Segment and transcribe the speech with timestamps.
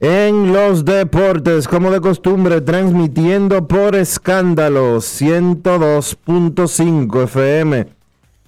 [0.00, 7.86] en los Deportes, como de costumbre, transmitiendo por escándalo 102.5 FM.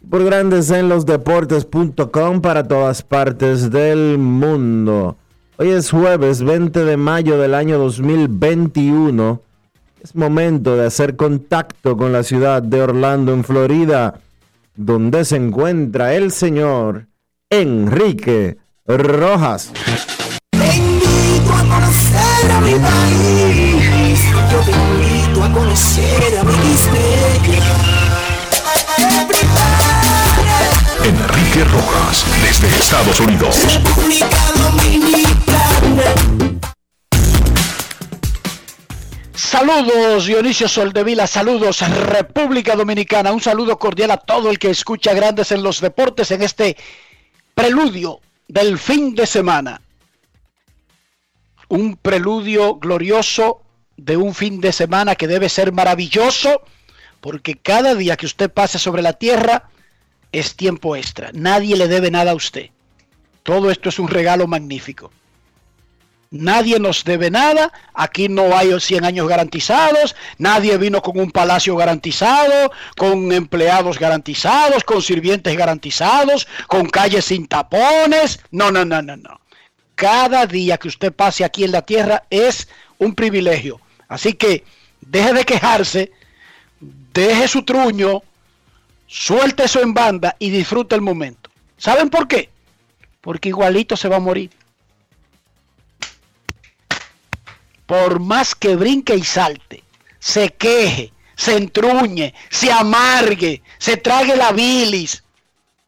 [0.09, 5.19] Por Grandes en los Deportes.com para todas partes del mundo.
[5.59, 9.43] Hoy es jueves 20 de mayo del año 2021.
[10.03, 14.21] Es momento de hacer contacto con la ciudad de Orlando, en Florida,
[14.75, 17.09] donde se encuentra el señor
[17.51, 19.71] Enrique Rojas.
[21.53, 24.23] A conocer a mi país.
[24.51, 26.53] Yo te invito a conocer a mi
[31.05, 33.57] Enrique Rojas, desde Estados Unidos.
[33.65, 36.03] República Dominicana.
[39.35, 45.53] Saludos Dionisio Soldevila, saludos República Dominicana, un saludo cordial a todo el que escucha Grandes
[45.53, 46.77] en los Deportes en este
[47.55, 49.81] preludio del fin de semana.
[51.73, 53.63] Un preludio glorioso
[53.97, 56.61] de un fin de semana que debe ser maravilloso
[57.23, 59.71] porque cada día que usted pase sobre la tierra
[60.33, 61.31] es tiempo extra.
[61.33, 62.69] Nadie le debe nada a usted.
[63.43, 65.13] Todo esto es un regalo magnífico.
[66.31, 71.75] Nadie nos debe nada, aquí no hay 100 años garantizados, nadie vino con un palacio
[71.75, 78.41] garantizado, con empleados garantizados, con sirvientes garantizados, con calles sin tapones.
[78.51, 79.42] No, no, no, no, no.
[80.03, 82.67] Cada día que usted pase aquí en la tierra es
[82.99, 83.81] un privilegio.
[84.09, 84.65] Así que
[85.01, 86.11] deje de quejarse,
[86.81, 88.21] deje su truño,
[89.07, 91.51] suelte eso en banda y disfrute el momento.
[91.77, 92.51] ¿Saben por qué?
[93.21, 94.51] Porque igualito se va a morir.
[97.93, 99.85] por más que brinque y salte,
[100.19, 105.23] se queje, se entruñe, se amargue, se trague la bilis,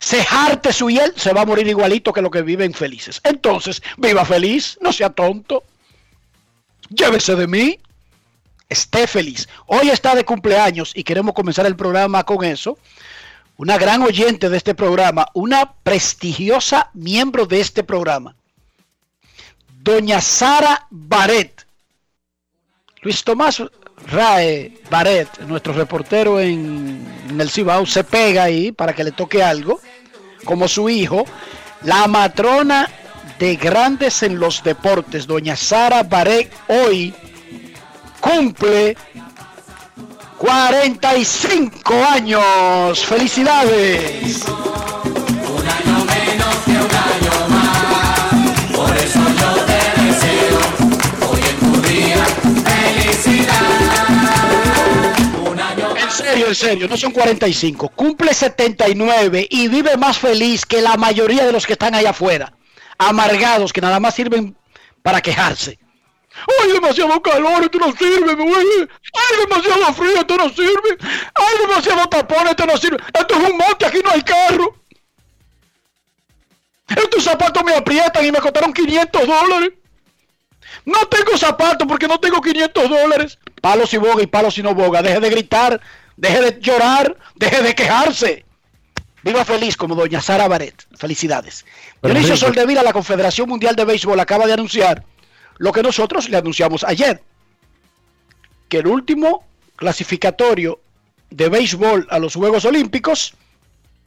[0.04, 3.22] se jarte su hiel, se va a morir igualito que los que viven felices.
[3.24, 5.64] Entonces, viva feliz, no sea tonto.
[6.90, 7.78] Llévese de mí.
[8.68, 9.48] Esté feliz.
[9.66, 12.76] Hoy está de cumpleaños y queremos comenzar el programa con eso.
[13.56, 18.36] Una gran oyente de este programa, una prestigiosa miembro de este programa,
[19.80, 21.64] doña Sara Baret
[23.04, 23.62] Luis Tomás
[24.10, 29.42] Rae Baret, nuestro reportero en, en, el Cibao, se pega ahí para que le toque
[29.42, 29.80] algo,
[30.44, 31.24] como su hijo,
[31.82, 32.88] la matrona
[33.38, 37.14] de grandes en los deportes, doña Sara Baret, hoy
[38.20, 38.96] cumple
[40.38, 43.04] 45 años.
[43.04, 44.44] ¡Felicidades!
[56.24, 57.88] Serio, en serio, no son 45.
[57.90, 62.52] Cumple 79 y vive más feliz que la mayoría de los que están allá afuera.
[62.98, 64.56] Amargados que nada más sirven
[65.02, 65.78] para quejarse.
[66.60, 67.62] ¡Ay, demasiado calor!
[67.62, 68.88] Esto no sirve, huele.
[69.12, 70.16] ¡Ay, demasiado frío!
[70.16, 70.98] Esto no sirve.
[71.34, 72.48] ¡Ay, demasiado tapón!
[72.48, 72.98] Esto no sirve.
[73.12, 74.74] Esto es un monte, aquí no hay carro.
[76.88, 79.70] Estos zapatos me aprietan y me costaron 500 dólares.
[80.84, 83.38] No tengo zapatos porque no tengo 500 dólares.
[83.60, 85.02] Palos y boga y palos y no boga.
[85.02, 85.80] Deje de gritar,
[86.16, 88.44] deje de llorar, deje de quejarse.
[89.22, 90.74] Viva feliz como doña Sara Baret.
[90.96, 91.64] Felicidades.
[92.00, 95.04] Pero, Dionisio Enrique- Soldevila, la Confederación Mundial de Béisbol, acaba de anunciar
[95.56, 97.22] lo que nosotros le anunciamos ayer.
[98.68, 99.44] Que el último
[99.76, 100.80] clasificatorio
[101.30, 103.34] de béisbol a los Juegos Olímpicos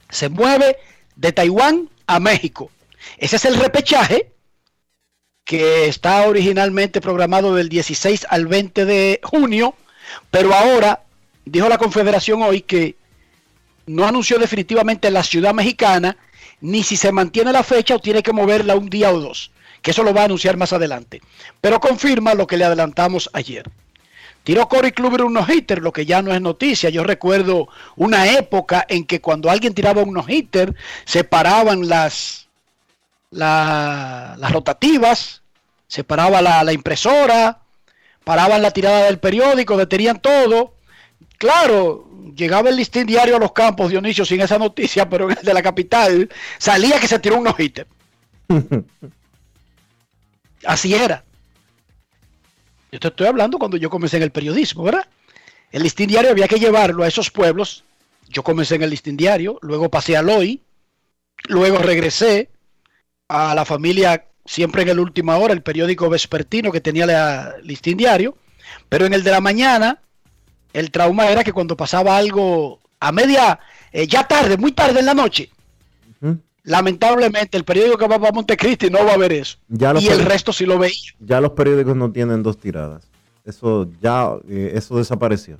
[0.08, 0.76] se mueve
[1.16, 2.70] de Taiwán a México.
[3.18, 4.32] Ese es el repechaje
[5.44, 9.74] que está originalmente programado del 16 al 20 de junio,
[10.30, 11.02] pero ahora
[11.50, 12.96] dijo la Confederación hoy que
[13.86, 16.16] no anunció definitivamente la ciudad mexicana,
[16.60, 19.50] ni si se mantiene la fecha o tiene que moverla un día o dos,
[19.80, 21.20] que eso lo va a anunciar más adelante.
[21.60, 23.64] Pero confirma lo que le adelantamos ayer.
[24.44, 26.88] Tiró Corey Kluber un no-hitter, lo que ya no es noticia.
[26.90, 30.74] Yo recuerdo una época en que cuando alguien tiraba un no-hitter,
[31.04, 32.48] se paraban las,
[33.30, 35.42] la- las rotativas,
[35.86, 37.58] se paraba la, la impresora,
[38.24, 40.74] paraban la tirada del periódico, detenían todo.
[41.38, 45.44] Claro, llegaba el listín diario a los campos, Dionisio, sin esa noticia, pero en el
[45.44, 47.86] de la capital salía que se tiró un no-hitter.
[50.64, 51.24] Así era.
[52.90, 55.06] Yo te estoy hablando cuando yo comencé en el periodismo, ¿verdad?
[55.70, 57.84] El listín diario había que llevarlo a esos pueblos.
[58.28, 60.62] Yo comencé en el listín diario, luego pasé al hoy,
[61.46, 62.50] luego regresé
[63.28, 67.96] a la familia siempre en el última hora, el periódico vespertino que tenía la listín
[67.96, 68.36] diario,
[68.88, 70.00] pero en el de la mañana
[70.78, 73.58] el trauma era que cuando pasaba algo a media,
[73.92, 75.50] eh, ya tarde, muy tarde en la noche,
[76.64, 79.58] lamentablemente el periódico que va para Montecristi no va a ver eso.
[79.68, 81.12] Ya y el resto sí lo veía.
[81.20, 83.04] Ya los periódicos no tienen dos tiradas.
[83.44, 85.58] Eso ya, eh, eso desapareció.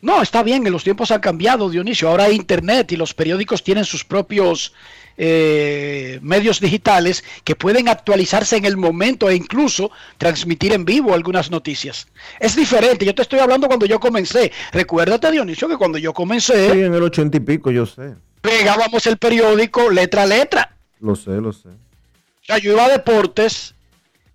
[0.00, 2.08] No, está bien, en los tiempos han cambiado, Dionisio.
[2.08, 4.72] Ahora hay internet y los periódicos tienen sus propios
[5.16, 11.50] eh, medios digitales que pueden actualizarse en el momento e incluso transmitir en vivo algunas
[11.50, 12.06] noticias.
[12.40, 14.52] Es diferente, yo te estoy hablando cuando yo comencé.
[14.72, 18.14] Recuérdate, Dionisio, que cuando yo comencé, Sí, en el ochenta y pico, yo sé.
[18.40, 20.76] pegábamos el periódico letra a letra.
[21.00, 21.68] Lo sé, lo sé.
[21.68, 23.74] O sea, yo iba a deportes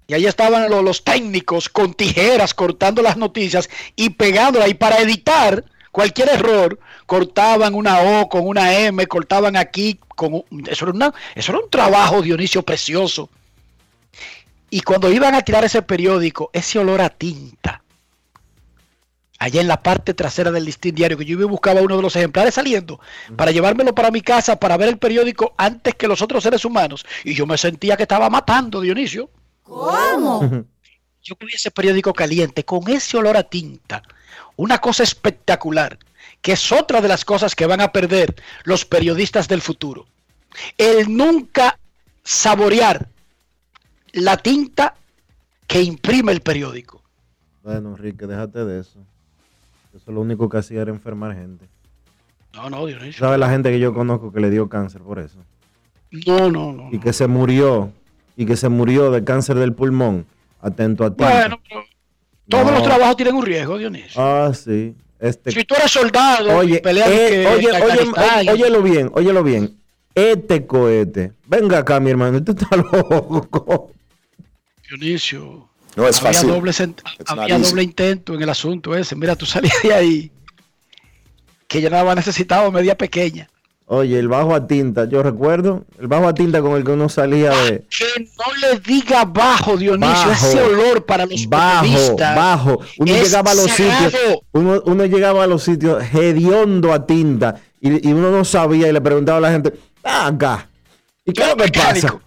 [0.07, 4.69] y ahí estaban lo- los, técnicos con tijeras cortando las noticias y pegándolas.
[4.69, 10.67] Y para editar cualquier error, cortaban una O con una M, cortaban aquí con un-
[10.67, 13.29] eso, era una- eso era un trabajo, Dionisio, precioso.
[14.69, 17.81] Y cuando iban a tirar ese periódico, ese olor a tinta,
[19.39, 22.01] allá en la parte trasera del listín diario, que yo iba y buscaba uno de
[22.01, 22.99] los ejemplares saliendo
[23.35, 27.05] para llevármelo para mi casa para ver el periódico antes que los otros seres humanos.
[27.23, 29.29] Y yo me sentía que estaba matando, Dionisio.
[31.27, 34.01] Yo que vi ese periódico caliente con ese olor a tinta,
[34.55, 35.99] una cosa espectacular,
[36.41, 38.33] que es otra de las cosas que van a perder
[38.63, 40.07] los periodistas del futuro.
[40.77, 41.77] El nunca
[42.23, 43.09] saborear
[44.13, 44.95] la tinta
[45.67, 47.03] que imprime el periódico.
[47.61, 48.99] Bueno, Enrique, déjate de eso.
[49.93, 51.67] Eso lo único que hacía era enfermar gente.
[52.53, 53.19] No, no, Dionisio.
[53.19, 55.39] ¿Sabes la gente que yo conozco que le dio cáncer por eso?
[56.25, 56.87] No, no, no.
[56.89, 57.91] Y que se murió,
[58.37, 60.25] y que se murió de cáncer del pulmón.
[60.61, 61.23] Atento a ti.
[61.23, 61.83] Bueno, pero
[62.49, 62.71] todos No.
[62.71, 64.21] los trabajos tienen un riesgo, Dionisio.
[64.21, 64.95] Ah, sí.
[65.19, 69.43] Este, Si tú eres soldado oye, y peleas eh, que- oye, oye, óyelo bien, óyelo
[69.43, 69.77] bien.
[70.13, 71.33] Este cohete.
[71.45, 72.37] Venga acá, mi hermano.
[72.37, 73.91] Usted está loco.
[74.89, 76.49] Dionisio, No es había, fácil.
[76.49, 76.71] doble,
[77.25, 77.69] había easy.
[77.69, 79.15] doble intento en el asunto ese.
[79.15, 80.31] Mira, tú salías de ahí
[81.67, 83.49] que ya nada más necesitaba media pequeña.
[83.89, 87.07] Oye, el bajo a tinta, yo recuerdo, el bajo a tinta con el que uno
[87.07, 88.05] salía de Que
[88.37, 92.81] no le diga bajo, Dionisio, Bajo, ese olor para los bajo, periodistas bajo.
[92.97, 94.09] Uno llegaba a los sagrado.
[94.09, 98.89] sitios, uno, uno llegaba a los sitios hediondo a tinta y, y uno no sabía
[98.89, 100.67] y le preguntaba a la gente, "Ah, acá,
[101.23, 102.19] ¿y qué es lo que pasa?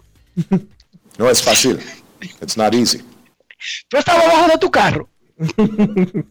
[1.19, 1.79] No es fácil.
[2.41, 3.03] It's not easy.
[3.87, 5.07] Tú estabas abajo de tu carro.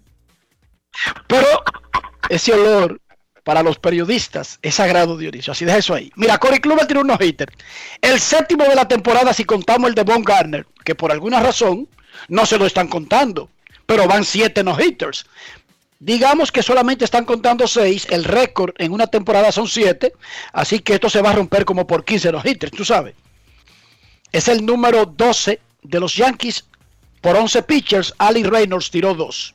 [1.29, 1.47] Pero
[2.29, 3.01] ese olor
[3.45, 5.53] para los periodistas es sagrado, Dionisio.
[5.53, 6.13] Así deja eso ahí.
[6.17, 7.51] Mira, Corey Kluber tiene un no-hitter.
[8.01, 11.89] El séptimo de la temporada, si contamos el de Von Garner, que por alguna razón
[12.29, 13.49] no se lo están contando,
[13.87, 15.27] pero van siete no-hitters.
[15.99, 20.15] Digamos que solamente están contando seis, el récord en una temporada son siete,
[20.53, 23.15] así que esto se va a romper como por 15 no-hitters, tú sabes.
[24.33, 26.65] Es el número 12 de los Yankees
[27.21, 28.15] por 11 pitchers.
[28.19, 29.55] Ali Reynolds tiró dos.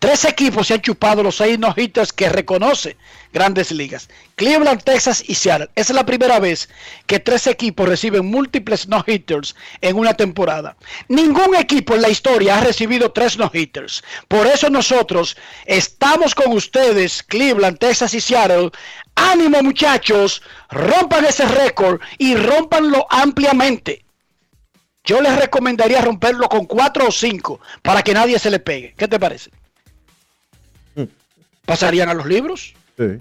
[0.00, 2.96] Tres equipos se han chupado los seis no-hitters que reconoce
[3.34, 4.08] Grandes Ligas.
[4.34, 5.68] Cleveland, Texas y Seattle.
[5.74, 6.70] Esa es la primera vez
[7.04, 10.74] que tres equipos reciben múltiples no-hitters en una temporada.
[11.08, 14.02] Ningún equipo en la historia ha recibido tres no-hitters.
[14.26, 18.70] Por eso nosotros estamos con ustedes, Cleveland, Texas y Seattle.
[19.16, 20.40] Ánimo muchachos,
[20.70, 24.02] rompan ese récord y rompanlo ampliamente.
[25.04, 28.94] Yo les recomendaría romperlo con cuatro o cinco para que nadie se le pegue.
[28.96, 29.50] ¿Qué te parece?
[31.70, 32.74] ¿Pasarían a los libros?
[32.98, 33.18] Sí.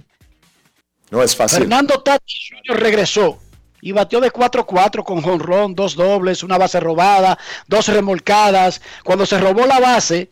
[1.11, 1.59] No es fácil.
[1.59, 2.79] Fernando Tatis Jr.
[2.79, 3.39] regresó
[3.79, 7.37] y batió de 4-4 con jonrón, dos dobles, una base robada,
[7.67, 8.81] dos remolcadas.
[9.03, 10.31] Cuando se robó la base,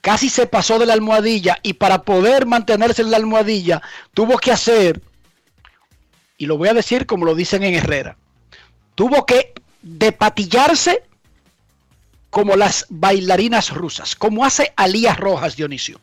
[0.00, 3.80] casi se pasó de la almohadilla y para poder mantenerse en la almohadilla
[4.14, 5.00] tuvo que hacer,
[6.36, 8.16] y lo voy a decir como lo dicen en Herrera,
[8.96, 11.04] tuvo que depatillarse
[12.30, 16.00] como las bailarinas rusas, como hace Alías Rojas Dionisio.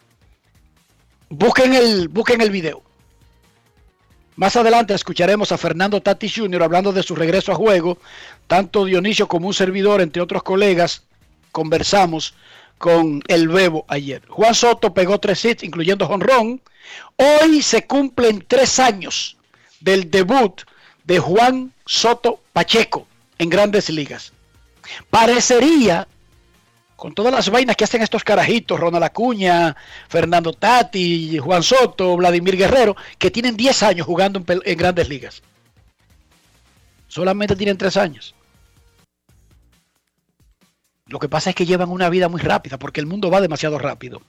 [1.32, 2.84] Busquen el, busquen el video.
[4.36, 6.62] Más adelante escucharemos a Fernando Tatis Jr.
[6.62, 7.98] hablando de su regreso a juego.
[8.48, 11.04] Tanto Dionisio como un servidor, entre otros colegas,
[11.54, 12.34] conversamos
[12.78, 14.22] con el Bebo ayer.
[14.28, 16.62] Juan Soto pegó tres hits, incluyendo jonrón.
[17.16, 19.38] Hoy se cumplen tres años
[19.80, 20.64] del debut
[21.06, 23.08] de Juan Soto Pacheco
[23.38, 24.34] en grandes ligas.
[25.10, 26.10] Parecería,
[27.02, 29.76] con todas las vainas que hacen estos carajitos, Ronald Acuña,
[30.08, 35.42] Fernando Tati, Juan Soto, Vladimir Guerrero, que tienen 10 años jugando en, grandes ligas.
[37.08, 38.36] Solamente tienen 3 años.
[41.12, 43.78] Lo que pasa es que llevan una vida muy rápida porque el mundo va demasiado
[43.78, 44.22] rápido.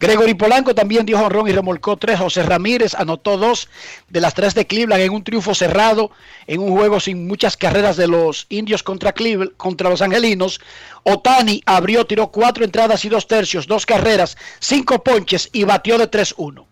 [0.00, 2.18] Gregory Polanco también dio honrón y remolcó tres.
[2.18, 3.68] José Ramírez anotó dos
[4.08, 6.10] de las tres de Cleveland en un triunfo cerrado
[6.46, 10.62] en un juego sin muchas carreras de los indios contra Cleveland, contra los angelinos.
[11.02, 16.10] Otani abrió, tiró cuatro entradas y dos tercios, dos carreras, cinco ponches y batió de
[16.10, 16.64] 3-1.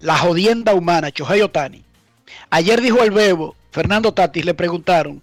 [0.00, 1.82] La jodienda humana, Chohei Otani.
[2.50, 5.22] Ayer dijo el Bebo, Fernando Tatis, le preguntaron,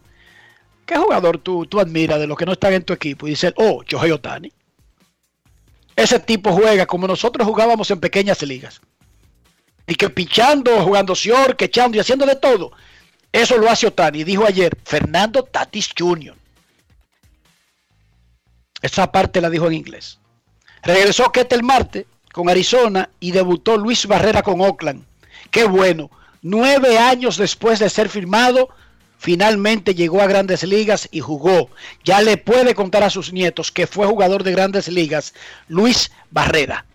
[0.86, 3.28] ¿qué jugador tú, tú admiras de los que no están en tu equipo?
[3.28, 4.52] Y dice, él, oh, Chohei Otani.
[5.96, 8.82] Ese tipo juega como nosotros jugábamos en pequeñas ligas.
[9.88, 12.72] Y que pichando, jugando short, que echando y haciendo de todo.
[13.32, 14.24] Eso lo hace Otani.
[14.24, 16.36] Dijo ayer Fernando Tatis Jr.
[18.82, 20.20] Esa parte la dijo en inglés.
[20.84, 25.06] Regresó Ketel Marte con Arizona y debutó Luis Barrera con Oakland.
[25.52, 26.10] Qué bueno.
[26.42, 28.70] Nueve años después de ser firmado,
[29.22, 31.70] finalmente llegó a grandes ligas y jugó.
[32.04, 35.36] Ya le puede contar a sus nietos que fue jugador de grandes ligas,
[35.68, 36.86] Luis Barrera.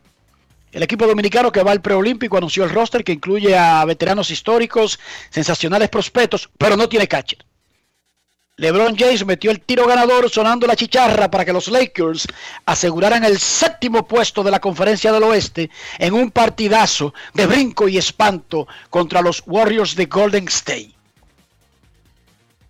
[0.73, 4.99] El equipo dominicano que va al preolímpico anunció el roster que incluye a veteranos históricos,
[5.30, 7.45] sensacionales prospectos, pero no tiene catcher.
[8.56, 12.26] LeBron James metió el tiro ganador sonando la chicharra para que los Lakers
[12.64, 17.99] aseguraran el séptimo puesto de la conferencia del oeste en un partidazo de brinco y
[17.99, 20.96] espanto contra los Warriors de Golden State.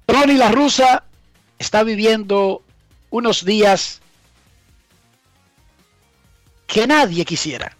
[0.07, 1.05] Tony La Rusa
[1.59, 2.63] está viviendo
[3.11, 4.01] unos días
[6.67, 7.77] que nadie quisiera.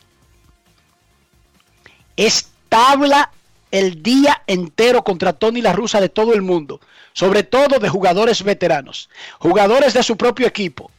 [2.17, 3.31] Es tabla
[3.71, 6.81] el día entero contra Tony La Rusa de todo el mundo,
[7.13, 10.91] sobre todo de jugadores veteranos, jugadores de su propio equipo,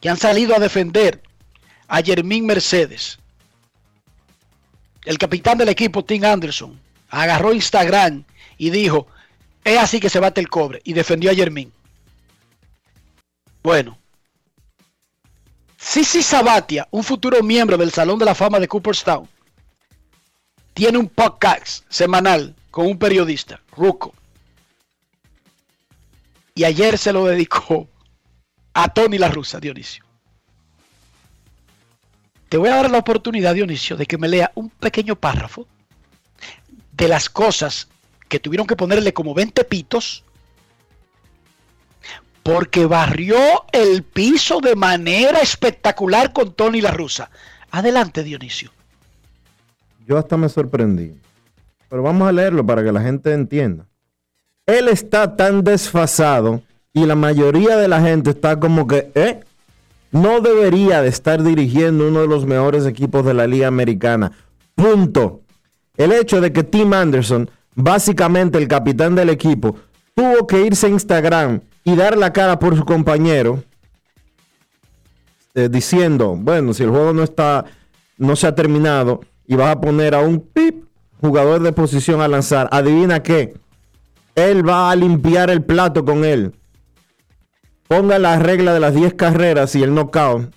[0.00, 1.22] que han salido a defender
[1.88, 3.18] a Jermín Mercedes.
[5.04, 8.24] El capitán del equipo, Tim Anderson, agarró Instagram
[8.58, 9.06] y dijo,
[9.68, 11.72] es así que se bate el cobre, y defendió a Jermín.
[13.62, 13.98] Bueno,
[15.76, 19.28] Sisi Sabatia, un futuro miembro del Salón de la Fama de Cooperstown,
[20.74, 24.14] tiene un podcast semanal con un periodista, Ruco.
[26.54, 27.88] Y ayer se lo dedicó
[28.74, 30.04] a Tony La Rusa, Dionisio.
[32.48, 35.66] Te voy a dar la oportunidad, Dionisio, de que me lea un pequeño párrafo
[36.92, 37.88] de las cosas
[38.28, 40.24] que tuvieron que ponerle como 20 pitos
[42.48, 43.36] porque barrió
[43.72, 47.30] el piso de manera espectacular con Tony La Rusa.
[47.70, 48.70] Adelante, Dionisio.
[50.06, 51.12] Yo hasta me sorprendí.
[51.90, 53.86] Pero vamos a leerlo para que la gente entienda.
[54.64, 56.62] Él está tan desfasado
[56.94, 59.40] y la mayoría de la gente está como que, ¿eh?
[60.10, 64.32] No debería de estar dirigiendo uno de los mejores equipos de la Liga Americana.
[64.74, 65.42] Punto.
[65.98, 69.76] El hecho de que Tim Anderson, básicamente el capitán del equipo,
[70.14, 73.62] tuvo que irse a Instagram y dar la cara por su compañero,
[75.54, 77.64] eh, diciendo, bueno, si el juego no está,
[78.18, 80.84] no se ha terminado y vas a poner a un pip
[81.20, 83.54] jugador de posición a lanzar, adivina qué,
[84.34, 86.52] él va a limpiar el plato con él.
[87.86, 90.52] Ponga la regla de las 10 carreras y el knockout.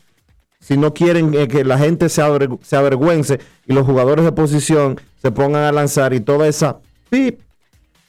[0.60, 4.32] Si no quieren eh, que la gente se, aver- se avergüence y los jugadores de
[4.32, 6.80] posición se pongan a lanzar y toda esa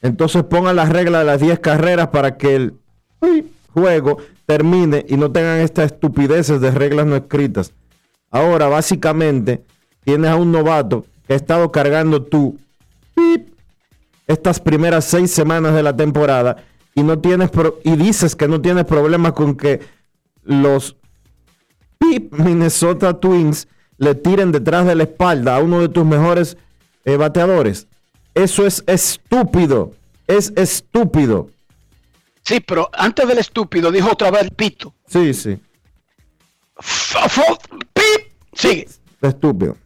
[0.00, 2.74] entonces pongan la regla de las 10 carreras para que el
[3.72, 7.72] juego termine y no tengan estas estupideces de reglas no escritas.
[8.30, 9.62] Ahora, básicamente,
[10.04, 13.48] tienes a un novato que ha estado cargando pip
[14.26, 16.56] estas primeras seis semanas de la temporada
[16.94, 19.80] y no tienes pro- y dices que no tienes problemas con que
[20.44, 20.96] los
[22.32, 23.68] Minnesota Twins
[23.98, 26.56] le tiren detrás de la espalda a uno de tus mejores
[27.04, 27.86] eh, bateadores.
[28.34, 29.92] Eso es estúpido.
[30.26, 31.50] Es estúpido.
[32.44, 34.94] Sí, pero antes del estúpido dijo otra vez pito.
[35.06, 35.58] Sí, sí.
[36.78, 37.58] F- fo-
[37.92, 38.32] pip.
[38.54, 38.88] Sigue.
[39.20, 39.76] Estúpido.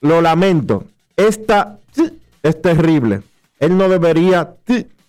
[0.00, 0.84] Lo lamento.
[1.16, 1.78] Esta
[2.42, 3.22] es terrible.
[3.60, 4.56] Él no debería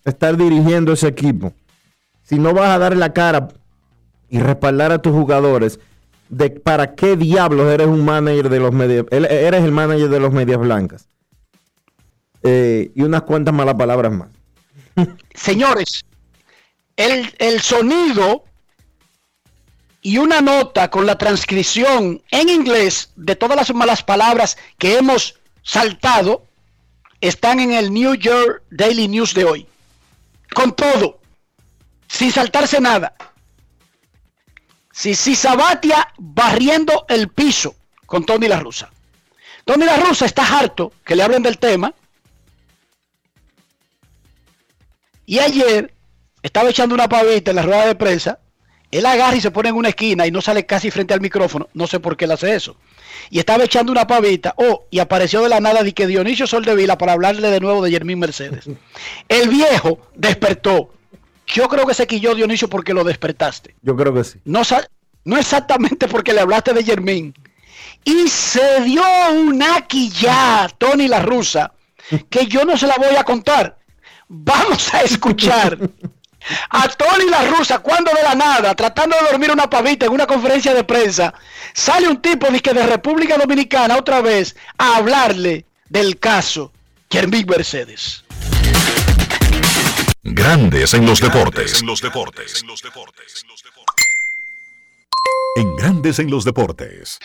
[0.04, 1.52] estar dirigiendo ese equipo.
[2.22, 3.48] Si no vas a dar la cara
[4.30, 5.80] y respaldar a tus jugadores,
[6.28, 10.32] de para qué diablos eres un manager de los medias, eres el manager de los
[10.32, 11.08] medias blancas.
[12.44, 14.28] Eh, y unas cuantas malas palabras más.
[15.34, 16.04] Señores,
[16.96, 18.44] el, el sonido
[20.02, 25.40] y una nota con la transcripción en inglés de todas las malas palabras que hemos
[25.62, 26.46] saltado
[27.22, 29.66] están en el New York Daily News de hoy.
[30.54, 31.20] Con todo,
[32.06, 33.14] sin saltarse nada.
[34.92, 37.74] Si, si Sabatia barriendo el piso
[38.04, 38.90] con Tony La Russa.
[39.64, 41.94] Tony La Russa está harto que le hablen del tema.
[45.26, 45.94] Y ayer
[46.42, 48.38] estaba echando una pavita en la rueda de prensa.
[48.90, 51.68] Él agarra y se pone en una esquina y no sale casi frente al micrófono.
[51.74, 52.76] No sé por qué él hace eso.
[53.30, 54.54] Y estaba echando una pavita.
[54.56, 57.90] Oh, y apareció de la nada de que Dionisio Soldevila para hablarle de nuevo de
[57.90, 58.66] Yermín Mercedes.
[59.28, 60.92] El viejo despertó.
[61.46, 63.74] Yo creo que se quilló Dionisio porque lo despertaste.
[63.82, 64.38] Yo creo que sí.
[64.44, 64.62] No,
[65.24, 67.34] no exactamente porque le hablaste de Yermín.
[68.04, 69.02] Y se dio
[69.32, 71.72] una quillá, Tony la rusa,
[72.28, 73.78] que yo no se la voy a contar.
[74.28, 75.78] Vamos a escuchar
[76.70, 80.26] a Tony la rusa cuando de la nada, tratando de dormir una pavita en una
[80.26, 81.34] conferencia de prensa,
[81.72, 86.72] sale un tipo de, de República Dominicana otra vez a hablarle del caso
[87.10, 88.24] Yermín Mercedes.
[90.22, 91.80] Grandes en los deportes.
[91.80, 92.62] En los deportes.
[92.62, 93.44] En los deportes.
[95.56, 97.18] En Grandes en los deportes.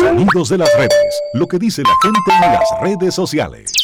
[0.00, 1.20] Sonidos de las redes.
[1.34, 3.83] Lo que dice la gente en las redes sociales.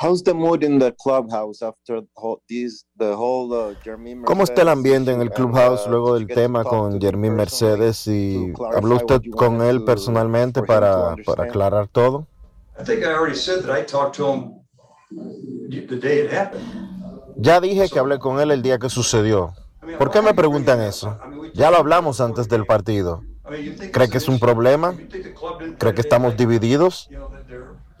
[0.00, 4.44] How's the mood in the clubhouse after the whole, this, the whole uh, Jermaine ¿Cómo
[4.44, 8.06] está el Mercedes ambiente en el and, clubhouse uh, luego del tema con Jermín Mercedes
[8.06, 12.28] y habló usted con él personalmente para, para aclarar todo?
[12.78, 14.54] I think I already said that I talked to him
[15.68, 16.62] the day it happened.
[17.36, 19.54] Ya dije que hablé con él el día que sucedió.
[19.98, 21.18] ¿Por qué me preguntan eso?
[21.54, 23.22] Ya lo hablamos antes del partido.
[23.92, 24.94] ¿Cree que es un problema?
[25.78, 27.08] ¿Cree que estamos divididos?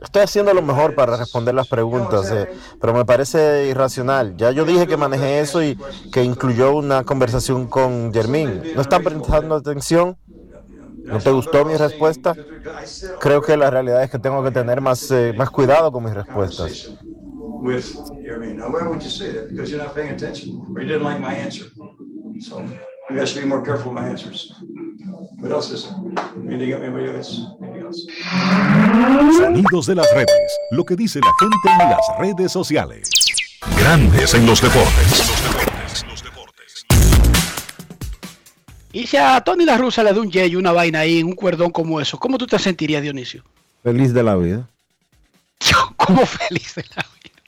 [0.02, 2.48] Estoy haciendo lo mejor para responder las preguntas, eh,
[2.80, 4.36] pero me parece irracional.
[4.36, 5.76] Ya yo dije que manejé eso y
[6.12, 8.62] que incluyó una conversación con Jermín.
[8.74, 10.16] ¿No están prestando atención?
[11.04, 12.34] ¿No te gustó mi respuesta?
[12.36, 15.50] I said all Creo que la realidad es que tengo que tener más, eh, más
[15.50, 16.90] cuidado con mis respuestas.
[16.90, 17.18] conversation
[17.60, 18.56] with Jermaine.
[18.56, 19.50] Now, why would you say that?
[19.50, 21.66] Because you're not paying attention, or you didn't like my answer.
[22.40, 22.64] So
[23.10, 24.52] I should be more careful with my answers.
[25.40, 25.94] What else is there?
[26.52, 27.40] Anything, anybody else?
[27.62, 28.06] Anything else?
[29.38, 30.58] Sonidos de las redes.
[30.72, 33.08] Lo que dice la gente en las redes sociales.
[33.78, 35.24] Grandes en los deportes.
[38.92, 41.70] Y si a Tony la rusa le da un yey, una vaina ahí, un cuerdón
[41.70, 43.42] como eso, ¿cómo tú te sentirías, Dionisio?
[43.82, 44.68] Feliz de la vida.
[45.60, 47.42] Yo como feliz de la vida.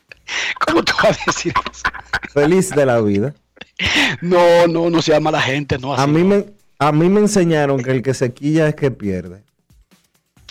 [0.64, 1.83] ¿Cómo tú vas a decir eso?
[2.33, 3.35] Feliz de la vida.
[4.21, 6.03] No, no, no se llama la gente, no así.
[6.03, 6.45] A mí me,
[6.79, 9.43] a mí me enseñaron que el que se quilla es que pierde.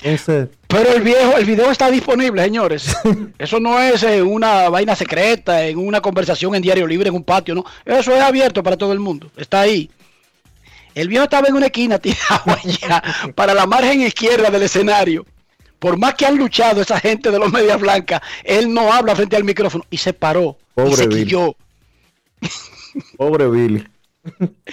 [0.01, 2.95] Entonces, Pero el viejo, el video está disponible, señores.
[3.37, 7.23] Eso no es en una vaina secreta, en una conversación en diario libre, en un
[7.23, 7.65] patio, no.
[7.83, 9.29] Eso es abierto para todo el mundo.
[9.35, 9.89] Está ahí.
[10.95, 13.03] El viejo estaba en una esquina tirado allá,
[13.35, 15.25] para la margen izquierda del escenario.
[15.79, 19.35] Por más que han luchado esa gente de los medias blancas, él no habla frente
[19.35, 20.57] al micrófono y se paró.
[20.85, 21.55] y se quilló.
[23.17, 23.87] Pobre Billy.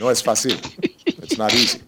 [0.01, 0.59] No es fácil.
[1.05, 1.81] It's not easy.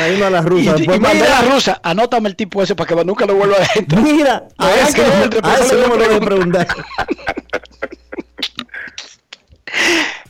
[0.00, 0.74] Ahí no a la Y, rusa.
[0.82, 3.56] y mandé mira, a la rusa, anótame el tipo ese para que nunca lo vuelva
[3.58, 4.02] a entrar.
[4.02, 6.66] mira, a a eso no me lo voy a preguntar.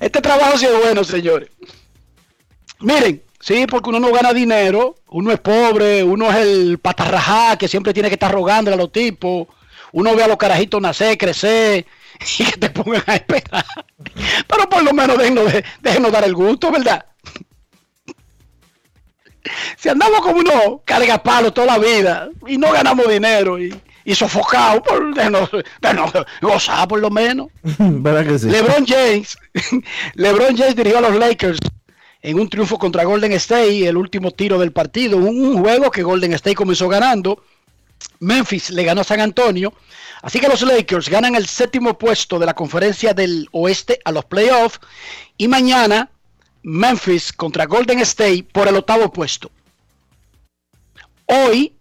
[0.01, 1.49] Este trabajo sí es bueno, señores.
[2.81, 7.69] Miren, sí, porque uno no gana dinero, uno es pobre, uno es el patarrajá que
[7.69, 9.47] siempre tiene que estar rogándole a los tipos,
[9.93, 11.87] uno ve a los carajitos nacer, crecer
[12.39, 13.65] y que te pongan a esperar.
[14.47, 17.05] Pero por lo menos déjenos, déjenos dar el gusto, ¿verdad?
[19.77, 23.73] Si andamos como unos cargapalos toda la vida y no ganamos dinero y,
[24.05, 25.49] y sofocados, pues déjenos,
[25.81, 27.49] déjenos gozar por lo menos.
[27.79, 28.49] ¿Verdad que sí?
[28.49, 29.39] LeBron James,
[30.15, 31.59] LeBron James dirigió a los Lakers
[32.23, 36.03] en un triunfo contra Golden State, el último tiro del partido, un, un juego que
[36.03, 37.41] Golden State comenzó ganando.
[38.21, 39.73] Memphis le ganó a San Antonio,
[40.23, 44.25] así que los Lakers ganan el séptimo puesto de la conferencia del oeste a los
[44.25, 44.81] playoffs
[45.37, 46.11] y mañana
[46.63, 49.51] Memphis contra Golden State por el octavo puesto.
[51.27, 51.75] Hoy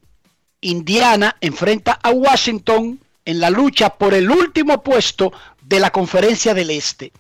[0.62, 6.70] Indiana enfrenta a Washington en la lucha por el último puesto de la conferencia del
[6.70, 7.12] Este.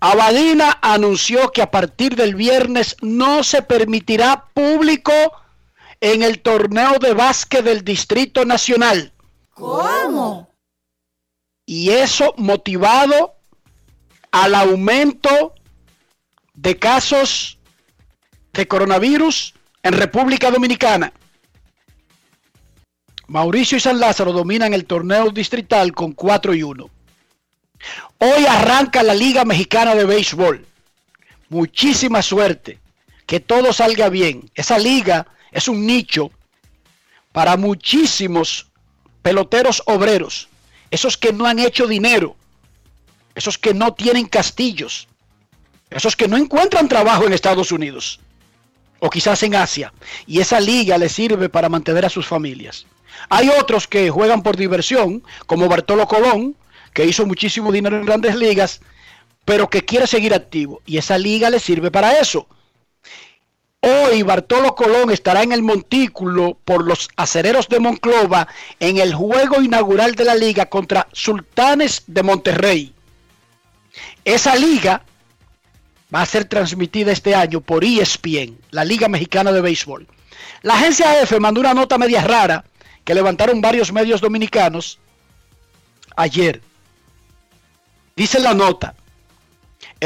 [0.00, 5.12] Abadina anunció que a partir del viernes no se permitirá público
[6.04, 9.14] en el torneo de básquet del Distrito Nacional.
[9.54, 10.50] ¿Cómo?
[11.64, 13.36] Y eso motivado
[14.30, 15.54] al aumento
[16.52, 17.58] de casos
[18.52, 21.10] de coronavirus en República Dominicana.
[23.26, 26.90] Mauricio y San Lázaro dominan el torneo distrital con 4 y 1.
[28.18, 30.66] Hoy arranca la Liga Mexicana de Béisbol.
[31.48, 32.78] Muchísima suerte.
[33.24, 34.50] Que todo salga bien.
[34.54, 36.30] Esa liga es un nicho
[37.32, 38.66] para muchísimos
[39.22, 40.48] peloteros obreros.
[40.90, 42.36] Esos que no han hecho dinero.
[43.34, 45.08] Esos que no tienen castillos.
[45.90, 48.20] Esos que no encuentran trabajo en Estados Unidos.
[48.98, 49.92] O quizás en Asia.
[50.26, 52.86] Y esa liga les sirve para mantener a sus familias.
[53.28, 56.56] Hay otros que juegan por diversión, como Bartolo Colón,
[56.92, 58.80] que hizo muchísimo dinero en grandes ligas,
[59.44, 60.82] pero que quiere seguir activo.
[60.84, 62.48] Y esa liga le sirve para eso.
[63.86, 68.48] Hoy Bartolo Colón estará en el montículo por los acereros de Monclova
[68.80, 72.94] en el juego inaugural de la liga contra Sultanes de Monterrey.
[74.24, 75.02] Esa liga
[76.14, 80.08] va a ser transmitida este año por E ESPN, la Liga Mexicana de Béisbol.
[80.62, 82.64] La agencia F mandó una nota media rara
[83.04, 84.98] que levantaron varios medios dominicanos
[86.16, 86.62] ayer.
[88.16, 88.94] Dice la nota,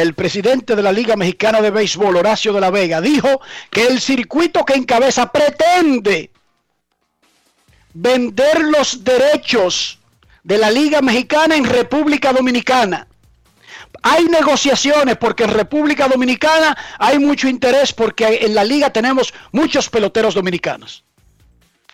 [0.01, 4.01] el presidente de la Liga Mexicana de Béisbol, Horacio de la Vega, dijo que el
[4.01, 6.31] circuito que encabeza pretende
[7.95, 9.99] vender los derechos
[10.45, 13.09] de la Liga Mexicana en República Dominicana.
[14.03, 19.89] Hay negociaciones porque en República Dominicana hay mucho interés porque en la liga tenemos muchos
[19.91, 21.05] peloteros dominicanos.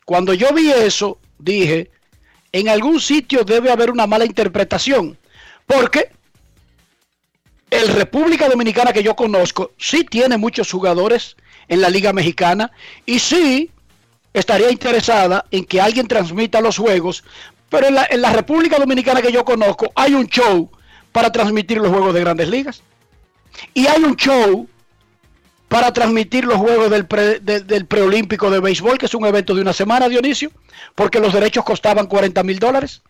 [0.04, 1.90] Cuando yo vi eso, dije,
[2.52, 5.16] en algún sitio debe haber una mala interpretación,
[5.66, 6.10] porque
[7.74, 11.36] el República Dominicana que yo conozco sí tiene muchos jugadores
[11.68, 12.70] en la Liga Mexicana
[13.04, 13.70] y sí
[14.32, 17.24] estaría interesada en que alguien transmita los juegos,
[17.68, 20.70] pero en la, en la República Dominicana que yo conozco hay un show
[21.12, 22.82] para transmitir los juegos de grandes ligas
[23.72, 24.68] y hay un show
[25.68, 29.54] para transmitir los juegos del, pre, de, del preolímpico de béisbol, que es un evento
[29.54, 30.52] de una semana, Dionisio,
[30.94, 33.02] porque los derechos costaban 40 mil dólares.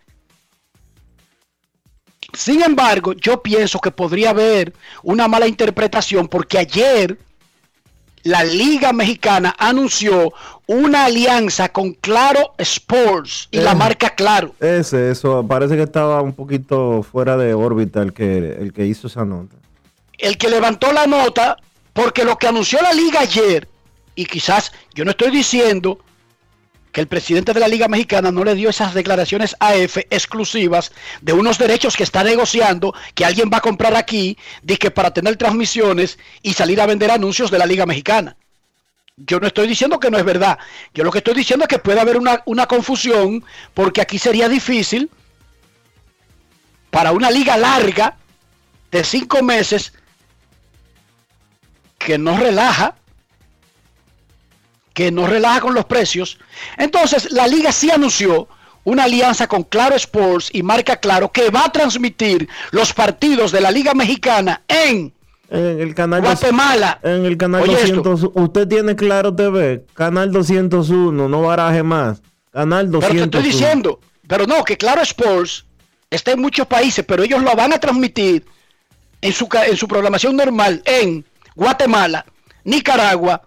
[2.35, 7.17] Sin embargo, yo pienso que podría haber una mala interpretación porque ayer
[8.23, 10.33] la Liga Mexicana anunció
[10.65, 14.55] una alianza con Claro Sports y eh, la marca Claro.
[14.59, 19.07] Ese, eso, parece que estaba un poquito fuera de órbita el que, el que hizo
[19.07, 19.55] esa nota.
[20.17, 21.57] El que levantó la nota
[21.93, 23.67] porque lo que anunció la liga ayer,
[24.15, 25.99] y quizás yo no estoy diciendo
[26.95, 30.93] que el presidente de la Liga Mexicana no le dio esas declaraciones a F exclusivas
[31.19, 35.11] de unos derechos que está negociando, que alguien va a comprar aquí, de que para
[35.11, 38.37] tener transmisiones y salir a vender anuncios de la Liga Mexicana.
[39.17, 40.57] Yo no estoy diciendo que no es verdad.
[40.93, 44.47] Yo lo que estoy diciendo es que puede haber una, una confusión, porque aquí sería
[44.47, 45.11] difícil
[46.91, 48.15] para una liga larga
[48.89, 49.91] de cinco meses
[51.97, 52.95] que no relaja,
[54.95, 56.39] que no relaja con los precios.
[56.77, 58.47] Entonces, la liga sí anunció
[58.85, 63.59] una alianza con Claro Sports y Marca Claro que va a transmitir los partidos de
[63.59, 65.13] la Liga Mexicana en,
[65.49, 66.99] en el canal Guatemala.
[67.03, 68.29] En el canal Oye 200.
[68.33, 72.21] Usted tiene Claro TV, canal 201, no baraje más.
[72.53, 72.99] Canal 201.
[73.09, 75.65] Pero te estoy diciendo, pero no, que Claro Sports
[76.09, 78.45] está en muchos países, pero ellos lo van a transmitir
[79.19, 82.25] en su, en su programación normal en Guatemala,
[82.63, 83.41] Nicaragua,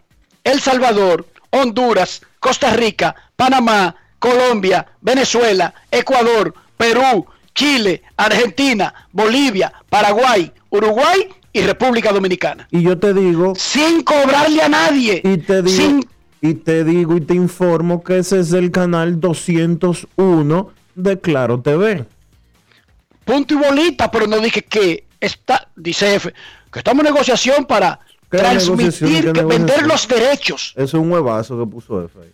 [0.44, 11.28] El Salvador, Honduras, Costa Rica, Panamá, Colombia, Venezuela, Ecuador, Perú, Chile, Argentina, Bolivia, Paraguay, Uruguay
[11.52, 12.68] y República Dominicana.
[12.70, 13.54] Y yo te digo.
[13.56, 15.20] Sin cobrarle a nadie.
[15.24, 15.76] Y te digo.
[15.76, 16.08] Sin...
[16.40, 22.04] Y te digo y te informo que ese es el canal 201 de Claro TV.
[23.24, 26.32] Punto y bolita, pero no dije que está, dice F,
[26.72, 30.72] que estamos en negociación para transmitir, que vender los derechos.
[30.76, 32.32] Eso es un huevazo que puso F ahí.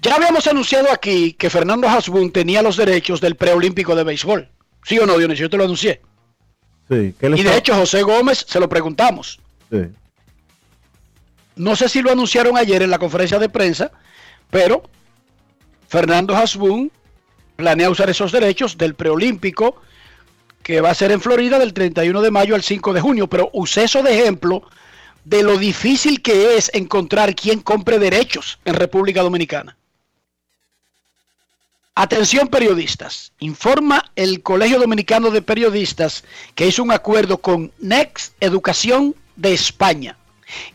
[0.00, 4.48] Ya habíamos anunciado aquí que Fernando Hasbun tenía los derechos del preolímpico de béisbol.
[4.84, 5.46] ¿Sí o no, Dionisio?
[5.46, 6.02] Yo te lo anuncié.
[6.88, 7.14] Sí.
[7.20, 7.50] y está...
[7.50, 9.38] de hecho, José Gómez se lo preguntamos.
[9.70, 9.82] Sí.
[11.54, 13.92] No sé si lo anunciaron ayer en la conferencia de prensa,
[14.50, 14.82] pero
[15.88, 16.90] Fernando Hasbun
[17.54, 19.76] planea usar esos derechos del preolímpico
[20.62, 23.50] que va a ser en Florida del 31 de mayo al 5 de junio, pero
[23.52, 24.62] usé eso de ejemplo
[25.24, 29.76] de lo difícil que es encontrar quien compre derechos en República Dominicana.
[31.94, 39.14] Atención periodistas, informa el Colegio Dominicano de Periodistas que hizo un acuerdo con Next Educación
[39.36, 40.16] de España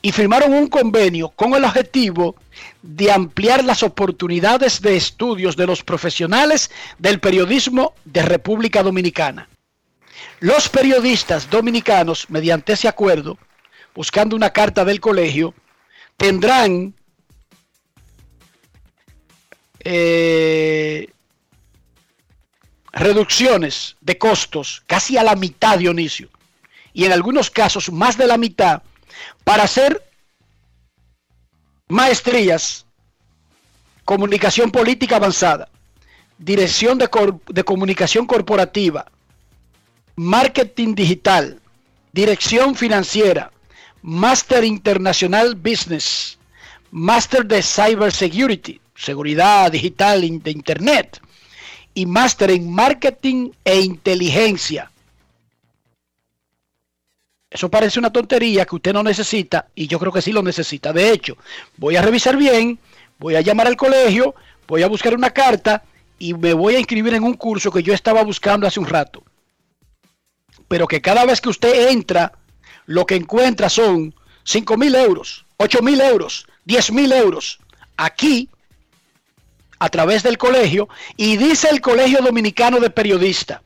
[0.04, 2.36] y firmaron un convenio con el objetivo
[2.84, 6.70] de ampliar las oportunidades de estudios de los profesionales
[7.00, 9.50] del periodismo de República Dominicana.
[10.40, 13.38] Los periodistas dominicanos, mediante ese acuerdo,
[13.96, 15.54] buscando una carta del colegio,
[16.16, 16.94] tendrán
[19.80, 21.08] eh,
[22.92, 26.30] reducciones de costos casi a la mitad, Dionisio,
[26.94, 28.84] y en algunos casos más de la mitad,
[29.44, 30.04] para hacer
[31.88, 32.86] maestrías,
[34.06, 35.70] comunicación política avanzada,
[36.38, 37.10] dirección de,
[37.48, 39.06] de comunicación corporativa,
[40.18, 41.62] marketing digital,
[42.12, 43.52] dirección financiera,
[44.02, 46.40] máster internacional business,
[46.90, 51.22] máster de cybersecurity, seguridad digital de internet
[51.94, 54.92] y máster en marketing e inteligencia.
[57.52, 60.92] Eso parece una tontería que usted no necesita y yo creo que sí lo necesita.
[60.92, 61.38] De hecho,
[61.78, 62.80] voy a revisar bien,
[63.20, 64.34] voy a llamar al colegio,
[64.68, 65.84] voy a buscar una carta
[66.18, 69.24] y me voy a inscribir en un curso que yo estaba buscando hace un rato.
[70.68, 72.34] Pero que cada vez que usted entra,
[72.86, 77.60] lo que encuentra son 5 mil euros, 8 mil euros, 10 mil euros.
[77.98, 78.50] Aquí,
[79.80, 83.62] a través del colegio, y dice el Colegio Dominicano de Periodistas,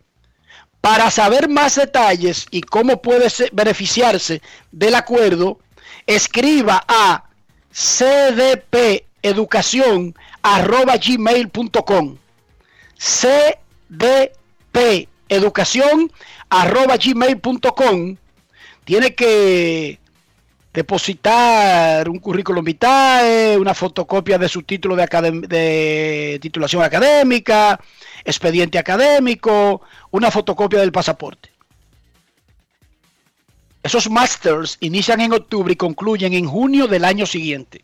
[0.80, 5.60] para saber más detalles y cómo puede se- beneficiarse del acuerdo,
[6.08, 7.26] escriba a
[16.52, 18.18] cdpeducación.gmail.com cdpeducación.gmail.com
[18.84, 20.00] Tiene que
[20.74, 25.06] depositar un currículum vitae, una fotocopia de su título de,
[25.48, 27.80] de titulación académica,
[28.24, 31.52] expediente académico, una fotocopia del pasaporte.
[33.84, 37.82] Esos masters inician en octubre y concluyen en junio del año siguiente.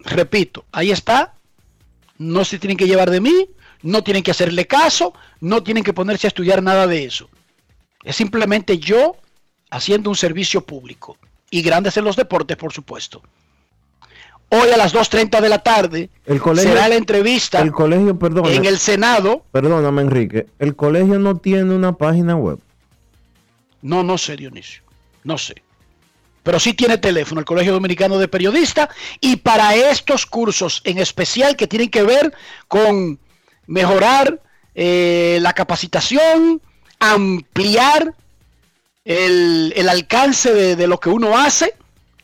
[0.00, 1.34] Repito, ahí está.
[2.18, 3.48] No se tienen que llevar de mí,
[3.82, 7.28] no tienen que hacerle caso, no tienen que ponerse a estudiar nada de eso.
[8.04, 9.16] Es simplemente yo
[9.70, 11.16] haciendo un servicio público.
[11.50, 13.22] Y grandes en los deportes, por supuesto.
[14.50, 18.64] Hoy a las 2.30 de la tarde El colegio, será la entrevista el colegio, en
[18.64, 19.44] el Senado.
[19.52, 22.58] perdóname Enrique, el colegio no tiene una página web.
[23.82, 24.82] No, no sé, Dionisio.
[25.22, 25.62] No sé.
[26.42, 28.88] Pero sí tiene teléfono el Colegio Dominicano de Periodistas
[29.20, 32.32] y para estos cursos en especial que tienen que ver
[32.68, 33.18] con
[33.68, 34.40] mejorar
[34.74, 36.60] eh, la capacitación,
[36.98, 38.14] ampliar
[39.04, 41.74] el, el alcance de, de lo que uno hace,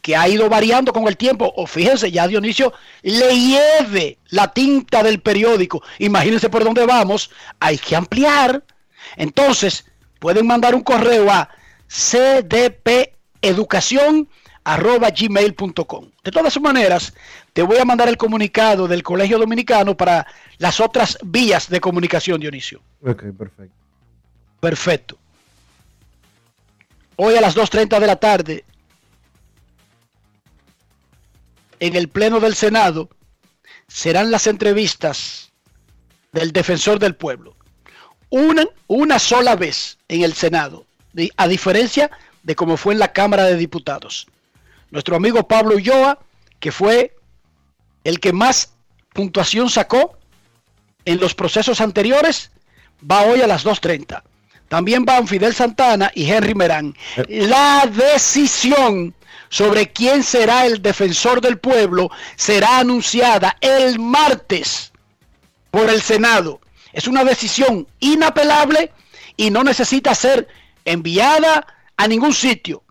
[0.03, 1.53] que ha ido variando con el tiempo.
[1.57, 5.83] O fíjense, ya Dionisio le lleve la tinta del periódico.
[5.99, 7.31] Imagínense por dónde vamos.
[7.61, 8.65] Hay que ampliar.
[9.17, 9.87] Entonces,
[10.19, 11.49] pueden mandar un correo a
[14.64, 16.11] cdpeducación.gmail.com.
[16.22, 17.12] De todas maneras,
[17.53, 20.27] te voy a mandar el comunicado del Colegio Dominicano para
[20.59, 22.81] las otras vías de comunicación, Dionisio.
[23.03, 23.77] Ok, perfecto.
[24.61, 25.18] Perfecto.
[27.16, 28.64] Hoy a las 2.30 de la tarde,
[31.79, 33.11] en el Pleno del Senado,
[33.87, 35.53] serán las entrevistas
[36.33, 37.55] del defensor del pueblo.
[38.31, 40.87] Una, una sola vez en el Senado,
[41.37, 42.11] a diferencia
[42.42, 44.27] de como fue en la Cámara de Diputados.
[44.95, 46.21] Nuestro amigo Pablo Ulloa,
[46.61, 47.17] que fue
[48.05, 48.75] el que más
[49.13, 50.17] puntuación sacó
[51.05, 52.53] en los procesos anteriores,
[53.03, 54.23] va hoy a las 2.30.
[54.69, 56.95] También van Fidel Santana y Henry Merán.
[57.29, 59.17] La decisión
[59.49, 64.93] sobre quién será el defensor del pueblo será anunciada el martes
[65.73, 66.61] por el Senado.
[66.93, 68.93] Es una decisión inapelable
[69.37, 70.47] y no necesita ser
[70.85, 72.84] enviada a ningún sitio,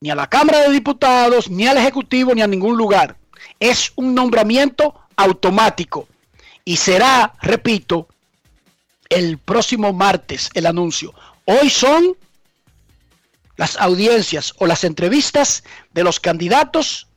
[0.00, 3.16] ni a la Cámara de Diputados, ni al Ejecutivo, ni a ningún lugar.
[3.58, 6.08] Es un nombramiento automático
[6.64, 8.08] y será, repito,
[9.08, 11.12] el próximo martes el anuncio.
[11.44, 12.16] Hoy son
[13.56, 17.08] las audiencias o las entrevistas de los candidatos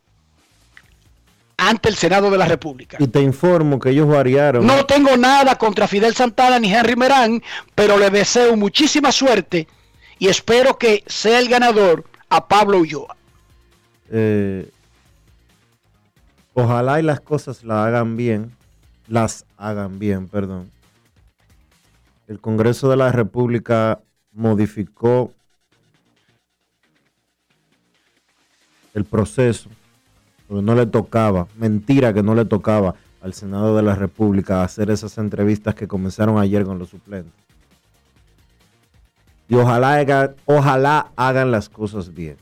[1.55, 2.97] ante el Senado de la República.
[2.99, 4.65] Y te informo que ellos variaron.
[4.65, 7.41] No tengo nada contra Fidel Santana ni Henry Merán,
[7.75, 9.67] pero le deseo muchísima suerte
[10.19, 13.15] y espero que sea el ganador a Pablo Ulloa.
[14.09, 14.71] Eh,
[16.53, 18.51] ojalá y las cosas las hagan bien,
[19.07, 20.71] las hagan bien, perdón.
[22.27, 23.99] El Congreso de la República
[24.31, 25.31] modificó
[28.95, 29.69] el proceso,
[30.47, 34.89] porque no le tocaba, mentira que no le tocaba al Senado de la República hacer
[34.89, 37.42] esas entrevistas que comenzaron ayer con los suplentes.
[39.53, 42.37] Y ojalá, haga- ojalá hagan las cosas bien.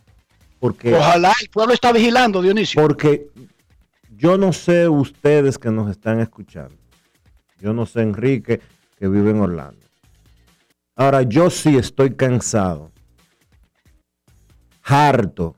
[0.59, 2.81] Porque, Ojalá el pueblo está vigilando, Dionisio.
[2.81, 3.27] porque
[4.15, 6.75] yo no sé ustedes que nos están escuchando.
[7.59, 8.61] Yo no sé Enrique
[8.97, 9.81] que vive en Orlando.
[10.95, 12.91] Ahora, yo sí estoy cansado,
[14.83, 15.55] harto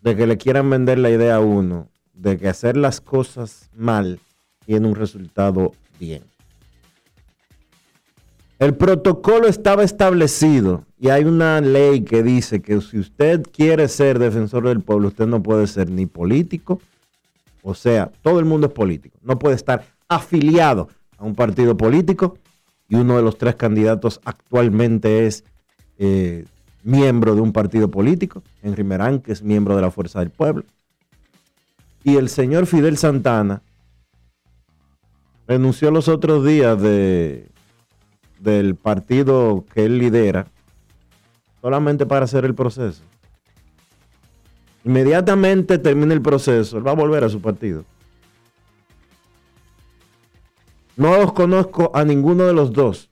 [0.00, 4.18] de que le quieran vender la idea a uno de que hacer las cosas mal
[4.64, 6.24] tiene un resultado bien.
[8.58, 14.18] El protocolo estaba establecido y hay una ley que dice que si usted quiere ser
[14.18, 16.80] defensor del pueblo, usted no puede ser ni político,
[17.62, 20.88] o sea, todo el mundo es político, no puede estar afiliado
[21.18, 22.38] a un partido político
[22.88, 25.44] y uno de los tres candidatos actualmente es
[25.98, 26.44] eh,
[26.84, 30.64] miembro de un partido político, Henry Merán, que es miembro de la Fuerza del Pueblo.
[32.04, 33.62] Y el señor Fidel Santana
[35.48, 37.48] renunció los otros días de,
[38.44, 40.46] del partido que él lidera
[41.62, 43.02] solamente para hacer el proceso.
[44.84, 47.86] Inmediatamente termine el proceso, él va a volver a su partido.
[50.96, 53.10] No los conozco a ninguno de los dos.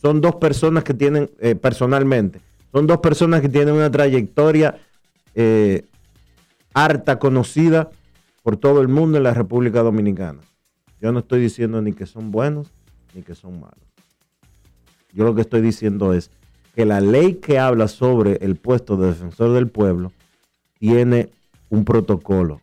[0.00, 4.78] Son dos personas que tienen, eh, personalmente, son dos personas que tienen una trayectoria
[5.34, 5.86] eh,
[6.74, 7.90] harta, conocida
[8.42, 10.40] por todo el mundo en la República Dominicana.
[11.00, 12.70] Yo no estoy diciendo ni que son buenos
[13.18, 13.88] ni que son malos.
[15.12, 16.30] Yo lo que estoy diciendo es
[16.74, 20.12] que la ley que habla sobre el puesto de defensor del pueblo
[20.78, 21.30] tiene
[21.68, 22.60] un protocolo,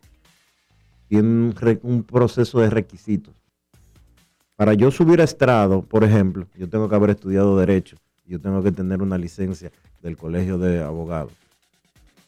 [1.08, 3.34] tiene un, proceso de requisitos.
[4.56, 8.62] Para yo subir a estrado, por ejemplo, yo tengo que haber estudiado Derecho, yo tengo
[8.62, 9.70] que tener una licencia
[10.02, 11.32] del Colegio de Abogados.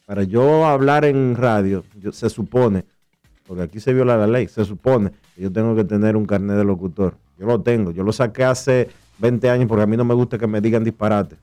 [0.05, 2.85] Para yo hablar en radio, se supone,
[3.47, 6.57] porque aquí se viola la ley, se supone que yo tengo que tener un carnet
[6.57, 7.17] de locutor.
[7.39, 10.37] Yo lo tengo, yo lo saqué hace 20 años porque a mí no me gusta
[10.37, 11.37] que me digan disparate.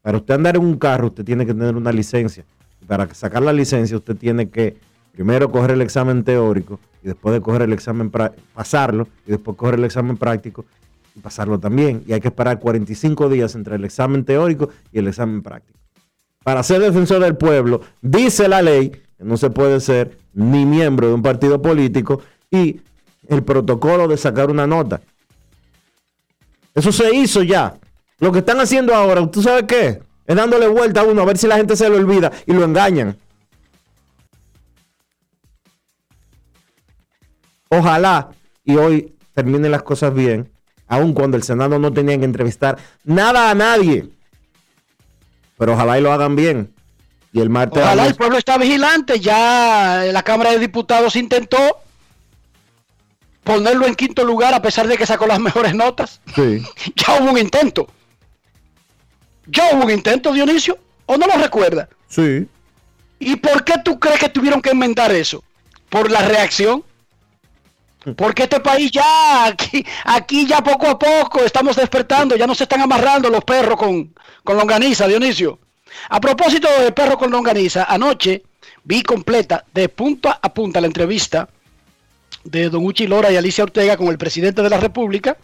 [0.00, 2.44] Para usted andar en un carro, usted tiene que tener una licencia.
[2.80, 4.76] Y para sacar la licencia, usted tiene que
[5.12, 8.10] primero coger el examen teórico y después de coger el examen,
[8.54, 10.64] pasarlo y después coger el examen práctico
[11.16, 12.04] y pasarlo también.
[12.06, 15.78] Y hay que esperar 45 días entre el examen teórico y el examen práctico.
[16.44, 21.08] Para ser defensor del pueblo, dice la ley que no se puede ser ni miembro
[21.08, 22.80] de un partido político y
[23.28, 25.00] el protocolo de sacar una nota.
[26.74, 27.74] Eso se hizo ya.
[28.18, 30.02] Lo que están haciendo ahora, ¿tú sabes qué?
[30.26, 32.64] Es dándole vuelta a uno a ver si la gente se lo olvida y lo
[32.64, 33.16] engañan.
[37.68, 38.30] Ojalá
[38.64, 40.52] y hoy terminen las cosas bien,
[40.86, 44.08] aun cuando el Senado no tenía que entrevistar nada a nadie.
[45.58, 46.74] Pero ojalá y lo hagan bien.
[47.32, 47.82] Y el martes...
[47.82, 49.18] Ojalá el pueblo está vigilante.
[49.20, 51.58] Ya la Cámara de Diputados intentó
[53.44, 56.20] ponerlo en quinto lugar a pesar de que sacó las mejores notas.
[56.34, 56.62] Sí.
[56.96, 57.88] Ya hubo un intento.
[59.46, 60.78] Ya hubo un intento, Dionisio.
[61.06, 61.88] ¿O no lo recuerda?
[62.08, 62.46] Sí.
[63.18, 65.42] ¿Y por qué tú crees que tuvieron que enmendar eso?
[65.88, 66.84] ¿Por la reacción?
[68.16, 72.64] Porque este país ya, aquí, aquí ya poco a poco estamos despertando, ya no se
[72.64, 75.60] están amarrando los perros con, con longaniza, Dionisio.
[76.08, 78.42] A propósito de perro con longaniza, anoche
[78.82, 81.48] vi completa, de punta a punta, la entrevista
[82.44, 85.36] de Don Uchi Lora y Alicia Ortega con el presidente de la República,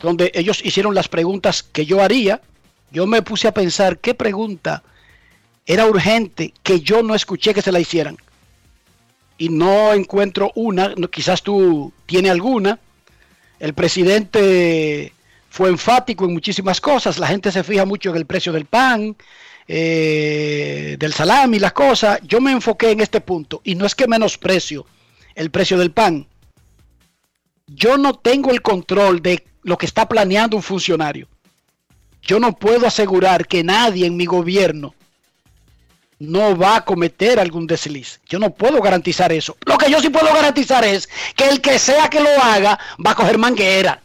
[0.00, 2.40] donde ellos hicieron las preguntas que yo haría.
[2.90, 4.82] Yo me puse a pensar qué pregunta
[5.66, 8.16] era urgente que yo no escuché que se la hicieran.
[9.36, 12.80] Y no encuentro una, quizás tú tienes alguna.
[13.60, 15.12] El presidente
[15.50, 17.18] fue enfático en muchísimas cosas.
[17.18, 19.14] La gente se fija mucho en el precio del pan,
[19.68, 22.18] eh, del salami, las cosas.
[22.22, 23.60] Yo me enfoqué en este punto.
[23.62, 24.86] Y no es que menosprecio
[25.38, 26.26] el precio del pan.
[27.68, 31.28] Yo no tengo el control de lo que está planeando un funcionario.
[32.22, 34.94] Yo no puedo asegurar que nadie en mi gobierno
[36.18, 38.20] no va a cometer algún desliz.
[38.26, 39.56] Yo no puedo garantizar eso.
[39.64, 43.12] Lo que yo sí puedo garantizar es que el que sea que lo haga va
[43.12, 44.02] a coger manguera.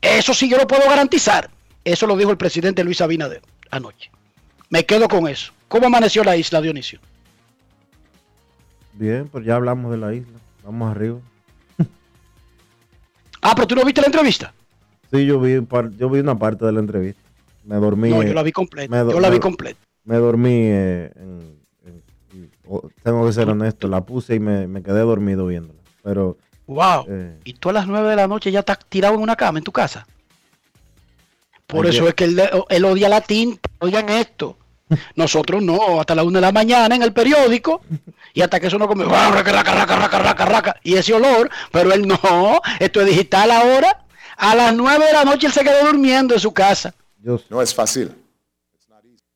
[0.00, 1.50] Eso sí yo lo puedo garantizar.
[1.84, 4.10] Eso lo dijo el presidente Luis Abinader anoche.
[4.70, 5.52] Me quedo con eso.
[5.68, 6.98] ¿Cómo amaneció la isla, Dionisio?
[8.94, 10.43] Bien, pues ya hablamos de la isla.
[10.64, 11.18] Vamos arriba.
[13.42, 14.54] Ah, pero tú no viste la entrevista.
[15.12, 15.54] Sí, yo vi,
[15.98, 17.20] yo vi una parte de la entrevista.
[17.64, 18.10] Me dormí.
[18.10, 18.96] No, yo la vi completa.
[19.10, 19.78] Yo la vi completa.
[20.04, 20.50] Me dormí.
[20.52, 22.02] eh, en- en-
[22.44, 23.86] y- o- tengo que ser honesto.
[23.88, 25.78] La puse y me, me quedé dormido viéndola.
[26.02, 26.36] Pero.
[26.66, 27.04] Wow.
[27.08, 29.58] eh, Y tú a las 9 de la noche ya estás tirado en una cama
[29.58, 30.06] en tu casa.
[31.66, 33.68] Por eso es que él, él odia la tinta.
[33.80, 34.56] Oigan esto.
[35.16, 37.80] Nosotros no, hasta la una de la mañana en el periódico
[38.34, 41.14] y hasta que eso no come, ¡ah, raca, raca, raca, raca, raca, raca, y ese
[41.14, 42.18] olor, pero él no,
[42.78, 44.04] esto es digital ahora.
[44.36, 46.92] A las nueve de la noche él se quedó durmiendo en su casa.
[47.48, 48.12] No es fácil.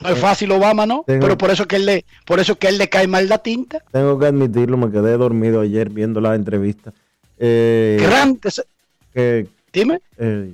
[0.00, 1.02] No es fácil Obama, ¿no?
[1.06, 3.38] Tengo- Pero por eso que él le, por eso que él le cae mal la
[3.38, 3.82] tinta.
[3.90, 6.92] Tengo que admitirlo, me quedé dormido ayer viendo la entrevista.
[7.38, 8.40] Eh, Grande.
[8.44, 8.64] ese-
[9.12, 10.00] que, Dime.
[10.18, 10.52] eh,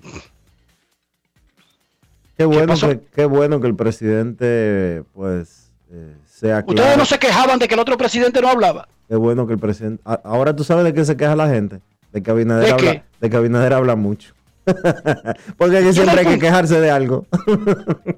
[2.36, 6.96] qué, bueno que, qué bueno que el presidente, pues, eh, sea Ustedes claro.
[6.98, 8.88] no se quejaban de que el otro presidente no hablaba.
[9.08, 10.02] Qué bueno que el presidente.
[10.04, 11.80] a- Ahora tú sabes de qué se queja la gente.
[12.12, 13.02] De que Abinader, ¿De habla, qué?
[13.20, 14.34] de que Abinader habla mucho.
[15.58, 17.26] Porque aquí siempre hay que quejarse de algo.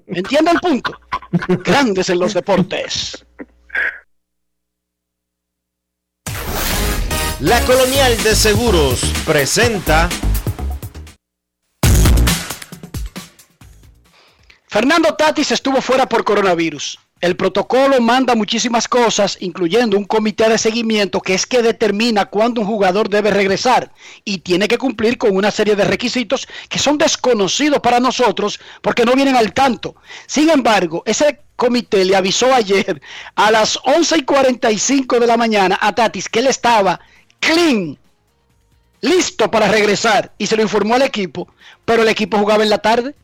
[0.07, 0.93] ¿Entiende el punto?
[1.65, 3.25] Grandes en los deportes.
[7.41, 10.09] La Colonial de Seguros presenta
[14.77, 16.99] Fernando Tatis estuvo fuera por coronavirus.
[17.23, 22.61] El protocolo manda muchísimas cosas, incluyendo un comité de seguimiento que es que determina cuándo
[22.61, 23.91] un jugador debe regresar
[24.23, 29.07] y tiene que cumplir con una serie de requisitos que son desconocidos para nosotros porque
[29.07, 29.97] no vienen al tanto.
[30.27, 33.01] Sin embargo, ese comité le avisó ayer
[33.35, 37.01] a las 11 y 45 de la mañana a Tatis que él estaba
[37.41, 37.99] clean,
[39.01, 41.49] listo para regresar y se lo informó al equipo,
[41.87, 43.15] pero el equipo jugaba en la tarde.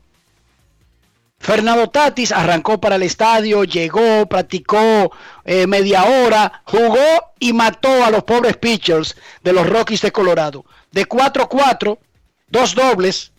[1.42, 5.10] Fernando Tatis arrancó para el estadio, llegó, practicó
[5.44, 10.64] eh, media hora, jugó y mató a los pobres pitchers de los Rockies de Colorado.
[10.92, 11.98] De 4-4,
[12.46, 13.32] dos dobles,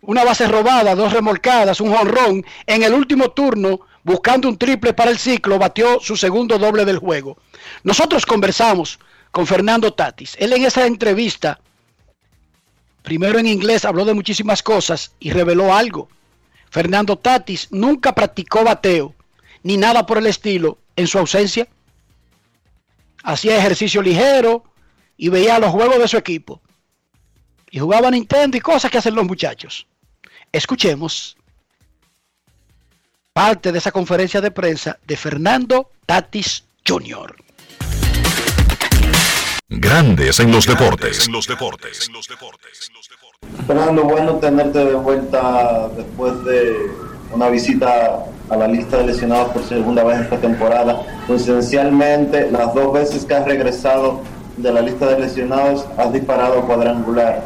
[0.00, 2.42] una base robada, dos remolcadas, un jonrón.
[2.66, 6.98] En el último turno, buscando un triple para el ciclo, batió su segundo doble del
[6.98, 7.36] juego.
[7.82, 8.98] Nosotros conversamos
[9.30, 10.36] con Fernando Tatis.
[10.38, 11.60] Él en esa entrevista,
[13.02, 16.08] primero en inglés, habló de muchísimas cosas y reveló algo.
[16.74, 19.14] Fernando Tatis nunca practicó bateo
[19.62, 21.68] ni nada por el estilo en su ausencia.
[23.22, 24.64] Hacía ejercicio ligero
[25.16, 26.60] y veía los juegos de su equipo.
[27.70, 29.86] Y jugaba Nintendo y cosas que hacen los muchachos.
[30.50, 31.36] Escuchemos
[33.32, 37.36] parte de esa conferencia de prensa de Fernando Tatis Jr.
[39.70, 41.26] Grandes en los deportes.
[41.26, 42.10] En los deportes.
[43.66, 46.90] Fernando, bueno tenerte de vuelta después de
[47.32, 51.00] una visita a la lista de lesionados por segunda vez esta temporada.
[51.26, 54.20] Coincidencialmente, las dos veces que has regresado
[54.58, 57.42] de la lista de lesionados, has disparado cuadrangular.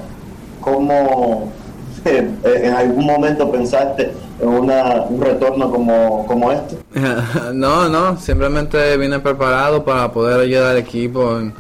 [0.61, 1.53] ¿Cómo
[2.05, 6.79] eh, en algún momento pensaste en una, un retorno como, como este?
[7.55, 11.55] no, no, simplemente vine preparado para poder ayudar al equipo en,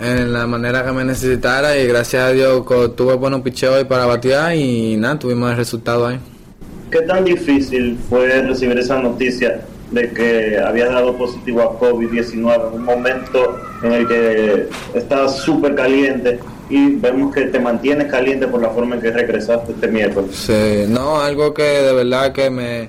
[0.00, 2.64] en la manera que me necesitara y gracias a Dios
[2.96, 6.18] tuve buenos picheos para batear y nada, tuvimos el resultado ahí.
[6.90, 12.74] ¿Qué tan difícil fue recibir esa noticia de que habías dado positivo a COVID-19 en
[12.74, 16.38] un momento en el que estás súper caliente
[16.68, 20.30] y vemos que te mantienes caliente por la forma en que regresaste este miércoles?
[20.34, 22.88] Sí, no, algo que de verdad que me,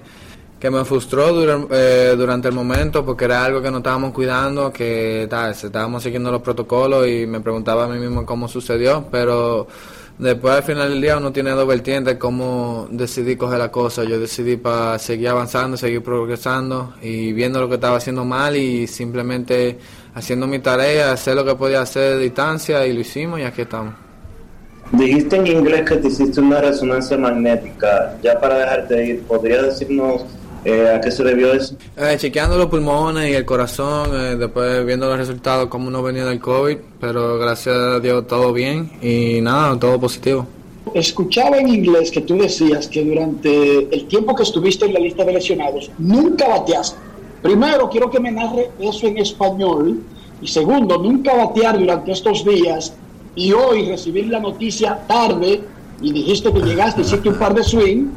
[0.68, 1.30] que me frustró
[1.72, 6.30] eh, durante el momento porque era algo que no estábamos cuidando, que tal, estábamos siguiendo
[6.30, 9.66] los protocolos y me preguntaba a mí mismo cómo sucedió, pero
[10.18, 14.04] después al final del día uno tiene dos vertientes cómo decidí coger la cosa.
[14.04, 18.88] Yo decidí para seguir avanzando, seguir progresando y viendo lo que estaba haciendo mal y
[18.88, 19.80] simplemente
[20.16, 23.62] haciendo mi tarea, hacer lo que podía hacer de distancia y lo hicimos y aquí
[23.62, 23.94] estamos.
[24.92, 28.18] Dijiste en inglés que te hiciste una resonancia magnética.
[28.22, 30.26] Ya para dejarte ir, ¿podrías decirnos
[30.68, 31.76] eh, a qué se debió eso?
[31.96, 36.26] Eh, chequeando los pulmones y el corazón, eh, después viendo los resultados, cómo no venía
[36.26, 40.46] del COVID, pero gracias a Dios todo bien y nada, todo positivo.
[40.94, 45.24] Escuchaba en inglés que tú decías que durante el tiempo que estuviste en la lista
[45.24, 46.98] de lesionados nunca bateaste.
[47.42, 50.02] Primero, quiero que me narre eso en español.
[50.42, 52.94] Y segundo, nunca batear durante estos días
[53.36, 55.62] y hoy recibir la noticia tarde
[56.02, 58.08] y dijiste que llegaste, hiciste un par de swing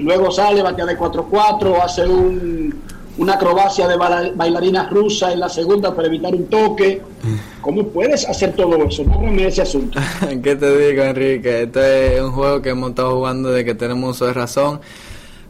[0.00, 2.74] luego sale, batea de 4-4, hace un,
[3.18, 7.02] una acrobacia de baila- bailarina rusa en la segunda para evitar un toque.
[7.60, 9.04] ¿Cómo puedes hacer todo eso?
[9.04, 10.00] Nárrame ese asunto.
[10.42, 11.62] ¿Qué te digo, Enrique?
[11.64, 14.80] Este es un juego que hemos estado jugando de que tenemos uso de razón,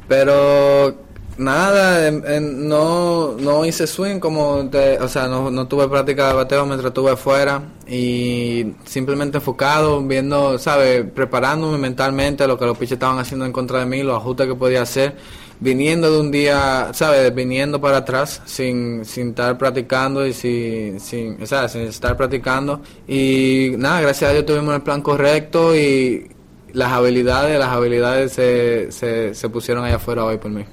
[0.08, 0.94] pero
[1.40, 6.34] nada, en- no, no hice swing como, te- o sea, no, no tuve práctica de
[6.34, 11.04] bateo mientras estuve fuera y simplemente enfocado, viendo, ¿sabes?
[11.14, 14.54] Preparándome mentalmente lo que los pitchers estaban haciendo en contra de mí, los ajustes que
[14.54, 15.16] podía hacer,
[15.60, 17.34] viniendo de un día, ¿sabes?
[17.34, 22.80] Viniendo para atrás sin, sin estar practicando y sin, sin, o sea, sin estar practicando
[23.08, 26.30] y nada, gracias a Dios tuvimos el plan correcto y
[26.72, 30.64] las habilidades, las habilidades se, se, se pusieron allá afuera hoy por mí.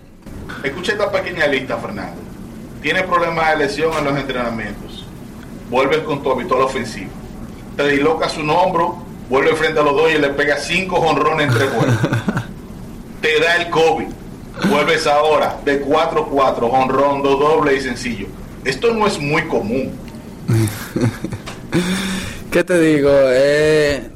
[0.64, 2.22] Escucha esta pequeña lista, Fernando.
[2.82, 5.06] Tienes problemas de lesión en los entrenamientos.
[5.70, 7.12] Vuelves con tu habitual ofensivo.
[7.76, 8.98] Te dislocas un hombro,
[9.30, 11.96] vuelve frente a los dos y le pega cinco jonrones entre juegos.
[13.22, 14.08] Te da el COVID.
[14.70, 18.28] Vuelves ahora de 4-4, jonrón, dos doble y sencillo.
[18.66, 19.92] Esto no es muy común.
[22.52, 23.10] ¿Qué te digo?
[23.12, 24.10] Eh,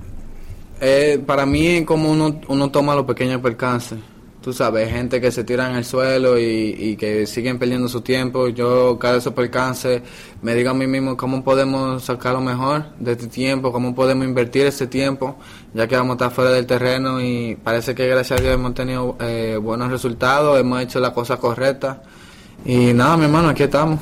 [0.80, 4.00] eh, para mí es como uno, uno toma los pequeños percances.
[4.42, 8.48] Tú sabes, gente que se tira en el suelo y, que siguen perdiendo su tiempo.
[8.48, 10.02] Yo, cada esos percances,
[10.42, 14.26] me digo a mí mismo cómo podemos sacar lo mejor de este tiempo, cómo podemos
[14.26, 15.38] invertir ese tiempo,
[15.76, 18.74] ya que vamos a estar fuera del terreno y parece que gracias a Dios hemos
[18.74, 22.02] tenido eh, buenos resultados, hemos hecho la cosa correcta.
[22.66, 24.00] Y nada, mi hermano, aquí estamos.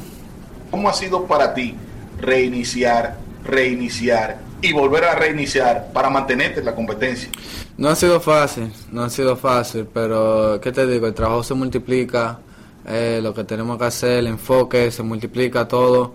[0.72, 1.76] ¿Cómo ha sido para ti
[2.22, 7.30] reiniciar, reiniciar y volver a reiniciar para mantenerte en la competencia?
[7.78, 11.07] No ha sido fácil, no ha sido fácil, pero ¿qué te digo?
[11.07, 12.39] El trabajo se multiplica,
[12.86, 16.14] eh, lo que tenemos que hacer, el enfoque, se multiplica todo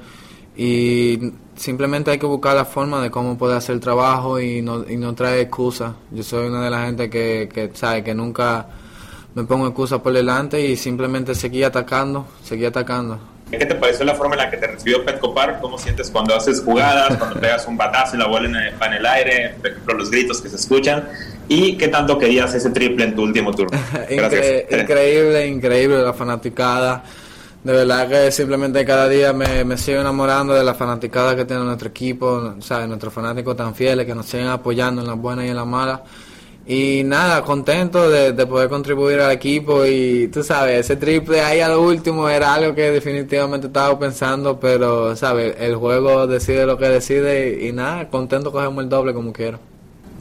[0.57, 4.89] y simplemente hay que buscar la forma de cómo poder hacer el trabajo y no,
[4.89, 5.95] y no traer excusas.
[6.11, 8.69] Yo soy una de las gente que, que sabe que nunca
[9.35, 13.34] me pongo excusas por delante y simplemente seguir atacando, seguir atacando.
[13.59, 15.59] ¿Qué te pareció la forma en la que te recibió Petco Park?
[15.61, 18.93] ¿Cómo sientes cuando haces jugadas, cuando pegas un batazo y la bola en el, en
[18.93, 19.55] el aire?
[19.61, 21.09] Por ejemplo, los gritos que se escuchan.
[21.49, 23.79] ¿Y qué tanto querías ese triple en tu último turno?
[24.11, 27.03] Incre- increíble, increíble la fanaticada.
[27.63, 31.63] De verdad que simplemente cada día me, me sigo enamorando de la fanaticada que tiene
[31.65, 32.87] nuestro equipo, ¿sabes?
[32.89, 36.01] nuestros fanáticos tan fieles que nos siguen apoyando en las buenas y en las malas.
[36.67, 41.61] Y nada, contento de, de poder contribuir al equipo y tú sabes, ese triple ahí
[41.61, 46.89] al último era algo que definitivamente estaba pensando, pero sabes, el juego decide lo que
[46.89, 49.59] decide y nada, contento cogemos el doble como quiero.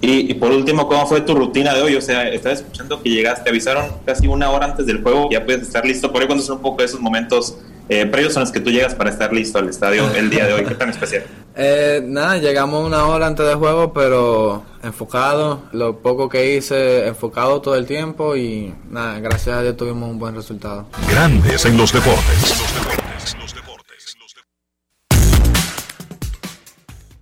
[0.02, 1.96] Y, y por último, ¿cómo fue tu rutina de hoy?
[1.96, 5.46] O sea, estaba escuchando que llegaste, te avisaron casi una hora antes del juego, ya
[5.46, 6.12] puedes estar listo.
[6.12, 7.58] Por ahí cuando son un poco esos momentos
[7.90, 10.54] eh, previos en los que tú llegas para estar listo al estadio el día de
[10.54, 11.24] hoy, ¿qué tan especial?
[11.56, 17.62] Eh, nada, llegamos una hora antes del juego, pero enfocado, lo poco que hice, enfocado
[17.62, 20.88] todo el tiempo y nada, gracias a Dios tuvimos un buen resultado.
[21.10, 22.64] Grandes en los deportes.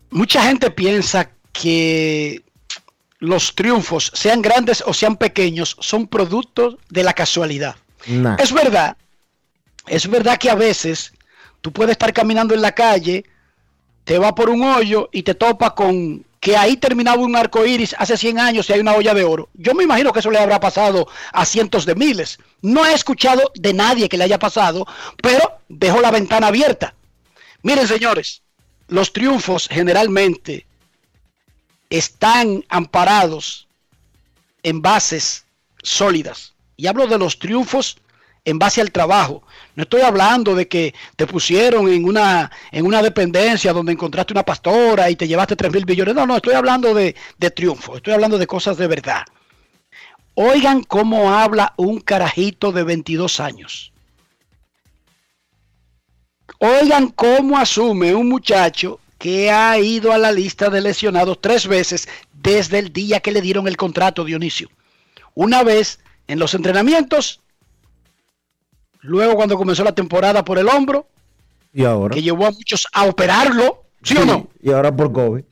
[0.09, 2.43] Mucha gente piensa que
[3.19, 7.75] los triunfos, sean grandes o sean pequeños, son productos de la casualidad.
[8.07, 8.35] Nah.
[8.39, 8.97] Es verdad,
[9.87, 11.13] es verdad que a veces
[11.61, 13.25] tú puedes estar caminando en la calle,
[14.03, 17.95] te va por un hoyo y te topa con que ahí terminaba un arco iris
[17.99, 19.49] hace 100 años y hay una olla de oro.
[19.53, 22.39] Yo me imagino que eso le habrá pasado a cientos de miles.
[22.63, 24.87] No he escuchado de nadie que le haya pasado,
[25.21, 26.95] pero dejo la ventana abierta.
[27.61, 28.41] Miren, señores,
[28.87, 30.65] los triunfos generalmente
[31.91, 33.67] están amparados
[34.63, 35.45] en bases
[35.83, 36.53] sólidas.
[36.75, 37.97] Y hablo de los triunfos
[38.43, 39.43] en base al trabajo.
[39.75, 44.43] No estoy hablando de que te pusieron en una, en una dependencia donde encontraste una
[44.43, 46.15] pastora y te llevaste 3 mil billones.
[46.15, 47.97] No, no, estoy hablando de, de triunfo.
[47.97, 49.23] Estoy hablando de cosas de verdad.
[50.33, 53.91] Oigan cómo habla un carajito de 22 años.
[56.59, 62.07] Oigan cómo asume un muchacho que ha ido a la lista de lesionados tres veces
[62.33, 64.69] desde el día que le dieron el contrato, Dionisio.
[65.35, 67.41] Una vez en los entrenamientos,
[69.01, 71.07] luego cuando comenzó la temporada por el hombro,
[71.73, 72.13] Y ahora.
[72.15, 74.47] que llevó a muchos a operarlo, ¿sí, o no?
[74.61, 75.43] Y ahora por COVID.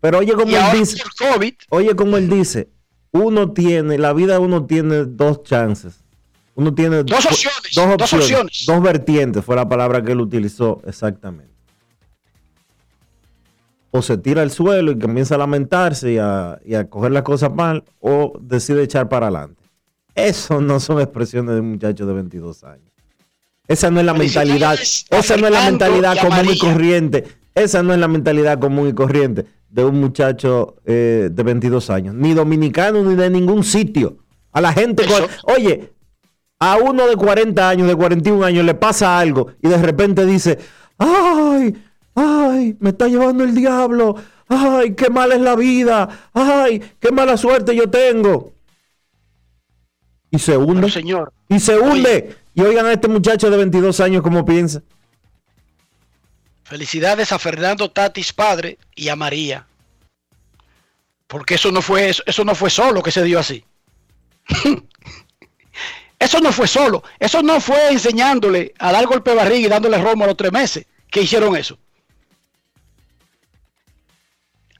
[0.00, 2.68] Pero oye como Y él ahora dice, por COVID, oye como él dice,
[3.10, 6.04] uno tiene, la vida uno tiene dos chances.
[6.54, 8.64] Uno tiene Dos do- opciones, dos opciones.
[8.66, 11.52] dos vertientes, fue la palabra que él utilizó exactamente.
[13.90, 17.22] O se tira al suelo y comienza a lamentarse y a, y a coger las
[17.22, 19.62] cosas mal, o decide echar para adelante.
[20.14, 22.87] Eso no son expresiones de un muchacho de 22 años.
[23.68, 24.78] Esa no es la mentalidad,
[25.10, 27.24] esa no es la mentalidad común y corriente.
[27.54, 32.14] Esa no es la mentalidad común y corriente de un muchacho eh, de 22 años,
[32.14, 34.16] ni dominicano ni de ningún sitio.
[34.52, 35.04] A la gente,
[35.44, 35.92] oye,
[36.58, 40.58] a uno de 40 años, de 41 años le pasa algo y de repente dice,
[40.96, 41.76] ay,
[42.14, 44.16] ay, me está llevando el diablo,
[44.48, 48.52] ay, qué mala es la vida, ay, qué mala suerte yo tengo.
[50.30, 50.90] Y se hunde.
[50.90, 51.32] señor.
[51.48, 52.36] Y se hunde.
[52.54, 54.82] Y oigan a este muchacho de 22 años cómo piensa.
[56.64, 59.66] Felicidades a Fernando Tatis padre y a María.
[61.26, 63.64] Porque eso no fue eso, no fue solo que se dio así.
[66.18, 67.02] eso no fue solo.
[67.18, 70.52] Eso no fue enseñándole a dar golpe de barriga y dándole romo a los tres
[70.52, 71.78] meses que hicieron eso.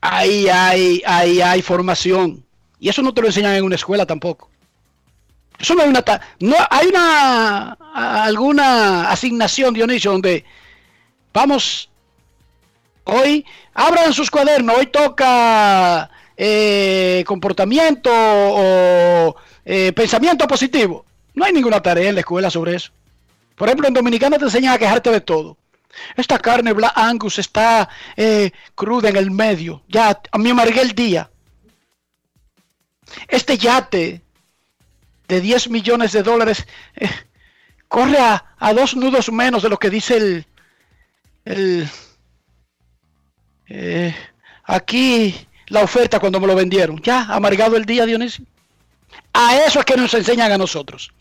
[0.01, 2.45] Ahí hay, ahí hay formación.
[2.79, 4.51] Y eso no te lo enseñan en una escuela tampoco.
[5.59, 6.05] Eso no hay una,
[6.41, 7.73] no hay una
[8.27, 10.45] alguna asignación, Dionisio, donde
[11.33, 11.91] vamos
[13.05, 13.45] hoy,
[13.75, 21.05] abran sus cuadernos, hoy toca eh, comportamiento o eh, pensamiento positivo.
[21.35, 22.93] No hay ninguna tarea en la escuela sobre eso.
[23.57, 25.57] Por ejemplo, en Dominicana te enseñan a quejarte de todo.
[26.17, 29.83] Esta carne Black Angus está eh, cruda en el medio.
[29.89, 31.31] Ya, a mí amargué el día.
[33.27, 34.23] Este yate
[35.29, 36.67] de 10 millones de dólares
[36.97, 37.11] eh,
[37.87, 40.47] corre a, a dos nudos menos de lo que dice el...
[41.45, 41.89] el
[43.71, 44.17] eh,
[44.65, 47.01] aquí la oferta cuando me lo vendieron.
[47.03, 48.47] Ya, amargado el día, Dionisio.
[49.33, 51.13] A eso es que nos enseñan a nosotros.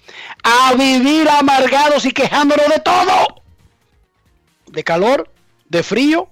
[0.43, 3.43] A vivir amargados y quejándonos de todo.
[4.67, 5.29] De calor,
[5.67, 6.29] de frío,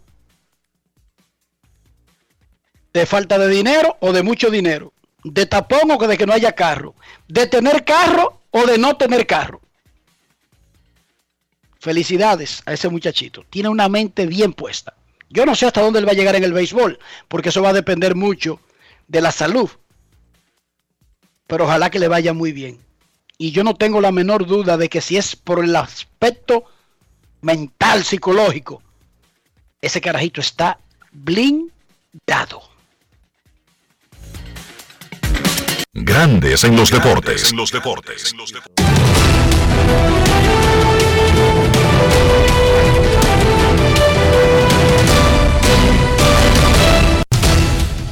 [2.93, 4.93] de falta de dinero o de mucho dinero.
[5.27, 6.93] De tapón o de que no haya carro.
[7.27, 9.59] De tener carro o de no tener carro.
[11.79, 13.43] Felicidades a ese muchachito.
[13.49, 14.93] Tiene una mente bien puesta.
[15.29, 17.69] Yo no sé hasta dónde él va a llegar en el béisbol, porque eso va
[17.69, 18.59] a depender mucho
[19.07, 19.69] de la salud.
[21.47, 22.79] Pero ojalá que le vaya muy bien.
[23.39, 26.65] Y yo no tengo la menor duda de que si es por el aspecto
[27.41, 28.83] mental, psicológico,
[29.81, 30.79] ese carajito está
[31.11, 32.74] blindado.
[35.97, 37.51] Grandes en los deportes.
[37.51, 38.35] En los deportes.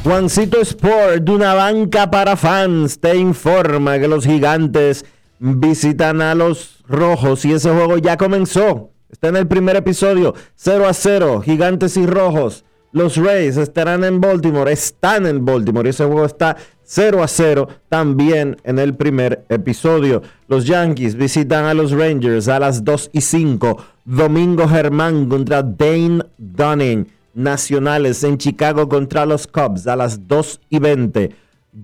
[0.02, 5.04] Juancito Sport, de una banca para fans, te informa que los gigantes
[5.40, 8.92] visitan a los rojos y ese juego ya comenzó.
[9.10, 12.64] Está en el primer episodio, 0 a 0, gigantes y rojos.
[12.94, 17.68] Los Rays estarán en Baltimore, están en Baltimore y ese juego está 0 a 0
[17.90, 20.22] también en el primer episodio.
[20.48, 23.78] Los Yankees visitan a los Rangers a las 2 y 5.
[24.06, 27.08] Domingo Germán contra Dane Dunning.
[27.34, 31.36] Nacionales en Chicago contra los Cubs a las 2 y 20.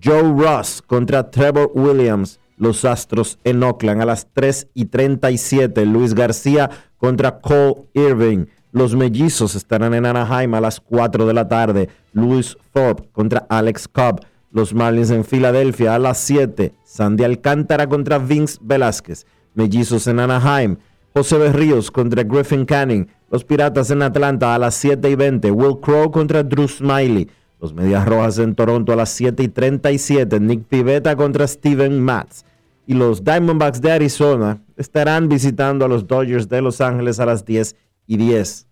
[0.03, 2.39] Joe Ross contra Trevor Williams.
[2.55, 5.87] Los Astros en Oakland a las 3 y 37.
[5.87, 8.45] Luis García contra Cole Irving.
[8.71, 11.89] Los Mellizos estarán en Anaheim a las 4 de la tarde.
[12.13, 14.21] Luis Thorpe contra Alex Cobb.
[14.51, 16.73] Los Marlins en Filadelfia a las 7.
[16.83, 19.25] Sandy Alcántara contra Vince Velázquez.
[19.55, 20.77] Mellizos en Anaheim.
[21.15, 23.07] José Berríos contra Griffin Canning.
[23.31, 25.49] Los Piratas en Atlanta a las 7 y 20.
[25.51, 27.27] Will Crow contra Drew Smiley.
[27.59, 30.39] Los Medias Rojas en Toronto a las 7 y 37.
[30.39, 32.43] Nick Pivetta contra Steven Matz.
[32.85, 37.45] Y los Diamondbacks de Arizona estarán visitando a los Dodgers de Los Ángeles a las
[37.45, 38.67] 10 y 10.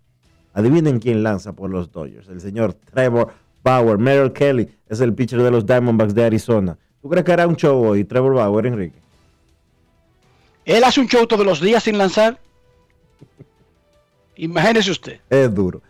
[0.54, 2.28] Adivinen quién lanza por los Dodgers.
[2.28, 3.34] El señor Trevor
[3.64, 3.98] Bauer.
[3.98, 6.78] Merrill Kelly es el pitcher de los Diamondbacks de Arizona.
[7.02, 9.00] ¿Tú crees que hará un show hoy, Trevor Bauer, Enrique?
[10.66, 12.40] Él hace un show todos los días sin lanzar.
[14.36, 15.20] Imagínese usted.
[15.30, 15.82] Es duro.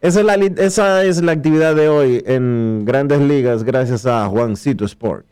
[0.00, 4.84] Esa es, la, esa es la actividad de hoy en Grandes Ligas gracias a Juancito
[4.84, 5.24] Sport.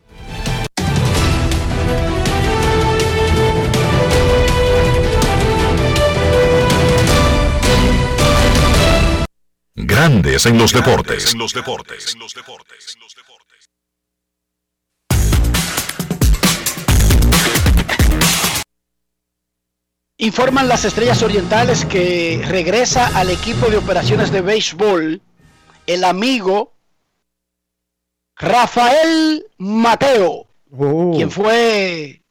[9.77, 11.33] Grandes en los deportes.
[11.33, 12.15] En los deportes.
[20.17, 25.21] Informan las estrellas orientales que regresa al equipo de operaciones de béisbol
[25.87, 26.73] el amigo
[28.37, 30.47] Rafael Mateo,
[31.13, 32.21] quien fue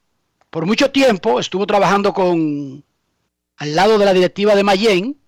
[0.48, 2.82] por mucho tiempo, estuvo trabajando con
[3.58, 5.20] al lado de la directiva de Mayen,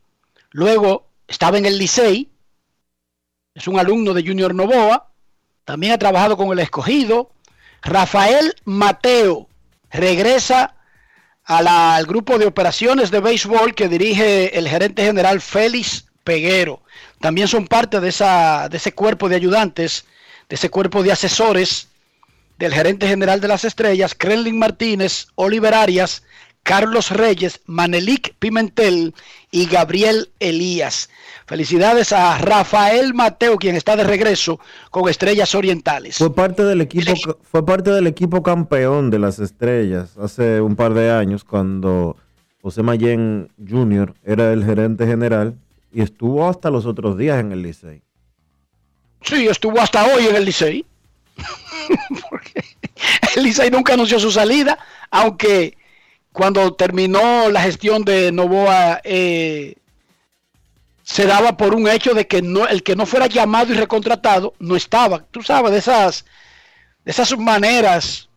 [0.50, 2.30] luego estaba en el Licey,
[3.54, 5.12] es un alumno de Junior Novoa,
[5.64, 7.32] también ha trabajado con el escogido.
[7.82, 9.48] Rafael Mateo
[9.90, 10.76] regresa
[11.44, 16.82] al grupo de operaciones de béisbol que dirige el gerente general Félix Peguero.
[17.20, 20.04] También son parte de, esa, de ese cuerpo de ayudantes,
[20.48, 21.88] de ese cuerpo de asesores
[22.58, 26.22] del gerente general de las estrellas, Krenlin Martínez, Oliver Arias,
[26.66, 29.14] Carlos Reyes, Manelik Pimentel
[29.52, 31.08] y Gabriel Elías.
[31.46, 34.58] Felicidades a Rafael Mateo, quien está de regreso
[34.90, 36.18] con Estrellas Orientales.
[36.18, 40.92] Fue parte del equipo, fue parte del equipo campeón de las estrellas hace un par
[40.94, 42.16] de años cuando
[42.62, 44.14] José Mayen Jr.
[44.24, 45.54] era el gerente general
[45.92, 48.02] y estuvo hasta los otros días en el Licey.
[49.22, 50.84] Sí, estuvo hasta hoy en el Licey.
[52.28, 52.64] Porque
[53.36, 54.76] el Licey nunca anunció su salida,
[55.12, 55.75] aunque
[56.36, 59.76] cuando terminó la gestión de Novoa eh,
[61.02, 64.52] se daba por un hecho de que no, el que no fuera llamado y recontratado
[64.58, 65.24] no estaba.
[65.30, 66.26] Tú sabes, de esas,
[67.06, 68.28] de esas maneras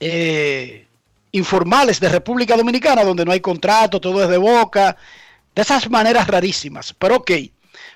[0.00, 0.86] eh,
[1.32, 4.96] informales de República Dominicana, donde no hay contrato, todo es de boca,
[5.54, 6.94] de esas maneras rarísimas.
[6.94, 7.32] Pero ok,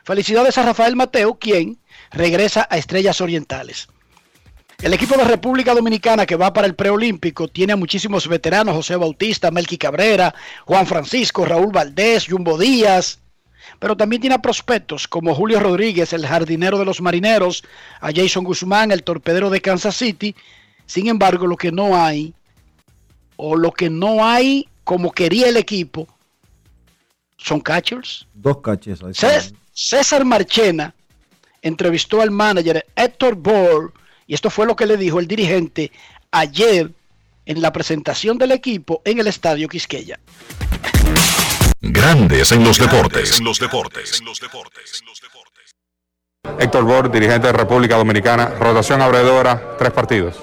[0.02, 1.78] felicidades a Rafael Mateo, quien
[2.10, 3.88] regresa a Estrellas Orientales.
[4.82, 8.96] El equipo de República Dominicana que va para el preolímpico tiene a muchísimos veteranos, José
[8.96, 10.34] Bautista, Melqui Cabrera,
[10.66, 13.18] Juan Francisco, Raúl Valdés, Jumbo Díaz,
[13.78, 17.64] pero también tiene a prospectos como Julio Rodríguez, el jardinero de los marineros,
[18.00, 20.34] a Jason Guzmán, el torpedero de Kansas City.
[20.86, 22.34] Sin embargo, lo que no hay,
[23.36, 26.06] o lo que no hay como quería el equipo,
[27.38, 28.26] son catchers.
[28.34, 29.02] Dos catches.
[29.02, 30.94] ahí Cés- César Marchena
[31.62, 33.92] entrevistó al manager Héctor Bohr
[34.26, 35.92] y esto fue lo que le dijo el dirigente
[36.30, 36.90] ayer
[37.46, 40.18] en la presentación del equipo en el estadio Quisqueya.
[41.80, 43.38] Grandes en los deportes.
[43.38, 44.22] En los deportes.
[46.58, 50.36] Héctor Bor, dirigente de República Dominicana, rotación abredora, tres partidos.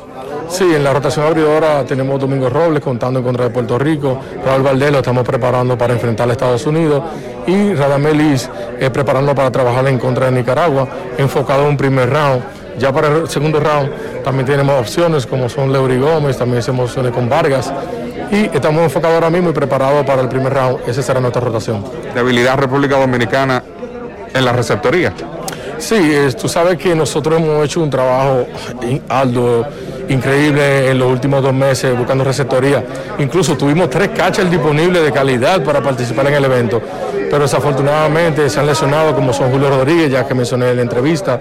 [0.50, 4.64] Sí, en la rotación abridora tenemos Domingo Robles contando en contra de Puerto Rico, Raúl
[4.64, 7.04] Valdés lo estamos preparando para enfrentar a Estados Unidos
[7.48, 12.44] y Radamelis eh, preparando para trabajar en contra de Nicaragua, enfocado en un primer round.
[12.78, 17.12] Ya para el segundo round también tenemos opciones como son Leury Gómez, también hacemos opciones
[17.12, 17.72] con Vargas
[18.32, 20.80] y estamos enfocados ahora mismo y preparados para el primer round.
[20.88, 21.84] Esa será nuestra rotación.
[22.16, 23.62] Debilidad República Dominicana
[24.34, 25.14] en la receptoría.
[25.78, 28.46] Sí, es- tú sabes que nosotros hemos hecho un trabajo
[28.84, 29.66] in- arduo,
[30.08, 32.84] increíble en los últimos dos meses buscando receptoría.
[33.18, 36.80] Incluso tuvimos tres catchers disponibles de calidad para participar en el evento,
[37.30, 41.40] pero desafortunadamente se han lesionado como son Julio Rodríguez, ya que mencioné en la entrevista,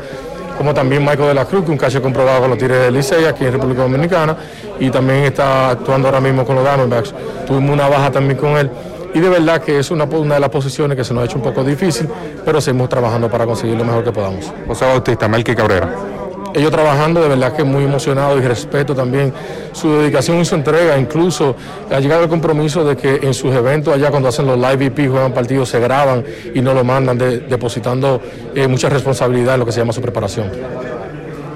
[0.61, 3.25] como también Michael de la Cruz, que un catcher comprobado con los Tigres del Licey
[3.25, 4.37] aquí en República Dominicana,
[4.79, 7.15] y también está actuando ahora mismo con los Diamondbacks.
[7.47, 8.71] Tuvimos una baja también con él.
[9.15, 11.39] Y de verdad que es una, una de las posiciones que se nos ha hecho
[11.39, 12.11] un poco difícil,
[12.45, 14.53] pero seguimos trabajando para conseguir lo mejor que podamos.
[14.67, 16.20] José Bautista, Melqui Cabrera.
[16.55, 19.33] Ellos trabajando de verdad que muy emocionados y respeto también
[19.73, 21.55] su dedicación y su entrega, incluso
[21.91, 25.09] ha llegado el compromiso de que en sus eventos allá cuando hacen los live VP,
[25.09, 26.25] juegan partidos, se graban
[26.55, 28.21] y no lo mandan, de- depositando
[28.55, 30.51] eh, mucha responsabilidad en lo que se llama su preparación.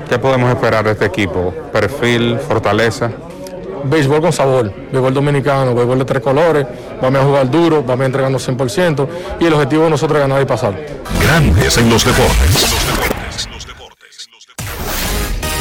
[0.08, 1.52] ¿Qué podemos esperar de este equipo?
[1.72, 3.10] Perfil, fortaleza.
[3.84, 6.66] Béisbol con sabor, béisbol dominicano, béisbol de tres colores,
[7.02, 9.06] vamos a jugar duro, vamos a entregarnos 100%
[9.40, 10.74] y el objetivo de nosotros es ganar y pasar.
[11.22, 13.03] Grandes en los deportes.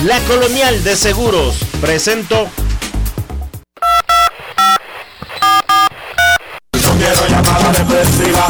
[0.05, 2.49] La Colonial de Seguros presentó.
[6.73, 8.47] No quiero llamada depresiva.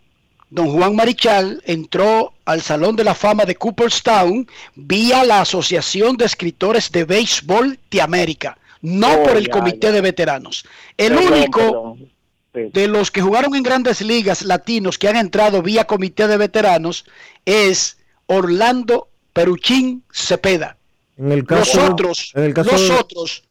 [0.49, 6.25] Don Juan Marichal entró al Salón de la Fama de Cooperstown vía la Asociación de
[6.25, 10.65] Escritores de Béisbol de América, no Oh, por el ya, Comité de Veteranos.
[10.97, 12.11] El Perdón, único perdón.
[12.53, 12.61] Sí.
[12.73, 17.05] de los que jugaron en grandes ligas latinos que han entrado vía Comité de Veteranos
[17.45, 20.77] es Orlando Peruchín Cepeda.
[21.17, 23.43] En el caso, Los otros, en el caso los de- otros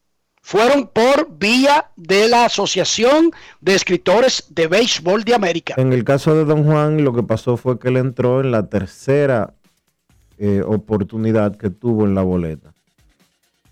[0.44, 3.30] fueron por vía de la Asociación
[3.62, 5.74] de Escritores de Béisbol de América.
[5.78, 8.66] En el caso de Don Juan, lo que pasó fue que él entró en la
[8.68, 9.54] tercera
[10.36, 12.74] eh, oportunidad que tuvo en la boleta.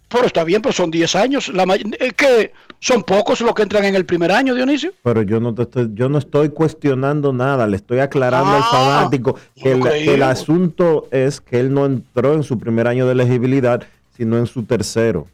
[0.09, 1.49] Pero está bien, pero son 10 años.
[1.51, 4.95] La es que son pocos los que entran en el primer año, Dionisio.
[5.03, 8.71] Pero yo no te estoy, yo no estoy cuestionando nada, le estoy aclarando al Ah,
[8.71, 13.13] fanático el, que el asunto es que él no entró en su primer año de
[13.13, 13.83] elegibilidad,
[14.17, 15.27] sino en su tercero.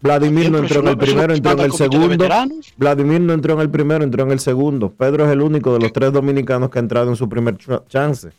[0.00, 2.28] Vladimir no entró en el primero, entró en el segundo.
[2.76, 4.90] Vladimir no entró en el primero, entró en el segundo.
[4.90, 7.82] Pedro es el único de los tres dominicanos que ha entrado en su primer ch-
[7.88, 8.30] chance.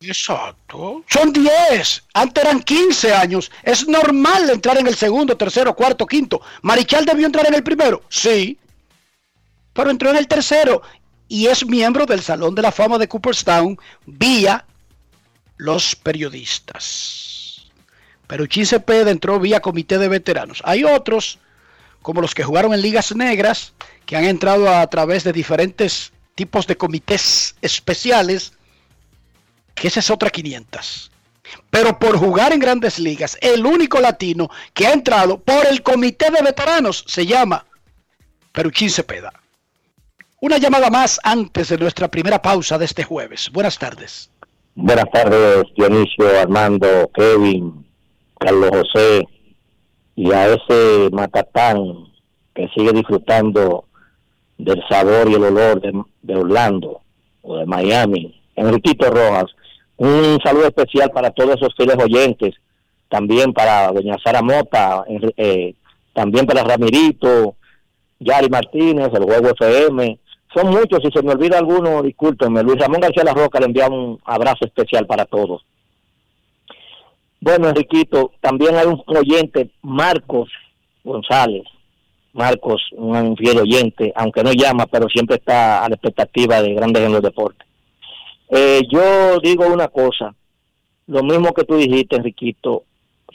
[0.00, 1.04] Exacto.
[1.06, 2.02] Son 10.
[2.14, 3.50] Antes eran 15 años.
[3.62, 6.40] Es normal entrar en el segundo, tercero, cuarto, quinto.
[6.62, 8.02] Marichal debió entrar en el primero.
[8.08, 8.58] Sí.
[9.74, 10.80] Pero entró en el tercero.
[11.28, 14.64] y es miembro del Salón de la Fama de Cooperstown vía
[15.58, 17.29] los periodistas.
[18.30, 20.62] Peruchín Cepeda entró vía comité de veteranos.
[20.64, 21.40] Hay otros,
[22.00, 23.74] como los que jugaron en ligas negras,
[24.06, 28.52] que han entrado a través de diferentes tipos de comités especiales,
[29.74, 31.10] que esa es otra 500.
[31.70, 36.30] Pero por jugar en grandes ligas, el único latino que ha entrado por el comité
[36.30, 37.66] de veteranos se llama
[38.52, 39.32] Peruchín Cepeda.
[40.40, 43.50] Una llamada más antes de nuestra primera pausa de este jueves.
[43.52, 44.30] Buenas tardes.
[44.76, 47.89] Buenas tardes, Dionisio, Armando, Kevin,
[48.40, 49.28] Carlos José
[50.16, 52.06] y a ese Macatán
[52.54, 53.84] que sigue disfrutando
[54.56, 55.80] del sabor y el olor
[56.22, 57.02] de, Orlando
[57.42, 59.44] o de Miami, Enriquito Rojas.
[59.98, 62.54] Un saludo especial para todos esos fieles oyentes,
[63.10, 65.04] también para doña Sara Mota,
[65.36, 65.74] eh,
[66.14, 67.56] también para Ramirito,
[68.20, 70.18] Yari Martínez, el Juego FM.
[70.54, 72.62] Son muchos, si se me olvida alguno, discúlpenme.
[72.62, 75.62] Luis Ramón García La Roca le envía un abrazo especial para todos.
[77.40, 80.50] Bueno, Enriquito, también hay un oyente, Marcos
[81.02, 81.64] González.
[82.32, 87.02] Marcos, un fiel oyente, aunque no llama, pero siempre está a la expectativa de grandes
[87.02, 87.66] en los deportes.
[88.50, 90.34] Eh, yo digo una cosa,
[91.06, 92.84] lo mismo que tú dijiste, Enriquito.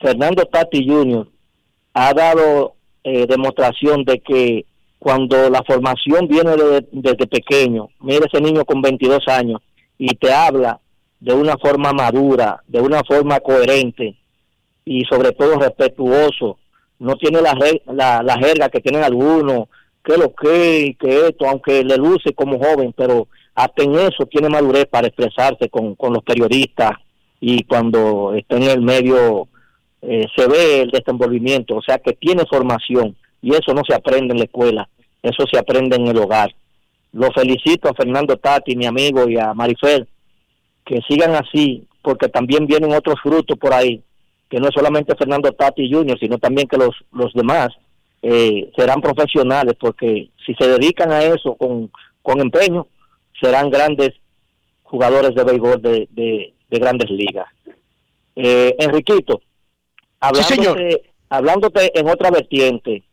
[0.02, 1.28] Fernando Tati Jr.
[1.94, 4.66] ha dado eh, demostración de que
[5.00, 6.52] cuando la formación viene
[6.92, 9.62] desde pequeño, mira ese niño con 22 años
[9.98, 10.80] y te habla
[11.26, 14.16] de una forma madura, de una forma coherente
[14.86, 16.60] y sobre todo respetuoso,
[17.00, 19.68] no tiene la, jerga que tienen algunos,
[20.04, 24.50] que lo que, que esto, aunque le luce como joven, pero hasta en eso tiene
[24.50, 26.92] madurez para expresarse con, con los periodistas
[27.42, 29.48] y cuando está en el medio
[30.04, 34.34] eh, se ve el desenvolvimiento, o sea que tiene formación y eso no se aprende
[34.34, 34.88] en la escuela,
[35.24, 36.54] eso se aprende en el hogar.
[37.14, 40.08] Lo felicito a Fernando Tati, mi amigo, y a Marifel,
[40.86, 44.04] que sigan así, porque también vienen otros frutos por ahí,
[44.50, 47.70] que no es solamente Fernando Tati Jr., sino también que los, los demás
[48.22, 52.88] eh, serán profesionales, porque si se dedican a eso con, con empeño,
[53.42, 54.12] serán grandes
[54.84, 57.48] jugadores de béisbol de, de, grandes ligas.
[58.36, 59.42] Eh, Enriquito,
[60.20, 63.04] hablándote, hablándote en otra vertiente,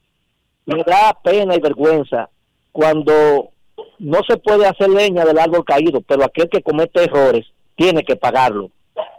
[0.66, 2.28] me da pena y vergüenza
[2.70, 3.50] cuando
[3.98, 7.46] no se puede hacer leña del árbol caído, pero aquel que comete errores
[7.76, 8.70] tiene que pagarlo.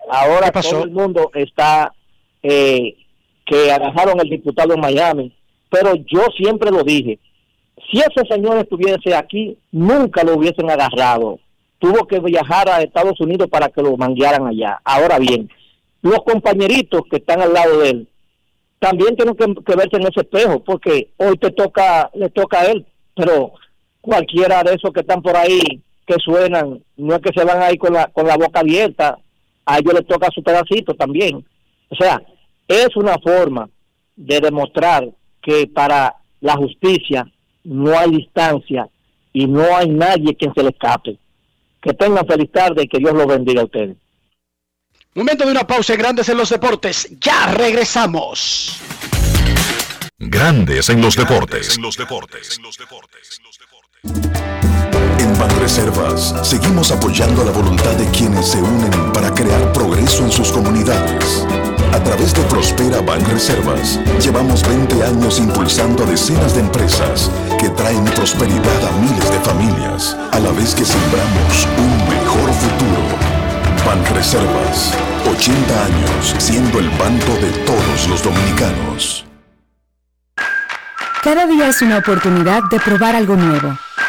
[0.10, 1.93] Ahora todo el mundo está
[2.41, 2.95] eh,
[3.45, 5.36] que agarraron el diputado en Miami,
[5.70, 7.20] pero yo siempre lo dije,
[7.91, 11.39] si ese señor estuviese aquí, nunca lo hubiesen agarrado.
[11.80, 14.80] Tuvo que viajar a Estados Unidos para que lo manguearan allá.
[14.84, 15.49] Ahora bien,
[16.01, 18.08] los compañeritos que están al lado de él
[18.80, 22.86] también tienen que, verse en ese espejo, porque hoy te toca, le toca a él,
[23.16, 23.54] pero
[24.01, 27.78] cualquiera de esos que están por ahí, que suenan, no es que se van ahí
[27.78, 29.18] con la, con la boca abierta,
[29.66, 31.45] a ellos les toca su pedacito también.
[31.89, 32.22] O sea,
[32.68, 33.70] es una forma
[34.16, 35.10] de demostrar
[35.41, 37.26] que para la justicia
[37.64, 38.88] no hay distancia
[39.32, 41.18] y no hay nadie quien se le escape.
[41.82, 43.97] Que tengan feliz tarde y que Dios los bendiga a ustedes.
[45.16, 47.08] Momento de una pausa en Grandes en los Deportes.
[47.20, 48.80] Ya regresamos.
[50.18, 51.76] Grandes en los deportes.
[51.76, 52.60] En los deportes.
[55.44, 61.46] Banreservas seguimos apoyando la voluntad de quienes se unen para crear progreso en sus comunidades.
[61.91, 67.30] A través de Prospera Banreservas llevamos 20 años impulsando a decenas de empresas
[67.60, 73.04] que traen prosperidad a miles de familias, a la vez que sembramos un mejor futuro.
[73.86, 74.94] Banreservas,
[75.30, 79.26] 80 años siendo el banco de todos los dominicanos.
[81.22, 83.78] Cada día es una oportunidad de probar algo nuevo.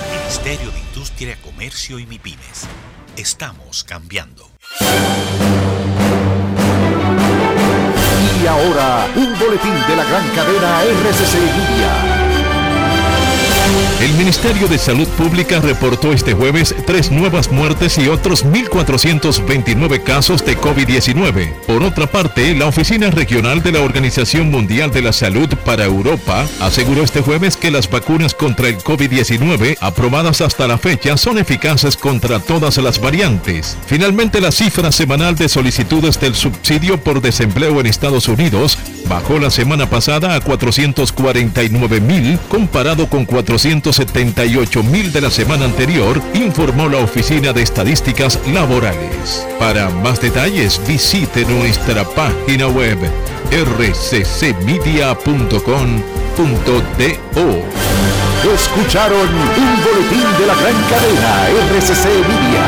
[0.00, 2.68] Ministerio de Industria, Comercio y MIPIMES.
[3.16, 4.50] Estamos cambiando.
[8.42, 12.11] Y ahora, un boletín de la gran cadena RCC Media.
[14.00, 20.44] El Ministerio de Salud Pública reportó este jueves tres nuevas muertes y otros 1.429 casos
[20.44, 21.52] de COVID-19.
[21.66, 26.46] Por otra parte, la Oficina Regional de la Organización Mundial de la Salud para Europa
[26.60, 31.96] aseguró este jueves que las vacunas contra el COVID-19 aprobadas hasta la fecha son eficaces
[31.96, 33.76] contra todas las variantes.
[33.86, 39.50] Finalmente, la cifra semanal de solicitudes del subsidio por desempleo en Estados Unidos bajó la
[39.50, 43.26] semana pasada a 449 mil comparado con
[43.62, 49.46] 478 mil de la semana anterior, informó la Oficina de Estadísticas Laborales.
[49.56, 52.98] Para más detalles visite nuestra página web
[53.52, 54.42] rccmedia.com.do.
[58.52, 62.66] Escucharon un boletín de la gran cadena RCC Media.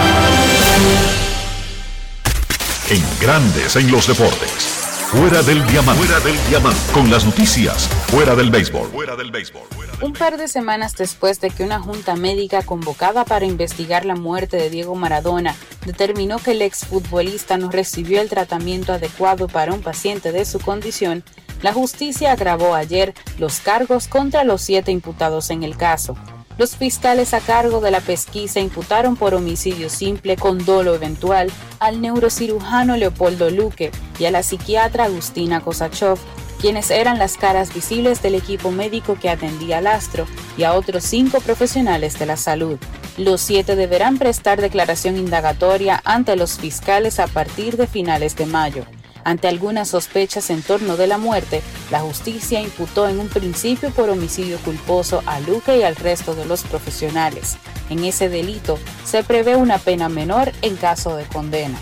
[2.91, 4.74] En grandes en los deportes.
[5.17, 6.03] Fuera del diamante.
[6.03, 6.93] Fuera del diamante.
[6.93, 7.87] Con las noticias.
[8.09, 8.89] Fuera del béisbol.
[8.89, 9.63] Fuera del béisbol.
[10.03, 14.57] Un par de semanas después de que una junta médica convocada para investigar la muerte
[14.57, 15.55] de Diego Maradona
[15.87, 21.23] determinó que el exfutbolista no recibió el tratamiento adecuado para un paciente de su condición,
[21.63, 26.17] la justicia agravó ayer los cargos contra los siete imputados en el caso.
[26.57, 31.51] Los fiscales a cargo de la pesquisa imputaron por homicidio simple con dolo eventual
[31.81, 33.91] al neurocirujano Leopoldo Luque
[34.21, 36.19] y a la psiquiatra Agustina Kosachov,
[36.61, 40.27] quienes eran las caras visibles del equipo médico que atendía al astro,
[40.57, 42.79] y a otros cinco profesionales de la salud.
[43.17, 48.85] Los siete deberán prestar declaración indagatoria ante los fiscales a partir de finales de mayo.
[49.25, 54.11] Ante algunas sospechas en torno de la muerte, la justicia imputó en un principio por
[54.11, 57.57] homicidio culposo a Luque y al resto de los profesionales.
[57.89, 61.79] En ese delito se prevé una pena menor en caso de condena.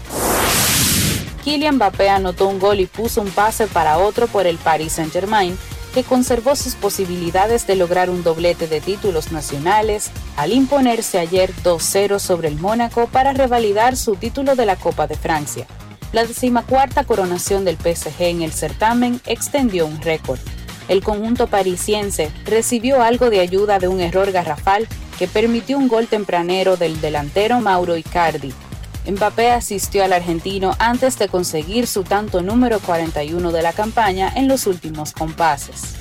[1.45, 5.59] Kylian Mbappé anotó un gol y puso un pase para otro por el Paris Saint-Germain,
[5.93, 12.21] que conservó sus posibilidades de lograr un doblete de títulos nacionales al imponerse ayer 2-0
[12.21, 15.67] sobre el Mónaco para revalidar su título de la Copa de Francia.
[16.13, 20.39] La decimacuarta coronación del PSG en el certamen extendió un récord.
[20.89, 24.87] El conjunto parisiense recibió algo de ayuda de un error garrafal
[25.19, 28.53] que permitió un gol tempranero del delantero Mauro Icardi.
[29.11, 34.49] Mbappé asistió al argentino antes de conseguir su tanto número 41 de la campaña en
[34.49, 35.95] los últimos compases.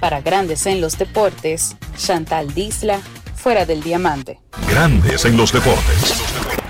[0.00, 3.00] Para Grandes en los Deportes, Chantal Disla,
[3.36, 4.40] fuera del diamante.
[4.68, 6.61] Grandes en los deportes.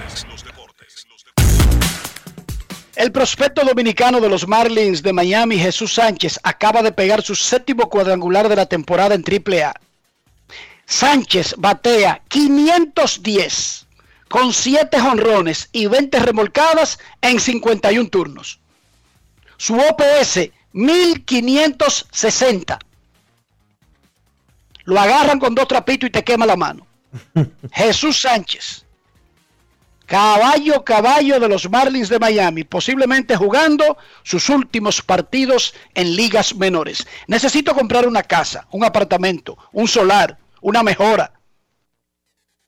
[3.03, 7.91] El prospecto dominicano de los Marlins de Miami, Jesús Sánchez, acaba de pegar su séptimo
[7.91, 9.75] cuadrangular de la temporada en AAA.
[10.87, 13.89] Sánchez batea 510
[14.29, 18.61] con 7 jonrones y 20 remolcadas en 51 turnos.
[19.57, 22.79] Su OPS 1560.
[24.85, 26.87] Lo agarran con dos trapitos y te quema la mano.
[27.73, 28.82] Jesús Sánchez.
[30.13, 37.07] Caballo, caballo de los Marlins de Miami, posiblemente jugando sus últimos partidos en ligas menores.
[37.29, 41.33] Necesito comprar una casa, un apartamento, un solar, una mejora,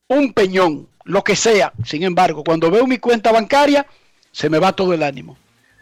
[0.09, 1.75] un peñón, lo que sea.
[1.85, 3.87] Sin embargo, cuando veo mi cuenta bancaria,
[4.33, 5.37] se me va todo el ánimo,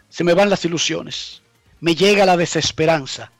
[0.09, 1.43] se me van las ilusiones,
[1.79, 3.31] me llega la desesperanza,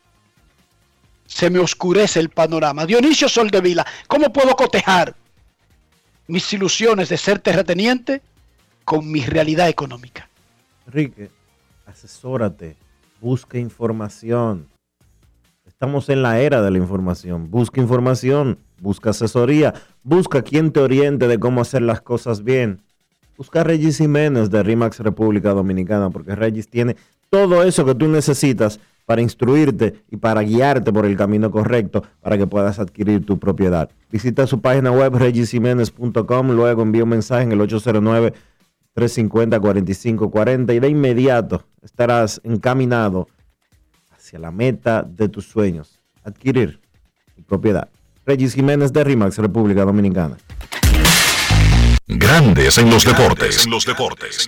[1.26, 2.86] se me oscurece el panorama.
[2.86, 5.14] Dionisio Soldevila, ¿cómo puedo cotejar
[6.28, 8.22] mis ilusiones de ser terrateniente
[8.86, 10.30] con mi realidad económica?
[10.88, 11.30] Enrique,
[11.86, 12.76] asesórate,
[13.22, 14.68] busca información.
[15.66, 17.50] Estamos en la era de la información.
[17.50, 22.82] Busca información, busca asesoría, busca quien te oriente de cómo hacer las cosas bien.
[23.38, 26.96] Busca a Regis Jiménez de RIMAX República Dominicana, porque Regis tiene
[27.30, 32.38] todo eso que tú necesitas para instruirte y para guiarte por el camino correcto para
[32.38, 33.90] que puedas adquirir tu propiedad.
[34.12, 37.60] Visita su página web regisjiménez.com, luego envía un mensaje en el
[38.96, 43.28] 809-350-4540 y de inmediato estarás encaminado
[44.12, 46.80] hacia la meta de tus sueños, adquirir
[47.36, 47.90] tu propiedad.
[48.26, 50.38] Regis Jiménez de RIMAX, República Dominicana.
[52.08, 53.66] Grandes en los deportes.
[53.66, 54.48] En los deportes.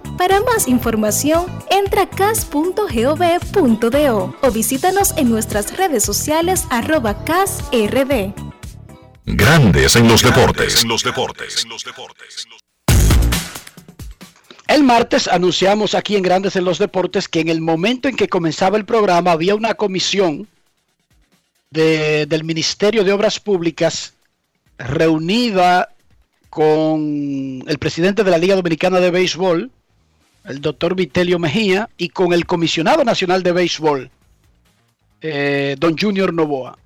[0.21, 2.85] Para más información, entra a cas.gov.do
[4.39, 8.31] o visítanos en nuestras redes sociales arroba casrd.
[9.25, 10.85] Grandes en los deportes.
[10.85, 11.65] los deportes.
[14.67, 18.29] El martes anunciamos aquí en Grandes en los Deportes que en el momento en que
[18.29, 20.47] comenzaba el programa había una comisión
[21.71, 24.13] de- del Ministerio de Obras Públicas
[24.77, 25.89] reunida
[26.51, 29.71] con el presidente de la Liga Dominicana de Béisbol,
[30.45, 34.09] el doctor Vitelio Mejía, y con el comisionado nacional de béisbol,
[35.21, 36.77] eh, don Junior Novoa.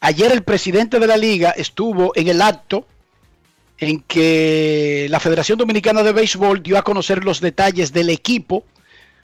[0.00, 2.86] Ayer el presidente de la liga estuvo en el acto
[3.78, 8.64] en que la Federación Dominicana de Béisbol dio a conocer los detalles del equipo,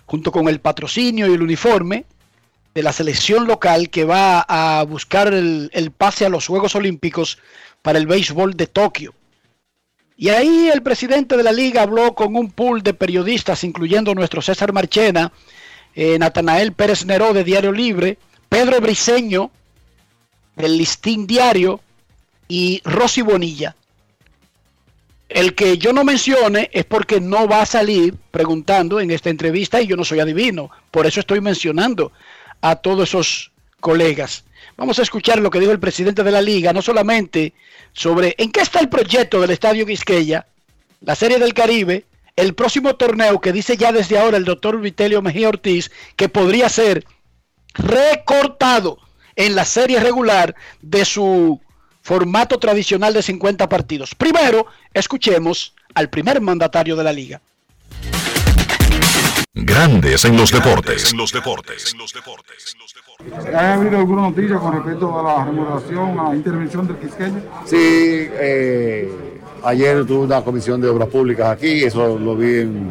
[0.07, 2.05] junto con el patrocinio y el uniforme
[2.75, 7.39] de la selección local que va a buscar el, el pase a los Juegos Olímpicos
[7.83, 9.15] para el béisbol de Tokio.
[10.17, 14.41] Y ahí el presidente de la liga habló con un pool de periodistas, incluyendo nuestro
[14.43, 15.33] César Marchena,
[15.95, 19.51] eh, Natanael Pérez Neró de Diario Libre, Pedro Briseño
[20.57, 21.81] del Listín Diario
[22.47, 23.75] y Rosy Bonilla.
[25.29, 29.81] El que yo no mencione es porque no va a salir preguntando en esta entrevista
[29.81, 30.71] y yo no soy adivino.
[30.93, 32.13] Por eso estoy mencionando
[32.61, 33.51] a todos esos
[33.81, 34.45] colegas.
[34.77, 37.53] Vamos a escuchar lo que dijo el presidente de la liga, no solamente
[37.93, 40.47] sobre en qué está el proyecto del Estadio Quisqueya,
[41.01, 42.05] la Serie del Caribe,
[42.37, 46.69] el próximo torneo que dice ya desde ahora el doctor Vitelio Mejía Ortiz que podría
[46.69, 47.05] ser
[47.75, 48.99] recortado
[49.37, 51.61] en la serie regular de su
[52.03, 54.15] formato tradicional de 50 partidos.
[54.15, 57.41] Primero, escuchemos al primer mandatario de la liga.
[59.57, 61.13] Grandes en los deportes.
[61.13, 61.95] En los deportes.
[63.55, 67.41] ¿Ha habido alguna noticia con respecto a la remodelación, a la intervención del Quisqueño?
[67.65, 69.13] Sí, eh,
[69.63, 72.91] ayer tuve una comisión de obras públicas aquí, eso lo vi en,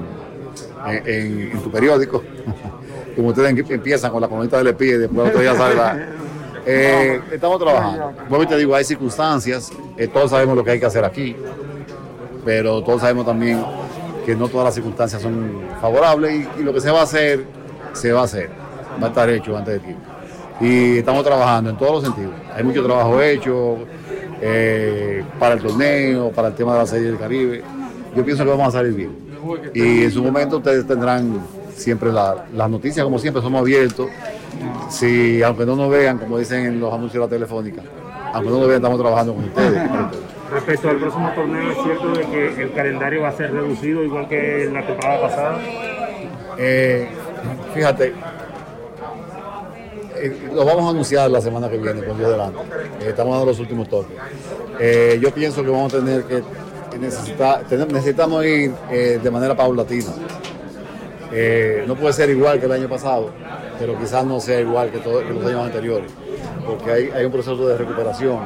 [0.87, 2.23] en- en tu periódico.
[3.15, 6.07] Como ustedes em- empiezan con la comunidad del EPI, después día sale la...
[6.65, 8.13] Eh, estamos trabajando.
[8.29, 11.35] Vuelvo y te digo, hay circunstancias, eh, todos sabemos lo que hay que hacer aquí,
[12.45, 13.63] pero todos sabemos también
[14.25, 17.45] que no todas las circunstancias son favorables y, lo que se va a hacer,
[17.93, 18.49] se va a hacer,
[19.01, 20.01] va a estar hecho antes de tiempo.
[20.61, 22.33] Y estamos trabajando en todos los sentidos.
[22.55, 23.77] Hay mucho trabajo hecho
[24.41, 27.63] eh, para el torneo, para el tema de la Serie del Caribe.
[28.15, 29.11] Yo pienso que vamos a salir bien.
[29.73, 31.41] Y en su momento ustedes tendrán
[31.75, 34.07] siempre la- las noticias, como siempre, somos abiertos.
[34.89, 37.81] Si, aunque no nos vean, como dicen en los anuncios de la telefónica,
[38.31, 39.81] aunque no nos vean, estamos trabajando con ustedes.
[40.53, 44.27] Respecto al próximo torneo, ¿es cierto de que el calendario va a ser reducido igual
[44.27, 45.59] que en la temporada pasada?
[46.57, 47.07] Eh,
[47.73, 48.13] fíjate,
[50.15, 52.59] eh, lo vamos a anunciar la semana que viene, con Dios delante.
[53.01, 54.15] Eh, estamos dando los últimos toques.
[54.79, 56.43] Eh, yo pienso que vamos a tener que
[56.99, 60.11] necesita- ten- necesitamos ir de manera paulatina.
[61.87, 63.31] No puede ser igual que el año pasado,
[63.79, 66.11] pero quizás no sea igual que, todo- que los años anteriores,
[66.67, 68.39] porque hay, hay un proceso de recuperación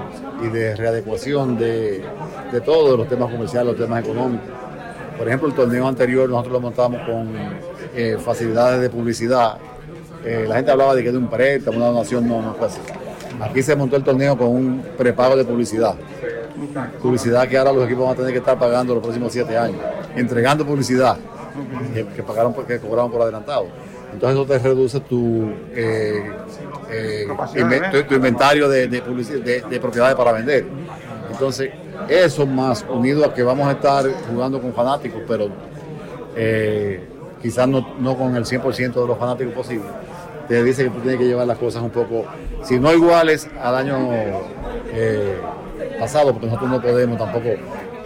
[0.44, 2.04] y de readecuación de,
[2.52, 4.48] de todos los temas comerciales, los temas económicos.
[5.18, 7.30] Por ejemplo, el torneo anterior nosotros lo montamos con
[7.96, 9.58] eh, facilidades de publicidad.
[10.24, 12.80] Eh, la gente hablaba de que de un préstamo, una donación, no, no fue así.
[13.40, 15.96] Aquí se montó el torneo con un prepago de publicidad.
[17.02, 19.80] Publicidad que ahora los equipos van a tener que estar pagando los próximos siete años.
[20.16, 21.18] Entregando publicidad
[21.94, 23.68] que, que pagaron por- que cobraron por adelantado.
[24.14, 26.24] Entonces eso te reduce tu, eh,
[26.90, 27.26] eh,
[28.08, 30.66] tu, inventario de, de, publici- de- de propiedades para vender.
[31.32, 31.72] Entonces,
[32.08, 35.50] eso más unido a que vamos a estar jugando con fanáticos, pero
[36.36, 37.04] eh,
[37.42, 39.86] quizás no, no con el 100% de los fanáticos posible,
[40.48, 42.26] te dice que tú tienes que llevar las cosas un poco,
[42.64, 43.98] si no iguales al año
[44.94, 45.38] eh,
[46.00, 47.50] pasado, porque nosotros no podemos tampoco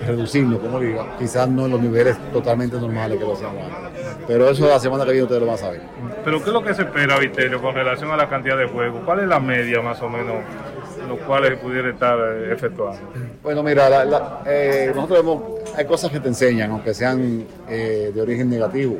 [0.05, 3.90] reducirlo como liga, quizás no en los niveles totalmente normales que lo hacíamos antes.
[4.27, 5.81] Pero eso la semana que viene ustedes lo van a saber.
[6.23, 9.01] Pero ¿qué es lo que se espera, Vitelio, con relación a la cantidad de juegos?
[9.05, 10.35] ¿Cuál es la media más o menos
[11.01, 12.99] en los cuales pudiera estar eh, efectuando?
[13.43, 15.43] Bueno, mira, la- la- eh, nosotros vemos,
[15.75, 18.97] hay cosas que te enseñan, aunque sean eh, de origen negativo.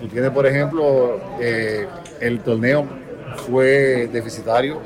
[0.00, 1.86] Tú tienes, por ejemplo, eh,
[2.20, 2.86] el torneo
[3.48, 4.78] fue deficitario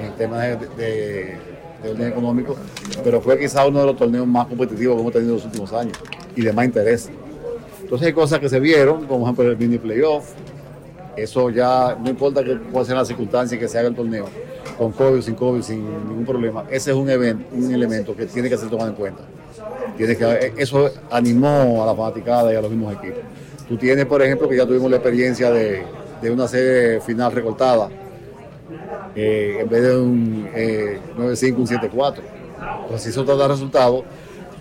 [0.00, 1.36] en temas de, de-
[1.82, 2.56] de orden económico,
[3.04, 5.72] pero fue quizá uno de los torneos más competitivos que hemos tenido en los últimos
[5.72, 5.96] años
[6.34, 7.08] y de más interés.
[7.88, 10.34] Entonces hay cosas que se vieron, como por ejemplo el mini playoff,
[11.16, 14.26] eso ya no importa que cuál sea la circunstancia que se haga el torneo,
[14.76, 18.50] con COVID, sin COVID, sin ningún problema, ese es un, evento, un elemento que tiene
[18.50, 19.22] que ser tomado en cuenta.
[19.96, 23.20] Tiene que, eso animó a la fanaticada y a los mismos equipos.
[23.66, 25.82] Tú tienes, por ejemplo, que ya tuvimos la experiencia de,
[26.20, 27.88] de una serie final recortada,
[29.16, 32.14] eh, en vez de un eh, 9-5, un 7-4.
[32.90, 34.04] Pues si eso te da resultado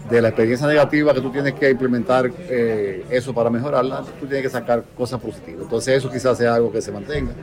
[0.10, 4.44] de la experiencia negativa que tú tienes que implementar eh, eso para mejorarla, tú tienes
[4.44, 5.64] que sacar cosas positivas.
[5.64, 7.34] Entonces eso quizás sea algo que se mantenga.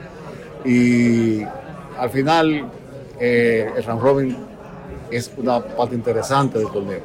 [0.65, 1.43] Y
[1.99, 2.70] al final
[3.20, 4.36] eh, el round robin
[5.11, 7.01] es una parte interesante del torneo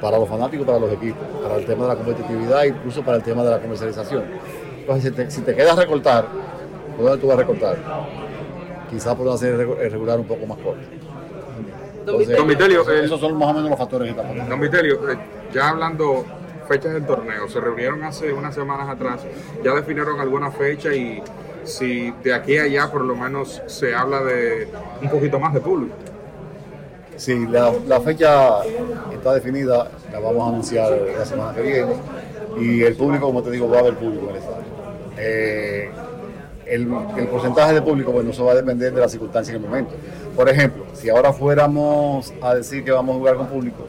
[0.00, 3.22] para los fanáticos, para los equipos, para el tema de la competitividad, incluso para el
[3.22, 4.24] tema de la comercialización.
[4.80, 6.26] Entonces, si te, si te quedas recortar,
[6.96, 7.76] ¿por dónde tú vas a recortar?
[8.90, 10.82] Quizás puedas hacer el regular un poco más corto.
[12.06, 14.48] Entonces, Don Vitelio, esos, eh, esos son más o menos los factores que están.
[14.48, 15.16] Don Vitelio, eh,
[15.54, 16.24] ya hablando
[16.68, 19.20] fechas del torneo, se reunieron hace unas semanas atrás,
[19.62, 21.22] ya definieron alguna fecha y
[21.64, 24.68] si de aquí a allá por lo menos se habla de
[25.00, 25.94] un poquito más de público.
[27.16, 28.64] Sí, la, la fecha
[29.12, 31.92] está definida, la vamos a anunciar la semana que viene.
[32.58, 34.64] Y el público, como te digo, va a haber público en el estadio.
[35.18, 35.90] Eh,
[36.66, 39.68] el, el porcentaje de público, bueno, eso va a depender de las circunstancias en el
[39.68, 39.94] momento.
[40.36, 43.86] Por ejemplo, si ahora fuéramos a decir que vamos a jugar con público,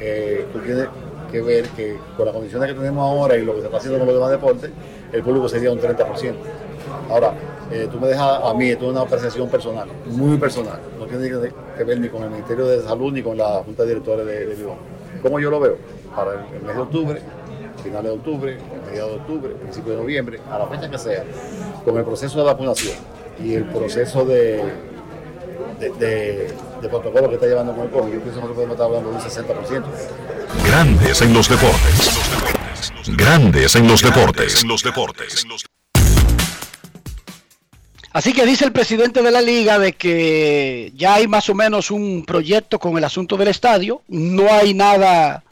[0.00, 0.86] eh, tú tienes
[1.32, 3.98] que ver que con las condiciones que tenemos ahora y lo que se está haciendo
[3.98, 4.70] con los demás deportes,
[5.12, 6.34] el público sería un 30%.
[7.10, 7.34] Ahora,
[7.72, 11.28] eh, tú me dejas a mí, esto es una percepción personal, muy personal, no tiene
[11.28, 14.46] que, ver ni con el Ministerio de Salud ni con la Junta de Directores de,
[14.46, 14.56] de.
[15.22, 15.76] ¿Cómo yo lo veo?
[16.14, 17.20] Para el, el mes de octubre,
[17.82, 21.24] finales de octubre, mediados de octubre, principio de noviembre, a la fecha que sea,
[21.84, 22.96] con el proceso de vacunación
[23.42, 24.62] y el proceso de,
[25.78, 28.74] de, de- de protocolo que está llevando con el COVID, yo pienso que nosotros podemos
[28.74, 30.66] estar hablando de un 60%.
[30.66, 32.10] Grandes en los deportes.
[33.16, 34.62] Grandes en los deportes.
[34.62, 35.46] En los deportes.
[38.12, 41.90] Así que dice el presidente de la liga de que ya hay más o menos
[41.90, 45.42] un proyecto con el asunto del estadio, no hay nada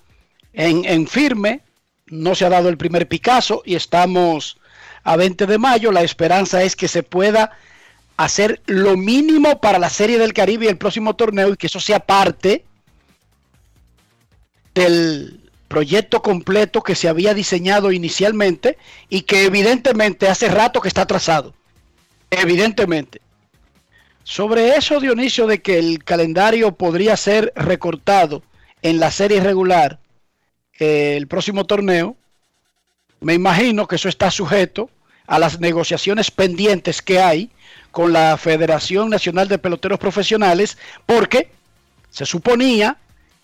[0.53, 1.63] en, en firme,
[2.07, 4.59] no se ha dado el primer Picasso y estamos
[5.03, 7.51] a 20 de mayo, la esperanza es que se pueda
[8.17, 11.81] hacer lo mínimo para la Serie del Caribe y el próximo torneo y que eso
[11.81, 12.65] sea parte
[14.75, 18.77] del proyecto completo que se había diseñado inicialmente
[19.09, 21.55] y que evidentemente hace rato que está atrasado.
[22.31, 23.21] Evidentemente.
[24.25, 28.43] Sobre eso, Dionisio, de que el calendario podría ser recortado
[28.83, 29.99] en la serie regular
[30.79, 32.17] eh, el próximo torneo,
[33.21, 34.91] me imagino que eso está sujeto
[35.27, 37.51] a las negociaciones pendientes que hay
[37.93, 41.53] con la Federación Nacional de Peloteros Profesionales, porque
[42.11, 42.97] se suponía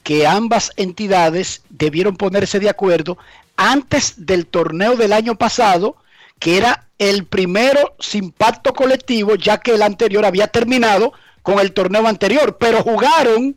[0.03, 3.19] que ambas entidades debieron ponerse de acuerdo
[3.57, 5.97] antes del torneo del año pasado,
[6.39, 11.13] que era el primero sin pacto colectivo, ya que el anterior había terminado
[11.43, 13.55] con el torneo anterior, pero jugaron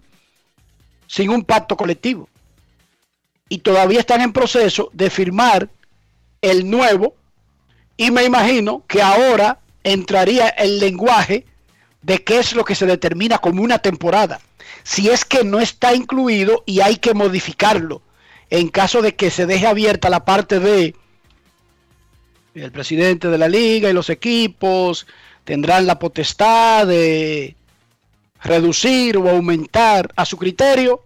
[1.08, 2.28] sin un pacto colectivo.
[3.48, 5.70] Y todavía están en proceso de firmar
[6.42, 7.16] el nuevo,
[7.96, 11.46] y me imagino que ahora entraría el lenguaje
[12.02, 14.40] de qué es lo que se determina como una temporada.
[14.84, 18.02] Si es que no está incluido y hay que modificarlo
[18.50, 20.96] en caso de que se deje abierta la parte de
[22.54, 25.08] el presidente de la liga y los equipos
[25.46, 27.56] tendrán la potestad de
[28.44, 31.04] reducir o aumentar a su criterio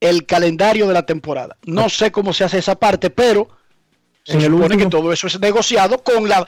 [0.00, 1.56] el calendario de la temporada.
[1.64, 3.48] No sé cómo se hace esa parte, pero
[4.24, 6.46] se supone último- que todo eso es negociado con la...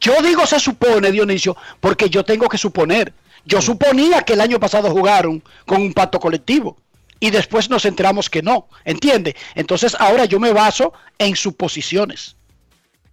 [0.00, 3.12] Yo digo se supone, Dionisio, porque yo tengo que suponer.
[3.44, 6.76] Yo suponía que el año pasado jugaron con un pacto colectivo
[7.20, 9.34] y después nos enteramos que no, ¿entiende?
[9.54, 12.36] Entonces ahora yo me baso en suposiciones.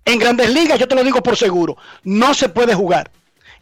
[0.03, 3.11] En grandes ligas, yo te lo digo por seguro, no se puede jugar.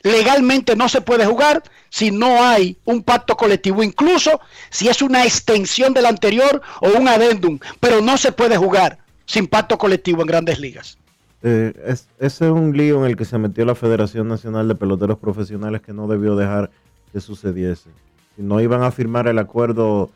[0.02, 5.24] Legalmente no se puede jugar si no hay un pacto colectivo, incluso si es una
[5.24, 10.28] extensión del anterior o un adendum, pero no se puede jugar sin pacto colectivo en
[10.28, 10.98] grandes ligas.
[11.44, 14.76] Eh, es- ese es un lío en el que se metió la Federación Nacional de
[14.76, 16.72] Peloteros Profesionales que no debió dejar
[17.12, 17.90] que sucediese.
[18.36, 20.10] Si no iban a firmar el acuerdo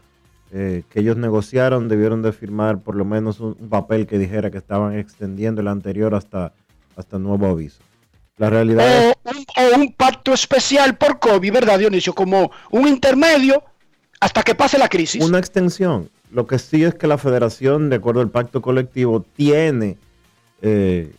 [0.53, 4.49] eh, que ellos negociaron, debieron de firmar por lo menos un, un papel que dijera
[4.49, 6.53] que estaban extendiendo el anterior hasta,
[6.95, 7.79] hasta nuevo aviso.
[8.37, 12.13] La realidad es O un, o un pacto especial por COVID, ¿verdad, Dionisio?
[12.13, 13.61] Como un intermedio
[14.21, 15.21] hasta que pase la crisis.
[15.21, 16.09] una extensión.
[16.31, 19.97] Lo que sí es que la federación, de acuerdo al pacto colectivo, tiene
[20.61, 21.13] eh,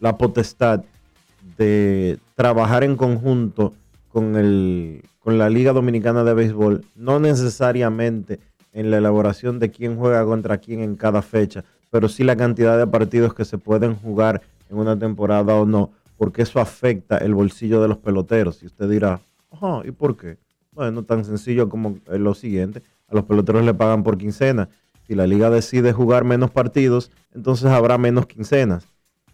[0.00, 0.82] la potestad
[1.56, 3.72] de trabajar en conjunto
[4.08, 8.40] con, el, con la Liga Dominicana de Béisbol, no necesariamente
[8.72, 12.78] en la elaboración de quién juega contra quién en cada fecha, pero sí la cantidad
[12.78, 17.34] de partidos que se pueden jugar en una temporada o no, porque eso afecta el
[17.34, 18.62] bolsillo de los peloteros.
[18.62, 20.38] Y usted dirá, ajá, ¿y por qué?
[20.72, 24.68] Bueno, tan sencillo como eh, lo siguiente, a los peloteros le pagan por quincena.
[25.06, 28.86] Si la liga decide jugar menos partidos, entonces habrá menos quincenas.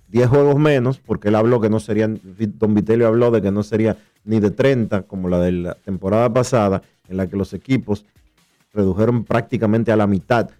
[0.08, 3.62] 10 juegos menos, porque él habló que no serían, Don Vitelio habló de que no
[3.62, 8.06] sería ni de 30 como la de la temporada pasada, en la que los equipos
[8.72, 10.50] redujeron prácticamente a la mitad,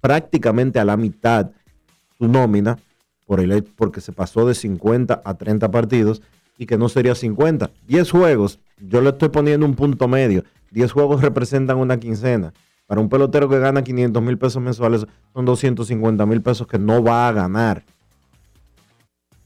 [0.00, 1.50] prácticamente a la mitad
[2.18, 2.78] su nómina,
[3.76, 6.22] porque se pasó de 50 a 30 partidos
[6.58, 7.70] y que no sería 50.
[7.86, 10.44] 10 juegos, yo le estoy poniendo un punto medio.
[10.70, 12.52] 10 juegos representan una quincena.
[12.86, 17.02] Para un pelotero que gana 500 mil pesos mensuales, son 250 mil pesos que no
[17.02, 17.84] va a ganar.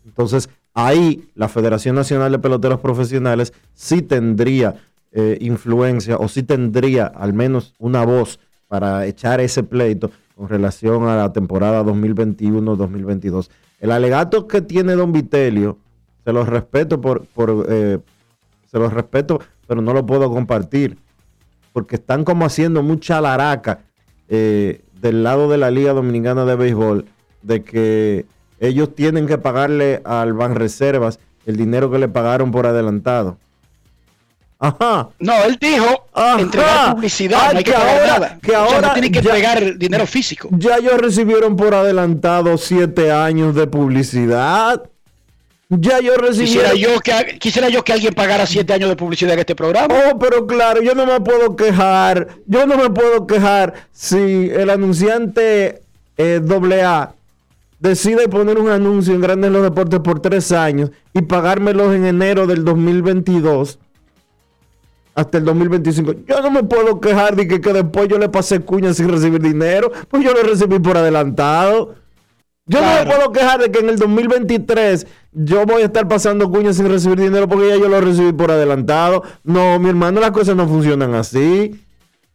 [0.05, 4.77] Entonces, ahí la Federación Nacional de Peloteros Profesionales sí tendría
[5.12, 8.39] eh, influencia o sí tendría al menos una voz
[8.69, 13.51] para echar ese pleito con relación a la temporada 2021-2022.
[13.81, 15.79] El alegato que tiene Don Vitelio,
[16.25, 17.99] se los respeto por, por eh,
[18.71, 20.97] se los respeto, pero no lo puedo compartir,
[21.73, 23.81] porque están como haciendo mucha laraca
[24.29, 27.07] eh, del lado de la Liga Dominicana de Béisbol,
[27.43, 28.27] de que
[28.61, 33.39] ellos tienen que pagarle al Banreservas el dinero que le pagaron por adelantado.
[34.59, 35.09] Ajá.
[35.19, 36.05] No, él dijo
[36.39, 38.39] entregar publicidad, no hay que, que pagar ahora- nada.
[38.43, 40.49] que O sea, ahora no tiene que ya- entregar dinero físico.
[40.53, 44.83] Ya ellos recibieron por adelantado siete años de publicidad.
[45.71, 46.73] Ya ellos recibieron.
[46.73, 49.95] Quisiera yo, que, quisiera yo que alguien pagara siete años de publicidad en este programa.
[49.95, 52.27] Oh, pero claro, yo no me puedo quejar.
[52.47, 55.83] Yo no me puedo quejar si el anunciante
[56.19, 56.41] eh,
[56.83, 57.15] AA
[57.79, 62.49] decide poner un anuncio en Grandes los Deportes por tres años y pagármelos en enero
[62.49, 63.79] del 2022
[65.15, 66.15] hasta el 2025.
[66.27, 69.41] Yo no me puedo quejar de que, que después yo le pasé cuña sin recibir
[69.41, 71.95] dinero, pues yo lo recibí por adelantado.
[72.71, 76.49] Yo no me puedo quejar de que en el 2023 yo voy a estar pasando
[76.49, 79.25] cuñas sin recibir dinero porque ya yo lo recibí por adelantado.
[79.43, 81.85] No, mi hermano, las cosas no funcionan así.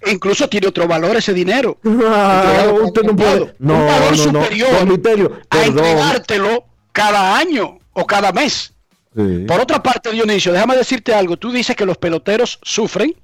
[0.06, 1.78] Incluso tiene otro valor ese dinero.
[2.06, 3.56] Ah, usted no puede.
[3.60, 4.42] No, un valor no, no.
[4.42, 8.74] superior Don Vitelio, a entregártelo cada año o cada mes.
[9.16, 9.46] Sí.
[9.48, 11.38] Por otra parte, Dionisio, déjame decirte algo.
[11.38, 13.16] Tú dices que los peloteros sufren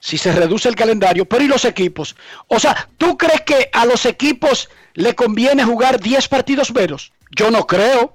[0.00, 2.16] si se reduce el calendario, pero ¿y los equipos?
[2.48, 7.12] O sea, ¿tú crees que a los equipos le conviene jugar 10 partidos menos?
[7.36, 8.14] Yo no creo,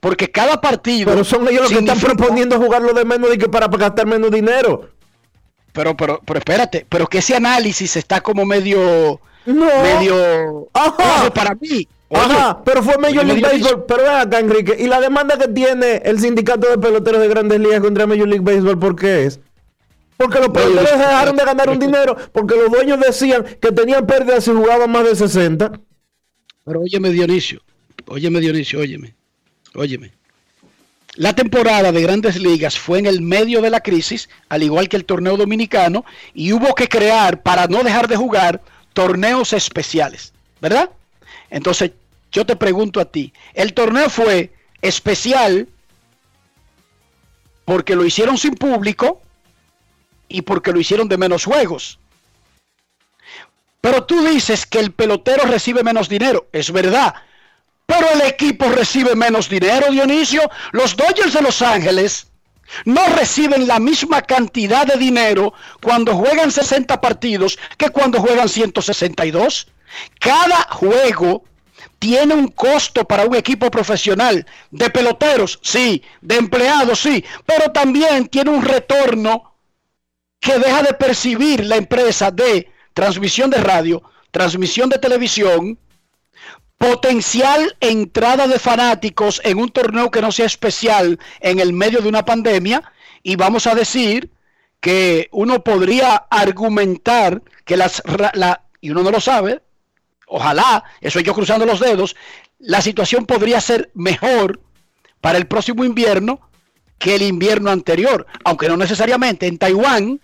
[0.00, 1.10] porque cada partido...
[1.10, 4.30] Pero son ellos los que están proponiendo jugarlo de menos y que para gastar menos
[4.30, 4.90] dinero.
[5.72, 9.20] Pero, pero, pero espérate, pero que ese análisis está como medio...
[9.46, 9.66] No.
[9.82, 10.68] Medio...
[10.74, 11.22] Ajá.
[11.22, 11.88] Oye, para mí.
[12.10, 13.84] Ajá, pero fue Major League Baseball.
[13.86, 14.76] Pero ven acá, Enrique.
[14.78, 18.44] ¿Y la demanda que tiene el sindicato de peloteros de grandes ligas contra Major League
[18.44, 19.40] Baseball por qué es?
[20.16, 24.44] Porque los peloteros dejaron de ganar un dinero porque los dueños decían que tenían pérdidas
[24.44, 25.72] si jugaban más de 60.
[26.68, 27.62] Pero óyeme, Dionisio.
[28.08, 29.14] Óyeme, Dionisio, óyeme.
[29.74, 30.12] Óyeme.
[31.14, 34.98] La temporada de grandes ligas fue en el medio de la crisis, al igual que
[34.98, 36.04] el torneo dominicano,
[36.34, 38.60] y hubo que crear, para no dejar de jugar,
[38.92, 40.90] torneos especiales, ¿verdad?
[41.48, 41.92] Entonces,
[42.32, 45.68] yo te pregunto a ti, el torneo fue especial
[47.64, 49.22] porque lo hicieron sin público
[50.28, 51.98] y porque lo hicieron de menos juegos.
[53.80, 56.48] Pero tú dices que el pelotero recibe menos dinero.
[56.52, 57.14] Es verdad.
[57.86, 60.42] Pero el equipo recibe menos dinero, Dionisio.
[60.72, 62.26] Los Dodgers de Los Ángeles
[62.84, 69.68] no reciben la misma cantidad de dinero cuando juegan 60 partidos que cuando juegan 162.
[70.18, 71.44] Cada juego
[71.98, 78.28] tiene un costo para un equipo profesional de peloteros, sí, de empleados, sí, pero también
[78.28, 79.54] tiene un retorno
[80.40, 84.02] que deja de percibir la empresa de transmisión de radio,
[84.32, 85.78] transmisión de televisión,
[86.78, 92.08] potencial entrada de fanáticos en un torneo que no sea especial en el medio de
[92.08, 92.82] una pandemia
[93.22, 94.32] y vamos a decir
[94.80, 98.02] que uno podría argumentar que las
[98.34, 99.62] la, y uno no lo sabe,
[100.26, 102.16] ojalá, eso yo cruzando los dedos,
[102.58, 104.60] la situación podría ser mejor
[105.20, 106.40] para el próximo invierno
[106.98, 110.20] que el invierno anterior, aunque no necesariamente en Taiwán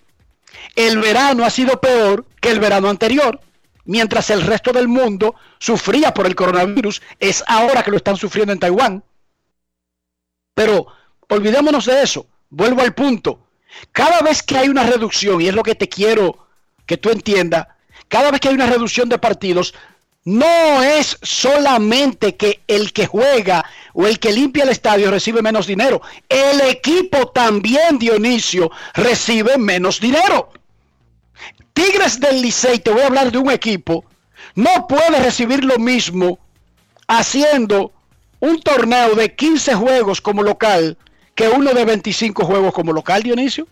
[0.75, 3.39] el verano ha sido peor que el verano anterior
[3.85, 8.51] mientras el resto del mundo sufría por el coronavirus, es ahora que lo están sufriendo
[8.51, 9.03] en Taiwán.
[10.53, 10.87] Pero
[11.29, 13.47] olvidémonos de eso, vuelvo al punto.
[13.91, 16.47] Cada vez que hay una reducción, y es lo que te quiero
[16.85, 17.67] que tú entiendas,
[18.07, 19.73] cada vez que hay una reducción de partidos,
[20.25, 25.67] no es solamente que el que juega o el que limpia el estadio recibe menos
[25.67, 26.01] dinero.
[26.27, 30.49] El equipo también, Dionisio, recibe menos dinero.
[31.73, 34.03] Tigres del Licey, te voy a hablar de un equipo,
[34.55, 36.39] no puede recibir lo mismo
[37.07, 37.91] haciendo
[38.39, 40.97] un torneo de 15 juegos como local
[41.35, 43.67] que uno de 25 juegos como local, Dionisio.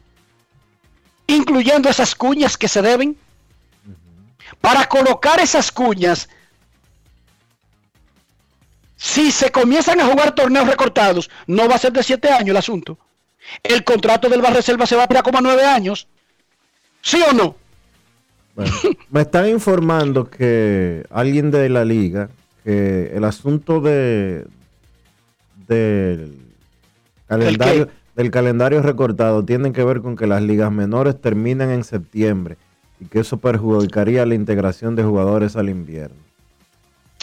[1.25, 3.17] Incluyendo esas cuñas que se deben.
[4.59, 6.27] Para colocar esas cuñas,
[9.03, 12.57] si se comienzan a jugar torneos recortados, no va a ser de 7 años el
[12.57, 12.97] asunto.
[13.61, 16.07] El contrato del Reserva se va a tirar como a 9 años.
[17.01, 17.57] ¿Sí o no?
[19.09, 22.29] me están informando que alguien de la liga,
[22.63, 24.47] que el asunto de
[25.67, 26.37] del
[27.27, 32.55] calendario, del calendario recortado tiene que ver con que las ligas menores terminan en septiembre
[33.01, 36.22] y que eso perjudicaría la integración de jugadores al invierno.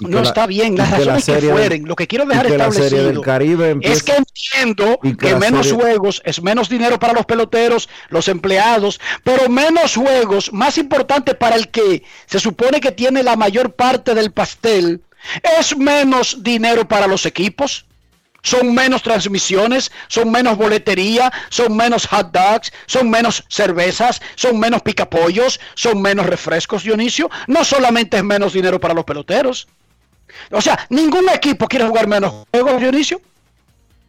[0.01, 1.87] No está bien, las razones que fueren.
[1.87, 3.23] lo que quiero dejar establecido
[3.83, 9.49] es que entiendo que, menos juegos es menos dinero para los peloteros, los empleados, pero
[9.49, 14.33] menos juegos, más importante para el que se supone que tiene la mayor parte del
[14.33, 15.03] pastel,
[15.59, 17.85] es menos dinero para los equipos.
[18.43, 24.81] Son menos transmisiones, son menos boletería, son menos hot dogs, son menos cervezas, son menos
[24.81, 27.31] picapollos, son menos refrescos, Dionisio.
[27.49, 29.69] No solamente es menos dinero para los peloteros.
[30.51, 33.21] O sea, ningún equipo quiere jugar menos juegos, Dionisio.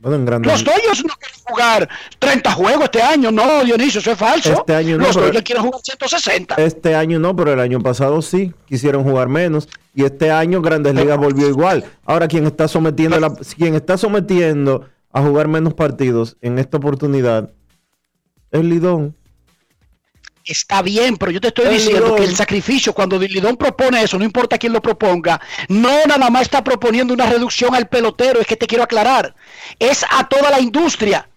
[0.02, 1.90] los Dodgers no quieren jugar
[2.20, 4.54] 30 juegos este año, no, Dionisio, eso es falso.
[4.54, 6.56] Este año no, los Dodgers quieren jugar 160.
[6.56, 9.68] Este año no, pero el año pasado sí, quisieron jugar menos.
[9.94, 11.86] Y este año Grandes Ligas volvió igual.
[12.06, 17.52] Ahora quien está sometiendo, la, quien está sometiendo a jugar menos partidos en esta oportunidad
[18.52, 19.16] es Lidón.
[20.46, 24.26] Está bien, pero yo te estoy diciendo que el sacrificio, cuando Lidón propone eso, no
[24.26, 28.56] importa quién lo proponga, no nada más está proponiendo una reducción al pelotero, es que
[28.56, 29.36] te quiero aclarar,
[29.78, 31.28] es a toda la industria.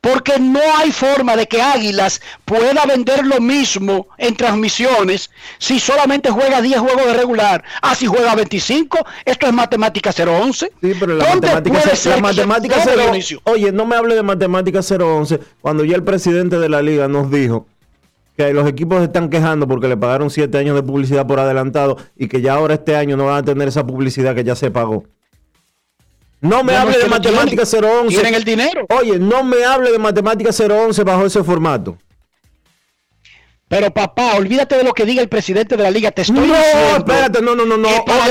[0.00, 6.28] Porque no hay forma de que Águilas pueda vender lo mismo en transmisiones si solamente
[6.28, 7.62] juega 10 juegos de regular.
[7.82, 10.72] Ah, si juega 25, esto es matemática 011.
[10.82, 12.76] Sí, pero la matemática, la matemática
[13.10, 13.38] 011.
[13.44, 17.30] Oye, no me hable de matemática 011 cuando ya el presidente de la liga nos
[17.30, 17.68] dijo
[18.36, 22.28] que los equipos están quejando porque le pagaron siete años de publicidad por adelantado y
[22.28, 25.04] que ya ahora este año no van a tener esa publicidad que ya se pagó.
[26.40, 28.08] No me hable de matemática 011.
[28.08, 28.86] Tienen el dinero.
[28.90, 31.96] Oye, no me hable de matemática 011 bajo ese formato.
[33.68, 36.12] Pero papá, olvídate de lo que diga el presidente de la liga.
[36.12, 36.98] Te estoy no, diciendo.
[36.98, 38.04] espérate, no, no, no, no.
[38.04, 38.24] para,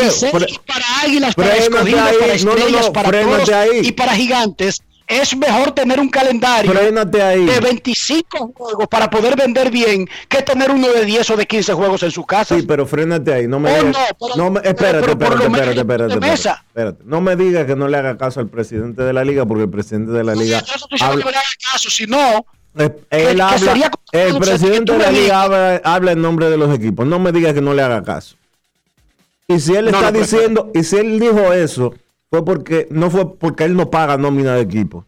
[0.66, 3.50] para águilas, para escogidas, para estrellas, para todos
[3.82, 10.08] y para gigantes es mejor tener un calendario de 25 juegos para poder vender bien
[10.28, 12.56] que tener uno de 10 o de 15 juegos en su casa.
[12.56, 13.48] Sí, pero frénate ahí.
[13.48, 17.76] No me, oh, digas, no, me espérate, espérate, espérate, espérate, espérate, No me digas que
[17.76, 20.64] no le haga caso al presidente de la liga porque el presidente de la liga.
[21.00, 22.46] No, habla, que le haga caso, si no.
[23.10, 27.06] Él habla, el presidente de la liga habla, en nombre de los equipos.
[27.06, 28.36] No me digas que no le haga caso.
[29.48, 31.94] Y si él está diciendo, y si él dijo eso
[32.30, 35.06] fue porque no fue porque él no paga nómina de equipo.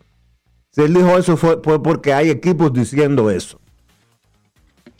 [0.71, 3.59] Si él dijo eso fue, fue porque hay equipos diciendo eso.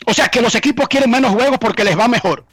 [0.06, 2.46] O sea que los equipos quieren menos juegos porque les va mejor.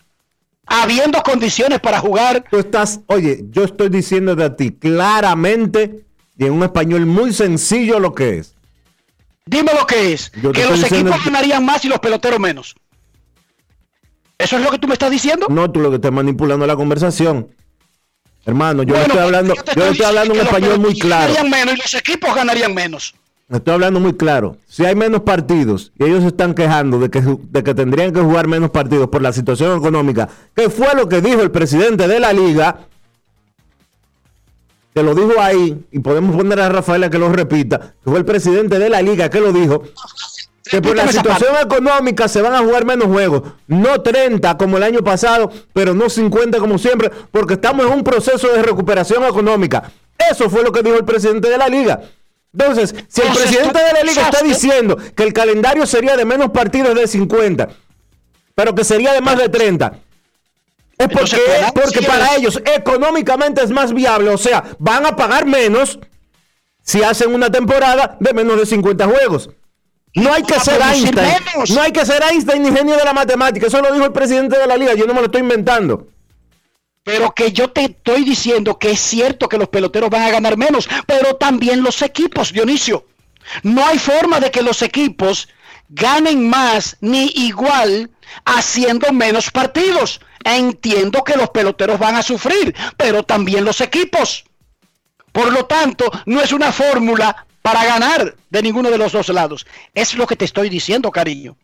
[0.66, 2.44] Habiendo condiciones para jugar.
[2.50, 6.04] Tú estás, oye, yo estoy diciendo de a ti claramente
[6.36, 8.54] y en un español muy sencillo lo que es.
[9.46, 10.30] Dime lo que es.
[10.30, 12.74] que los equipos ganarían más y los peloteros menos.
[14.38, 15.46] ¿Eso es lo que tú me estás diciendo?
[15.48, 17.48] No, tú lo que estás manipulando la conversación.
[18.46, 21.32] Hermano, yo le Bueno, estoy hablando, yo yo estoy hablando un español muy claro.
[21.32, 23.14] Ganarían menos y los equipos ganarían menos.
[23.48, 24.56] Estoy hablando muy claro.
[24.66, 28.20] Si hay menos partidos y ellos se están quejando de que, de que tendrían que
[28.20, 32.20] jugar menos partidos por la situación económica, que fue lo que dijo el presidente de
[32.20, 32.80] la liga,
[34.94, 38.24] que lo dijo ahí, y podemos poner a Rafaela que lo repita, que fue el
[38.24, 39.82] presidente de la liga que lo dijo,
[40.64, 44.82] que por la situación económica se van a jugar menos juegos, no 30 como el
[44.82, 49.90] año pasado, pero no 50 como siempre, porque estamos en un proceso de recuperación económica.
[50.30, 52.00] Eso fue lo que dijo el presidente de la liga.
[52.52, 56.50] Entonces, si el presidente de la liga está diciendo que el calendario sería de menos
[56.50, 57.68] partidos de 50,
[58.54, 59.92] pero que sería de más de 30,
[60.96, 65.16] es porque, Entonces, ¿cómo porque para ellos económicamente es más viable, o sea, van a
[65.16, 65.98] pagar menos
[66.80, 69.50] si hacen una temporada de menos de 50 juegos.
[70.14, 71.14] No hay que ser Einstein.
[71.14, 71.70] menos.
[71.70, 73.66] No hay que ser Einstein ni genio de la matemática.
[73.66, 74.94] Eso lo dijo el presidente de la liga.
[74.94, 76.06] Yo no me lo estoy inventando.
[77.02, 80.56] Pero que yo te estoy diciendo que es cierto que los peloteros van a ganar
[80.56, 83.06] menos, pero también los equipos, Dionisio.
[83.62, 85.48] No hay forma de que los equipos
[85.90, 88.10] ganen más ni igual
[88.46, 90.20] haciendo menos partidos.
[90.44, 94.44] Entiendo que los peloteros van a sufrir, pero también los equipos.
[95.32, 99.66] Por lo tanto, no es una fórmula para ganar de ninguno de los dos lados.
[99.94, 101.56] Es lo que te estoy diciendo, cariño.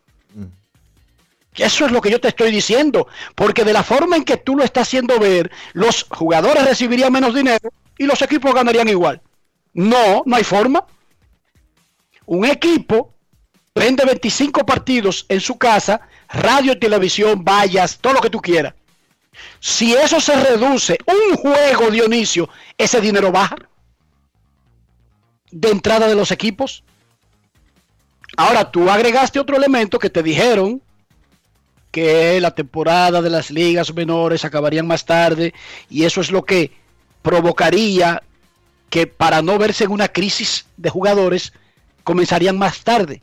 [1.55, 4.57] Eso es lo que yo te estoy diciendo, porque de la forma en que tú
[4.57, 9.21] lo estás haciendo ver, los jugadores recibirían menos dinero y los equipos ganarían igual.
[9.75, 10.87] No, no hay forma.
[12.25, 13.13] Un equipo
[13.75, 16.01] prende 25 partidos en su casa,
[16.31, 18.73] radio, televisión, vallas, todo lo que tú quieras.
[19.59, 22.49] Si eso se reduce, un juego, Dionisio,
[22.79, 23.57] ese dinero baja
[25.51, 26.85] de entrada de los equipos.
[28.37, 30.81] Ahora tú agregaste otro elemento que te dijeron
[31.91, 35.53] que la temporada de las ligas menores acabarían más tarde
[35.89, 36.73] y eso es lo que
[37.23, 38.23] provocaría
[38.89, 41.53] que para no verse en una crisis de jugadores
[42.05, 43.23] comenzarían más tarde.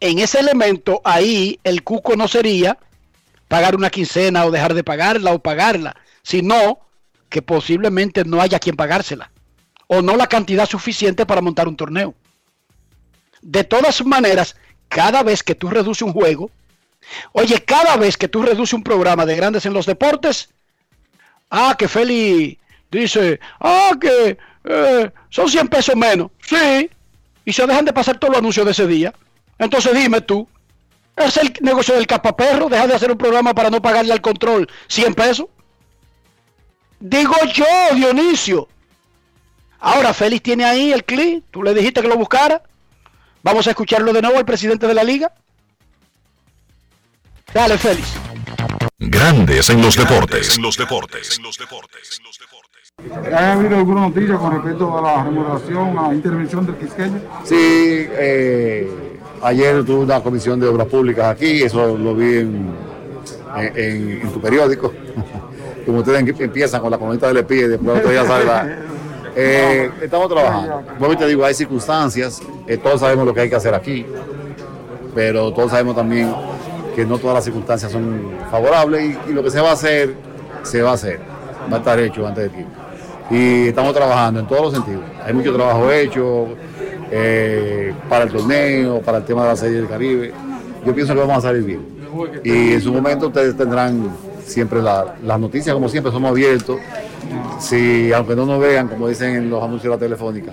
[0.00, 2.78] En ese elemento ahí el cuco no sería
[3.48, 6.80] pagar una quincena o dejar de pagarla o pagarla, sino
[7.28, 9.31] que posiblemente no haya quien pagársela
[9.92, 12.14] o no la cantidad suficiente para montar un torneo.
[13.42, 14.56] De todas maneras,
[14.88, 16.50] cada vez que tú reduces un juego,
[17.32, 20.50] Oye, cada vez que tú reduces un programa de grandes en los deportes,
[21.50, 22.58] ah, que Feli
[22.90, 26.30] dice, ah, que eh, son 100 pesos menos.
[26.40, 26.90] Sí,
[27.44, 29.12] y se dejan de pasar todos los anuncios de ese día.
[29.58, 30.48] Entonces dime tú,
[31.16, 32.68] ¿es el negocio del capaperro?
[32.68, 35.46] ¿Dejar de hacer un programa para no pagarle al control 100 pesos?
[37.00, 38.68] Digo yo, Dionisio.
[39.84, 42.62] Ahora, Félix tiene ahí el clip, tú le dijiste que lo buscara.
[43.42, 45.32] Vamos a escucharlo de nuevo al presidente de la liga.
[47.52, 48.14] Dale, Félix.
[49.00, 50.56] Grandes en los deportes.
[50.56, 51.40] En los deportes.
[53.34, 57.20] ¿Ha habido alguna noticia con respecto a la remodelación, a la intervención del Quisqueño?
[57.44, 58.88] Sí, eh,
[59.42, 62.72] ayer tuve una comisión de obras públicas aquí, eso lo vi en,
[63.56, 64.92] en- en tu periódico.
[65.86, 68.78] Como ustedes em- empiezan con la comunidad del EPI, después otro día sale la...
[69.34, 70.82] Eh, estamos trabajando.
[70.98, 74.04] Bueno, te digo, hay circunstancias, eh, todos sabemos lo que hay que hacer aquí,
[75.14, 76.32] pero todos sabemos también
[76.94, 80.14] que no todas las circunstancias son favorables y, lo que se va a hacer,
[80.62, 81.20] se va a hacer,
[81.72, 82.72] va a estar hecho antes de tiempo.
[83.30, 85.02] Y estamos trabajando en todos los sentidos.
[85.24, 86.48] Hay mucho trabajo hecho
[87.10, 90.32] eh, para el torneo, para el tema de la serie del Caribe.
[90.84, 91.86] Yo pienso que vamos a salir bien.
[92.44, 94.10] Y en su momento ustedes tendrán
[94.44, 96.76] siempre la- las noticias, como siempre, somos abiertos.
[97.58, 100.52] Si, aunque no nos vean, como dicen en los anuncios de la telefónica,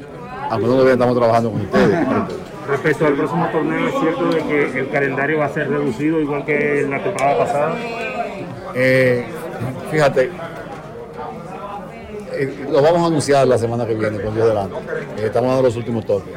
[0.50, 2.08] aunque no nos vean, estamos trabajando con ustedes.
[2.68, 6.46] Respecto al próximo torneo, ¿es cierto de que el calendario va a ser reducido igual
[6.46, 7.76] que en la temporada pasada?
[8.76, 9.26] Eh,
[9.90, 10.30] fíjate,
[12.34, 14.76] eh, lo vamos a anunciar la semana que viene, con Dios delante.
[15.18, 16.34] Eh, estamos dando los últimos toques.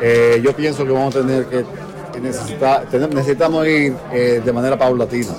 [0.00, 1.64] Eh, yo pienso que vamos a tener que
[2.20, 5.32] necesitar, necesitamos ir eh, de manera paulatina.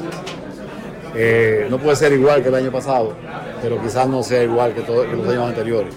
[1.17, 3.13] Eh, no puede ser igual que el año pasado,
[3.61, 5.93] pero quizás no sea igual que, los años anteriores,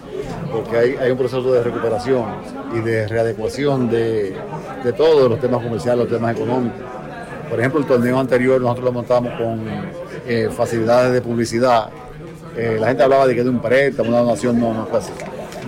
[0.52, 2.24] porque hay, un proceso de recuperación
[2.72, 4.36] y de readecuación de,
[4.84, 6.80] de todos los temas comerciales, los temas económicos.
[7.50, 9.60] Por ejemplo, el torneo anterior nosotros lo montamos con
[10.26, 11.88] eh, facilidades de publicidad.
[12.56, 15.12] Eh, la gente hablaba de que de un préstamo, una donación, no, no fue así.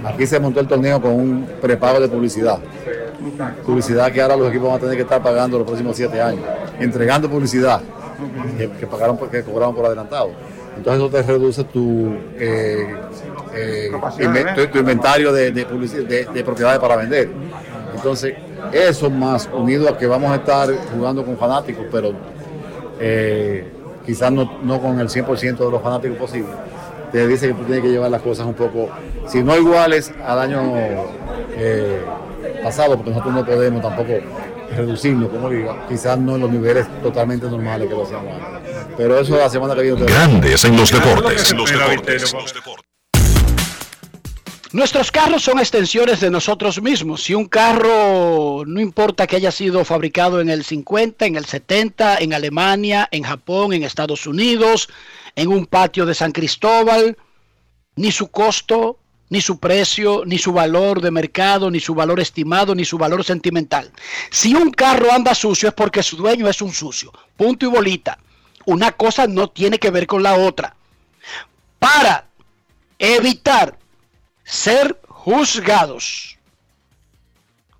[0.04, 2.58] Aquí se montó el torneo con un prepago de publicidad.
[3.64, 6.44] Publicidad que ahora los equipos van a tener que estar pagando los próximos siete años.
[6.78, 7.80] Entregando publicidad
[8.78, 10.30] que, pagaron porque cobraron por adelantado.
[10.76, 12.94] Entonces eso te reduce tu, eh,
[13.54, 13.90] eh,
[14.74, 17.28] inventario de, propiedades para vender.
[17.94, 18.34] Entonces,
[18.72, 22.12] eso más unido a que vamos a estar jugando con fanáticos, pero
[22.98, 23.68] eh,
[24.06, 26.50] quizás no, con el 100% de los fanáticos posible,
[27.12, 28.88] te dice que tú tienes que llevar las cosas un poco,
[29.26, 30.62] si no iguales al año
[32.62, 34.12] pasado, porque nosotros no podemos tampoco
[34.76, 38.34] reducirlo como diga, quizás no en los niveles totalmente normales que lo hacíamos.
[38.96, 40.04] Pero eso la semana que viene.
[40.04, 41.50] Grandes en los deportes.
[41.50, 42.34] En los deportes.
[44.72, 47.24] Nuestros carros son extensiones de nosotros mismos.
[47.24, 52.18] Si un carro, no importa que haya sido fabricado en el 50, en el 70,
[52.18, 54.88] en Alemania, en Japón, en Estados Unidos,
[55.34, 57.16] en un patio de San Cristóbal,
[57.96, 58.99] ni su costo,
[59.30, 63.24] ni su precio, ni su valor de mercado, ni su valor estimado, ni su valor
[63.24, 63.90] sentimental.
[64.28, 67.12] Si un carro anda sucio es porque su dueño es un sucio.
[67.36, 68.18] Punto y bolita.
[68.66, 70.74] Una cosa no tiene que ver con la otra.
[71.78, 72.26] Para
[72.98, 73.78] evitar
[74.44, 76.36] ser juzgados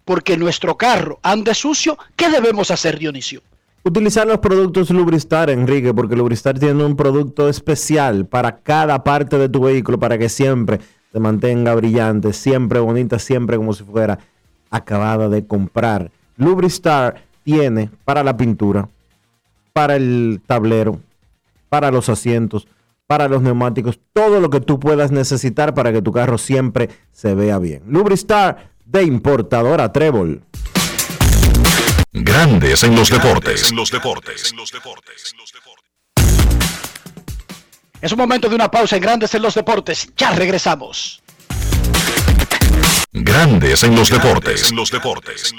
[0.05, 3.43] porque nuestro carro ande sucio, ¿qué debemos hacer, Dionisio?
[3.83, 9.49] Utilizar los productos Lubristar, Enrique, porque Lubristar tiene un producto especial para cada parte de
[9.49, 10.81] tu vehículo para que siempre
[11.13, 14.19] te mantenga brillante, siempre bonita, siempre como si fuera
[14.71, 16.11] acabada de comprar.
[16.37, 18.89] Lubristar tiene para la pintura,
[19.73, 21.01] para el tablero,
[21.69, 22.67] para los asientos,
[23.07, 27.35] para los neumáticos, todo lo que tú puedas necesitar para que tu carro siempre se
[27.35, 27.83] vea bien.
[27.89, 30.43] Lubristar de importadora Trébol.
[32.13, 33.71] Grandes en los deportes.
[33.71, 34.53] En los deportes.
[38.01, 40.09] Es un momento de una pausa en Grandes en los deportes.
[40.17, 41.23] Ya regresamos.
[43.13, 44.71] Grandes en los deportes.
[44.71, 45.55] En los deportes.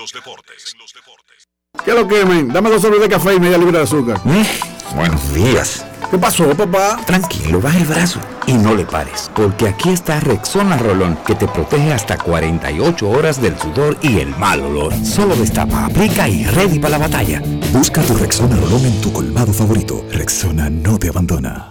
[1.86, 2.48] ¿Qué lo quemen?
[2.50, 4.20] Dame dos sobres de café y media libra de azúcar.
[4.96, 5.86] Buenos días.
[6.10, 7.00] ¿Qué pasó, papá?
[7.06, 11.48] Tranquilo, baja el brazo y no le pares, porque aquí está Rexona Rolón, que te
[11.48, 14.94] protege hasta 48 horas del sudor y el mal olor.
[15.06, 17.42] Solo destapa, aplica y ready para la batalla.
[17.72, 20.06] Busca tu Rexona Rolón en tu colmado favorito.
[20.12, 21.71] Rexona no te abandona.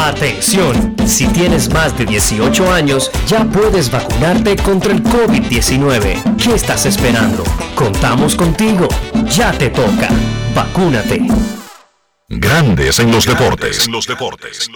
[0.00, 6.36] Atención, si tienes más de 18 años, ya puedes vacunarte contra el COVID-19.
[6.36, 7.42] ¿Qué estás esperando?
[7.74, 8.86] Contamos contigo.
[9.26, 10.08] Ya te toca.
[10.54, 11.20] Vacúnate.
[12.28, 13.86] Grandes en los deportes.
[13.86, 14.70] En los deportes.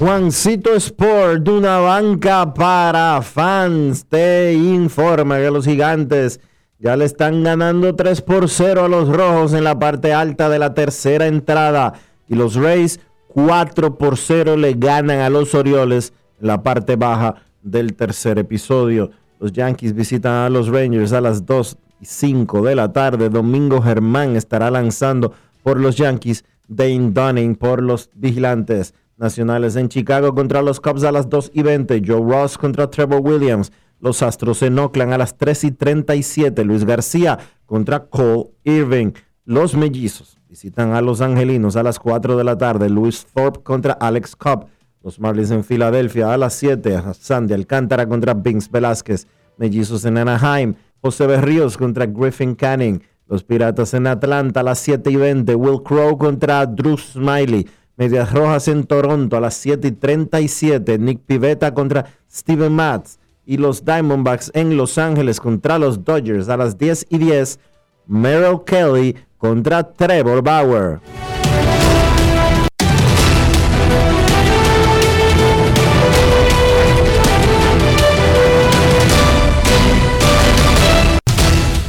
[0.00, 6.40] Juancito Sport, una banca para fans, te informa que los gigantes
[6.78, 10.58] ya le están ganando 3 por 0 a los rojos en la parte alta de
[10.58, 11.92] la tercera entrada.
[12.28, 12.98] Y los Rays
[13.28, 19.10] 4 por 0 le ganan a los Orioles en la parte baja del tercer episodio.
[19.38, 23.28] Los Yankees visitan a los Rangers a las 2 y 5 de la tarde.
[23.28, 26.46] Domingo Germán estará lanzando por los Yankees.
[26.68, 31.60] Dane Dunning por los Vigilantes Nacionales en Chicago contra los Cubs a las 2 y
[31.60, 32.02] 20.
[32.06, 33.70] Joe Ross contra Trevor Williams.
[34.00, 36.64] Los Astros en Oakland a las 3 y 37.
[36.64, 39.12] Luis García contra Cole Irving.
[39.44, 42.88] Los Mellizos visitan a los Angelinos a las 4 de la tarde.
[42.88, 44.68] Luis Thorpe contra Alex Cobb.
[45.02, 47.02] Los Marlins en Filadelfia a las 7.
[47.12, 49.26] Sandy Alcántara contra Vince Velázquez.
[49.58, 50.76] Mellizos en Anaheim.
[51.02, 53.02] José Berríos contra Griffin Canning.
[53.28, 55.54] Los Piratas en Atlanta a las 7 y 20.
[55.56, 57.68] Will Crow contra Drew Smiley.
[58.00, 60.98] Medias Rojas en Toronto a las 7 y 37.
[60.98, 63.18] Nick Pivetta contra Steven Matz.
[63.44, 67.58] Y los Diamondbacks en Los Ángeles contra los Dodgers a las 10 y 10.
[68.06, 71.00] Merrill Kelly contra Trevor Bauer.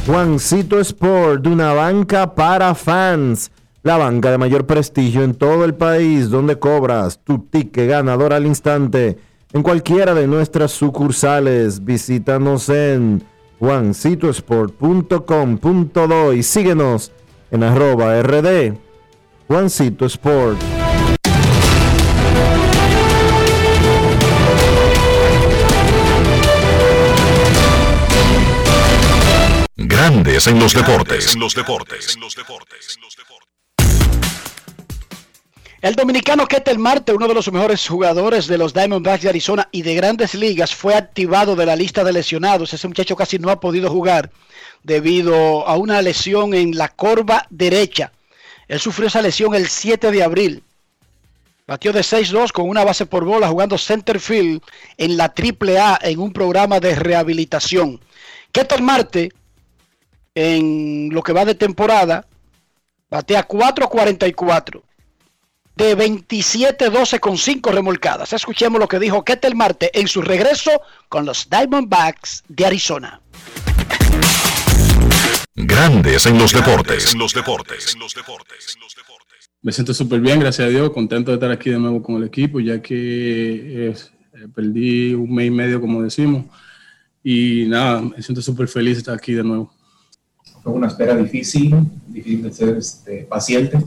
[0.06, 3.50] Juancito Sport, una banca para fans.
[3.84, 8.46] La banca de mayor prestigio en todo el país, donde cobras tu ticket ganador al
[8.46, 9.18] instante.
[9.52, 13.24] En cualquiera de nuestras sucursales, visítanos en
[13.58, 17.10] juancitosport.com.do y síguenos
[17.50, 18.74] en arroba rd
[19.48, 20.60] Juancito Sport.
[29.76, 31.34] Grandes en los deportes.
[31.34, 32.16] En los deportes.
[35.82, 39.82] El dominicano Ketel Marte, uno de los mejores jugadores de los Diamondbacks de Arizona y
[39.82, 42.72] de grandes ligas, fue activado de la lista de lesionados.
[42.72, 44.30] Ese muchacho casi no ha podido jugar
[44.84, 48.12] debido a una lesión en la corva derecha.
[48.68, 50.62] Él sufrió esa lesión el 7 de abril.
[51.66, 54.62] Batió de 6-2 con una base por bola jugando center field
[54.98, 57.98] en la AAA en un programa de rehabilitación.
[58.52, 59.32] Ketel Marte,
[60.32, 62.24] en lo que va de temporada,
[63.10, 64.80] batea 4.44
[65.76, 68.32] de 27-12 con 5 remolcadas.
[68.32, 70.70] Escuchemos lo que dijo Ketel Marte en su regreso
[71.08, 73.20] con los Diamondbacks de Arizona.
[75.54, 77.14] Grandes en los deportes.
[77.14, 77.96] los deportes.
[77.98, 78.78] los deportes.
[79.60, 82.24] Me siento súper bien, gracias a Dios, contento de estar aquí de nuevo con el
[82.24, 83.94] equipo, ya que eh,
[84.52, 86.46] perdí un mes y medio, como decimos,
[87.22, 89.72] y nada, me siento súper feliz de estar aquí de nuevo.
[90.64, 91.76] Fue una espera difícil,
[92.08, 93.78] difícil de ser este, paciente.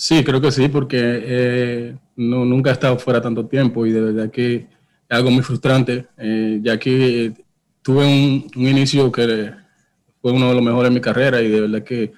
[0.00, 4.00] Sí, creo que sí, porque eh, no, nunca he estado fuera tanto tiempo y de
[4.00, 4.66] verdad que es
[5.08, 7.34] algo muy frustrante, eh, ya que
[7.82, 9.50] tuve un, un, inicio que
[10.22, 12.12] fue uno de los mejores en mi carrera y de verdad que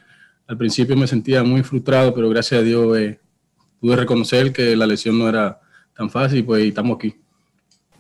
[0.47, 3.19] al principio me sentía muy frustrado, pero gracias a Dios eh,
[3.81, 5.59] pude reconocer que la lesión no era
[5.97, 7.17] tan fácil pues, y estamos aquí.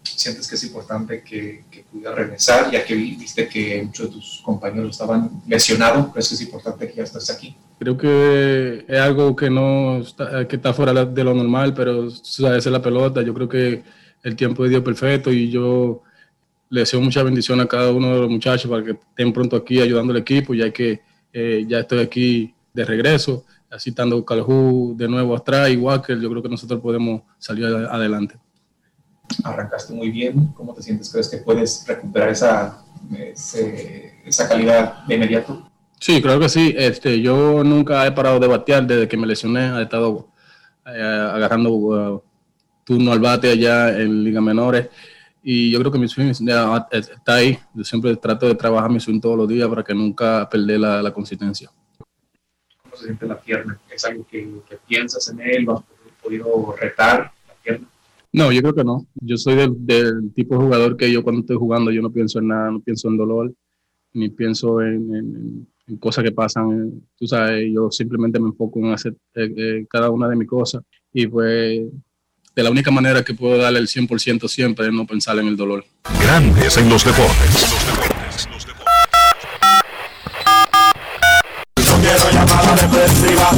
[0.03, 4.43] ¿Sientes que es importante que, que pudiera regresar, ya que viste que muchos de tus
[4.45, 6.13] compañeros estaban lesionados?
[6.13, 7.57] ¿Crees que es importante que ya estés aquí?
[7.81, 12.67] Creo que es algo que no está, que está fuera de lo normal, pero sabes,
[12.67, 13.23] es la pelota.
[13.23, 13.83] Yo creo que
[14.23, 16.03] el tiempo es Dios perfecto y yo
[16.69, 19.81] le deseo mucha bendición a cada uno de los muchachos para que estén pronto aquí
[19.81, 21.01] ayudando al equipo, ya que
[21.33, 26.29] eh, ya estoy aquí de regreso, así estando Calhoun de nuevo atrás y Walker, yo
[26.29, 28.39] creo que nosotros podemos salir adelante
[29.45, 30.49] arrancaste muy bien.
[30.55, 31.11] ¿Cómo te sientes?
[31.11, 32.83] ¿Crees que puedes recuperar esa,
[34.25, 35.70] esa calidad de inmediato?
[36.01, 36.75] Sí, creo que sí.
[36.77, 39.79] Este, yo nunca he parado de batear desde que me lesioné.
[39.79, 40.29] He estado
[40.87, 42.23] eh, agarrando uh,
[42.85, 44.89] turno al bate allá en Liga Menores.
[45.43, 47.59] Y yo creo que mi swing ya está ahí.
[47.75, 51.03] Yo siempre trato de trabajar mi swing todos los días para que nunca perder la,
[51.03, 51.71] la consistencia.
[52.83, 53.79] ¿Cómo se siente la pierna?
[53.91, 55.65] ¿Es algo que, que piensas en él?
[55.65, 55.85] ¿Lo has
[56.23, 57.87] podido retar la pierna?
[58.33, 59.07] No, yo creo que no.
[59.17, 62.39] Yo soy del, del, tipo de jugador que yo cuando estoy jugando yo no pienso
[62.39, 63.53] en nada, no pienso en dolor,
[64.15, 65.69] ni pienso en, en, en
[65.99, 67.03] cosas que pasan.
[67.17, 70.83] Tú sabes, yo simplemente me enfoco en hacer eh, eh, cada una de mis cosas
[71.13, 71.83] y pues
[72.55, 75.57] de la única manera que puedo darle el 100% siempre es no pensar en el
[75.57, 75.85] dolor.
[76.21, 77.67] Grandes en los deportes.
[81.77, 83.51] No quiero llamada depresiva.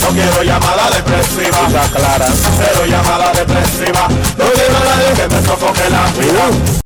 [0.00, 1.88] No quiero llamada depresiva.
[1.94, 2.26] clara.
[2.32, 4.08] Cero llamada depresiva.
[4.08, 6.83] No quiero a nadie que me sofoque la vida.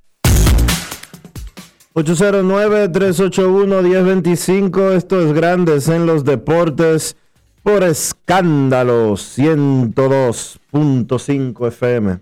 [1.99, 4.93] 809-381-1025.
[4.93, 7.17] Esto es Grandes en los Deportes
[7.65, 12.21] por escándalo 102.5 FM.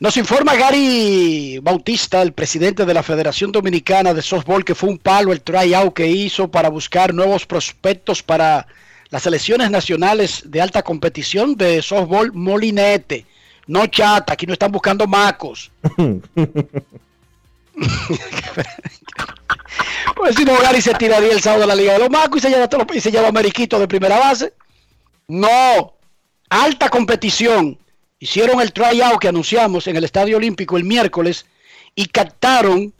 [0.00, 4.98] Nos informa Gary Bautista, el presidente de la Federación Dominicana de Softball, que fue un
[4.98, 8.66] palo el tryout que hizo para buscar nuevos prospectos para
[9.10, 13.24] las selecciones nacionales de alta competición de softball Molinete.
[13.68, 15.70] No chata, aquí no están buscando macos.
[20.16, 22.42] pues si no, Gary se tiraría el sábado de la Liga de los Macos y
[22.42, 24.54] se lleva, y se lleva a Meriquito de primera base.
[25.28, 25.94] No,
[26.48, 27.78] alta competición.
[28.18, 31.46] Hicieron el tryout que anunciamos en el Estadio Olímpico el miércoles
[31.94, 32.92] y captaron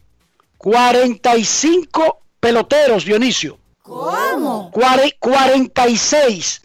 [0.58, 3.58] 45 peloteros, Dionisio.
[3.82, 4.70] ¿Cómo?
[4.72, 6.62] 46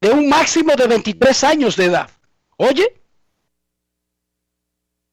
[0.00, 2.10] de un máximo de 23 años de edad.
[2.56, 3.00] Oye,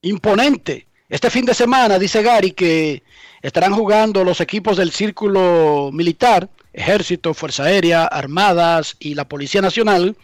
[0.02, 0.88] imponente.
[1.12, 3.04] Este fin de semana dice Gary que
[3.42, 10.16] estarán jugando los equipos del Círculo Militar, Ejército, Fuerza Aérea, Armadas y la Policía Nacional.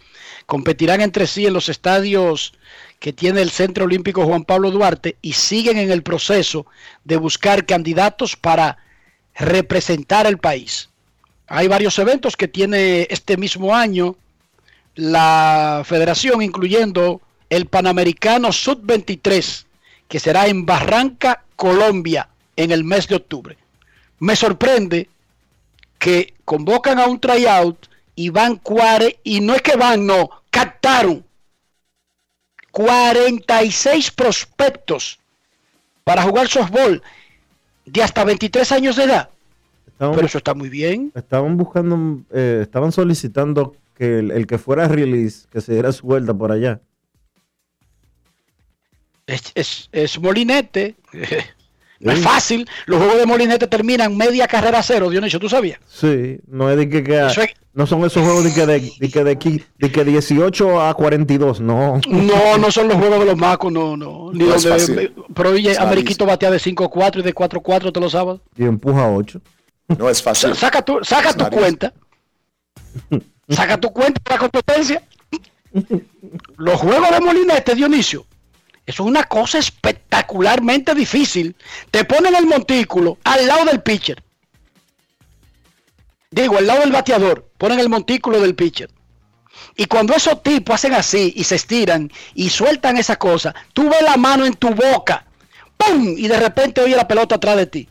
[0.46, 2.54] Competirán entre sí en los estadios
[3.00, 6.64] que tiene el Centro Olímpico Juan Pablo Duarte y siguen en el proceso
[7.04, 8.78] de buscar candidatos para
[9.34, 10.88] representar al país.
[11.48, 14.16] Hay varios eventos que tiene este mismo año
[14.94, 17.20] la federación, incluyendo
[17.50, 19.66] el Panamericano Sub-23,
[20.08, 23.56] que será en Barranca, Colombia, en el mes de octubre.
[24.18, 25.08] Me sorprende
[25.98, 31.24] que convocan a un tryout y van cuare, y no es que van, no, captaron
[32.72, 35.18] 46 prospectos
[36.04, 37.02] para jugar softball
[37.84, 39.28] de hasta 23 años de edad.
[39.86, 41.12] Estaban, Pero eso está muy bien.
[41.14, 46.06] Estaban buscando, eh, estaban solicitando que el, el, que fuera release, que se diera su
[46.06, 46.80] vuelta por allá.
[49.28, 50.96] Es, es, es Molinete.
[52.00, 52.64] No es fácil.
[52.86, 55.80] Los juegos de Molinete terminan media carrera cero, Dionisio, ¿tú sabías?
[55.88, 57.36] Sí, no es de que, es-
[57.72, 61.60] no son esos juegos de que de, de que de, de que 18 a 42,
[61.60, 62.00] no.
[62.08, 64.30] No, no son los juegos de los macos, no, no.
[64.32, 65.14] Ni No es donde, fácil.
[65.34, 68.42] pero oye, Es Ameriquito batea de 5-4 y de 4-4 todos los sábados.
[68.56, 69.40] Y empuja 8.
[69.98, 70.54] No es fácil.
[70.54, 71.92] Saca tu, saca tu cuenta.
[73.48, 75.02] Saca tu cuenta de la competencia.
[76.56, 78.24] Los juegos de Molinete, Dionisio.
[78.88, 81.54] Eso es una cosa espectacularmente difícil.
[81.90, 84.24] Te ponen el montículo al lado del pitcher.
[86.30, 87.50] Digo, al lado del bateador.
[87.58, 88.88] Ponen el montículo del pitcher.
[89.76, 94.00] Y cuando esos tipos hacen así y se estiran y sueltan esa cosa, tú ves
[94.00, 95.26] la mano en tu boca.
[95.76, 96.14] ¡Pum!
[96.16, 97.88] Y de repente oye la pelota atrás de ti.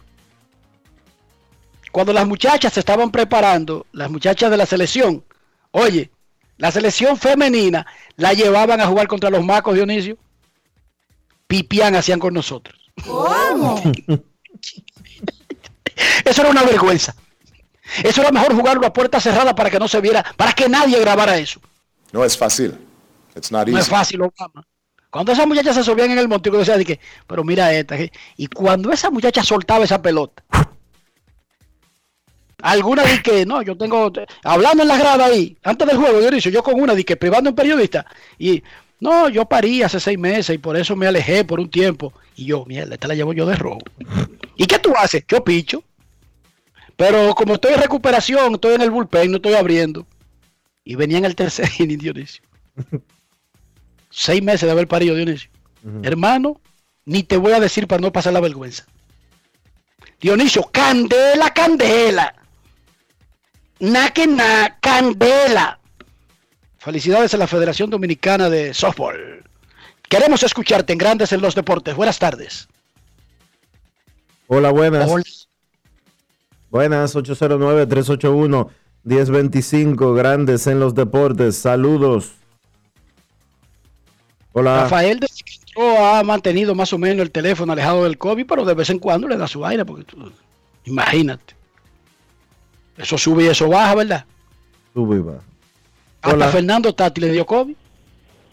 [1.91, 5.23] Cuando las muchachas se estaban preparando, las muchachas de la selección,
[5.69, 6.09] oye,
[6.57, 10.17] la selección femenina la llevaban a jugar contra los macos Dionisio.
[11.47, 12.79] Pipián hacían con nosotros.
[13.05, 13.81] ¿Cómo?
[16.25, 17.15] Eso era una vergüenza.
[18.03, 20.99] Eso era mejor jugarlo a puerta cerrada para que no se viera, para que nadie
[20.99, 21.61] grabara eso.
[22.11, 22.77] No es fácil.
[23.35, 24.67] It's not No es fácil, Obama.
[25.09, 27.95] Cuando esas muchachas se subían en el montículo, decía, de que, pero mira esta.
[27.97, 28.11] que-".
[28.35, 30.43] Y cuando esa muchacha soltaba esa pelota,
[32.61, 34.11] alguna di que, no, yo tengo,
[34.43, 37.49] hablando en la grada ahí, antes del juego, Dionisio, yo con una di que privando
[37.49, 38.05] a un periodista,
[38.37, 38.61] y
[38.99, 42.13] no, yo parí hace seis meses y por eso me alejé por un tiempo.
[42.35, 43.79] Y yo, mierda, esta la llevo yo de robo.
[44.55, 45.23] ¿Y qué tú haces?
[45.27, 45.83] Yo picho.
[46.95, 50.07] Pero como estoy en recuperación, estoy en el bullpen, no estoy abriendo.
[50.83, 52.43] Y venía en el tercer inning, Dionisio.
[54.09, 55.51] Seis meses de haber parido, Dionisio.
[56.03, 56.59] Hermano,
[57.05, 58.85] ni te voy a decir para no pasar la vergüenza.
[60.19, 62.33] Dionisio, candela, candela.
[63.79, 65.79] Na que na, candela.
[66.79, 69.43] Felicidades a la Federación Dominicana de Softball.
[70.09, 71.95] Queremos escucharte en Grandes en los Deportes.
[71.95, 72.67] Buenas tardes.
[74.47, 75.09] Hola, buenas.
[76.69, 81.57] Buenas, 809-381-1025, grandes en los deportes.
[81.57, 82.33] Saludos.
[84.53, 84.83] Hola.
[84.83, 88.63] Rafael desde que entró ha mantenido más o menos el teléfono alejado del COVID, pero
[88.65, 90.31] de vez en cuando le da su aire, porque tú-
[90.85, 91.55] imagínate.
[92.97, 94.25] Eso sube y eso baja, ¿verdad?
[94.93, 95.41] Sube y baja.
[96.27, 96.47] Hasta Hola.
[96.49, 97.73] Fernando Tati le dio COVID.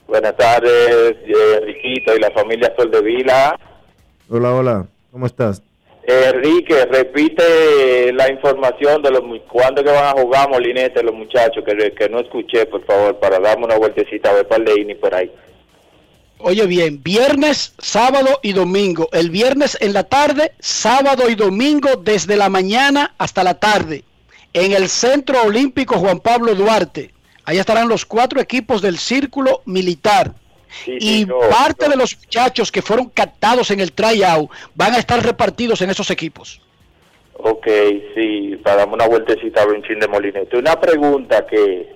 [0.07, 3.59] Buenas tardes, eh, Enriquito y la familia Soldevila.
[4.29, 4.87] Hola, hola.
[5.11, 5.61] ¿Cómo estás?
[6.07, 11.93] Enrique, repite la información de los cuándo que van a jugar Molinete los muchachos, que,
[11.93, 15.13] que no escuché, por favor, para darme una vueltecita a ver par de ini por
[15.13, 15.33] ahí.
[16.39, 19.09] Oye bien, viernes, sábado y domingo.
[19.13, 24.05] El viernes en la tarde, sábado y domingo desde la mañana hasta la tarde.
[24.53, 27.15] En el Centro Olímpico Juan Pablo Duarte.
[27.45, 30.35] Ahí estarán los cuatro equipos del Círculo Militar.
[30.87, 35.81] y parte de los muchachos que fueron captados en el tryout van a estar repartidos
[35.83, 36.61] en esos equipos.
[37.35, 37.67] Ok,
[38.15, 40.57] sí, para darme una vueltecita a chin de Molinete.
[40.57, 41.95] Una pregunta que,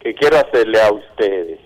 [0.00, 1.60] que quiero hacerle a ustedes,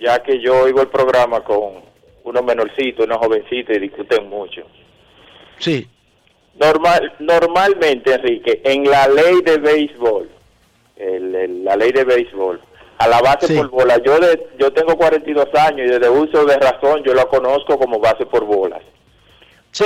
[0.00, 1.82] ya que yo oigo el programa con
[2.24, 4.62] unos menorcitos, unos jovencitos y discuten mucho.
[5.58, 5.86] Sí.
[6.58, 10.28] Normal, normalmente, Enrique, en la ley de béisbol,
[10.98, 12.60] el- el- la ley de béisbol,
[12.98, 16.56] a la base por bola, yo de, yo tengo 42 años y desde uso de
[16.58, 18.82] razón yo la conozco como base por bolas.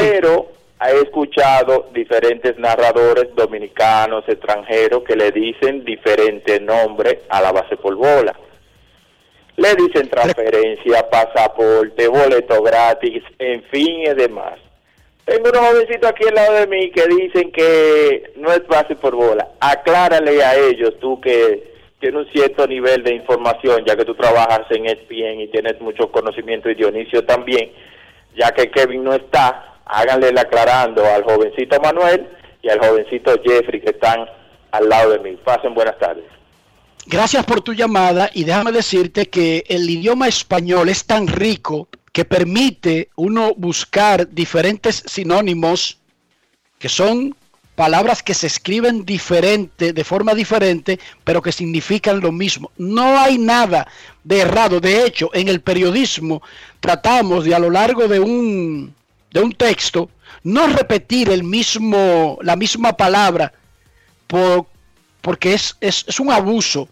[0.01, 0.49] Pero
[0.81, 7.95] he escuchado diferentes narradores dominicanos, extranjeros, que le dicen diferente nombre a la base por
[7.95, 8.35] bola.
[9.57, 14.55] Le dicen transferencia, pasaporte, boleto gratis, en fin y demás.
[15.25, 19.15] Tengo unos jovencitos aquí al lado de mí que dicen que no es base por
[19.15, 19.49] bola.
[19.61, 24.63] Aclárale a ellos, tú que tienes un cierto nivel de información, ya que tú trabajas
[24.71, 27.71] en ESPN y tienes mucho conocimiento y Dionisio también,
[28.37, 32.27] ya que Kevin no está, háganle el aclarando al jovencito Manuel
[32.61, 34.27] y al jovencito Jeffrey que están
[34.73, 35.39] al lado de mí.
[35.45, 36.25] Pasen buenas tardes.
[37.07, 42.25] Gracias por tu llamada y déjame decirte que el idioma español es tan rico que
[42.25, 45.99] permite uno buscar diferentes sinónimos
[46.79, 47.35] que son
[47.75, 52.71] palabras que se escriben diferente, de forma diferente, pero que significan lo mismo.
[52.77, 53.89] No hay nada
[54.23, 54.79] de errado.
[54.79, 56.43] De hecho, en el periodismo
[56.81, 58.95] tratamos de a lo largo de un,
[59.31, 60.11] de un texto
[60.45, 63.53] no repetir el mismo, la misma palabra
[64.27, 64.67] por,
[65.21, 66.89] porque es, es, es un abuso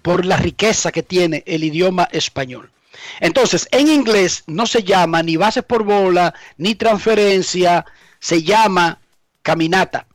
[0.00, 2.71] por la riqueza que tiene el idioma español.
[3.20, 7.84] Entonces, en inglés no se llama ni base por bola, ni transferencia,
[8.18, 8.98] se llama
[9.42, 10.06] caminata.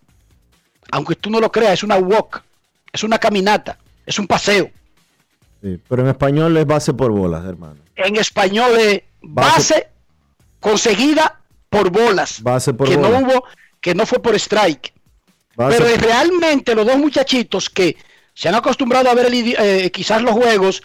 [0.91, 2.43] Aunque tú no lo creas, es una walk,
[2.93, 4.72] es una caminata, es un paseo.
[5.61, 7.77] Sí, pero en español es base por bolas, hermano.
[7.95, 9.88] En español es base
[10.59, 11.39] conseguida
[11.69, 12.41] por bolas.
[12.41, 13.43] Base por que no hubo,
[13.81, 14.93] que no fue por strike.
[15.55, 17.97] Base- Pero realmente los dos muchachitos que
[18.34, 20.84] se han acostumbrado a ver el eh, quizás los juegos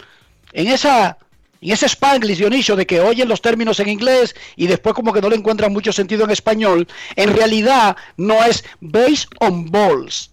[0.52, 1.18] en esa
[1.62, 5.20] en ese spanglish Dionisio de que oyen los términos en inglés y después como que
[5.20, 10.30] no le encuentran mucho sentido en español, en realidad no es base on balls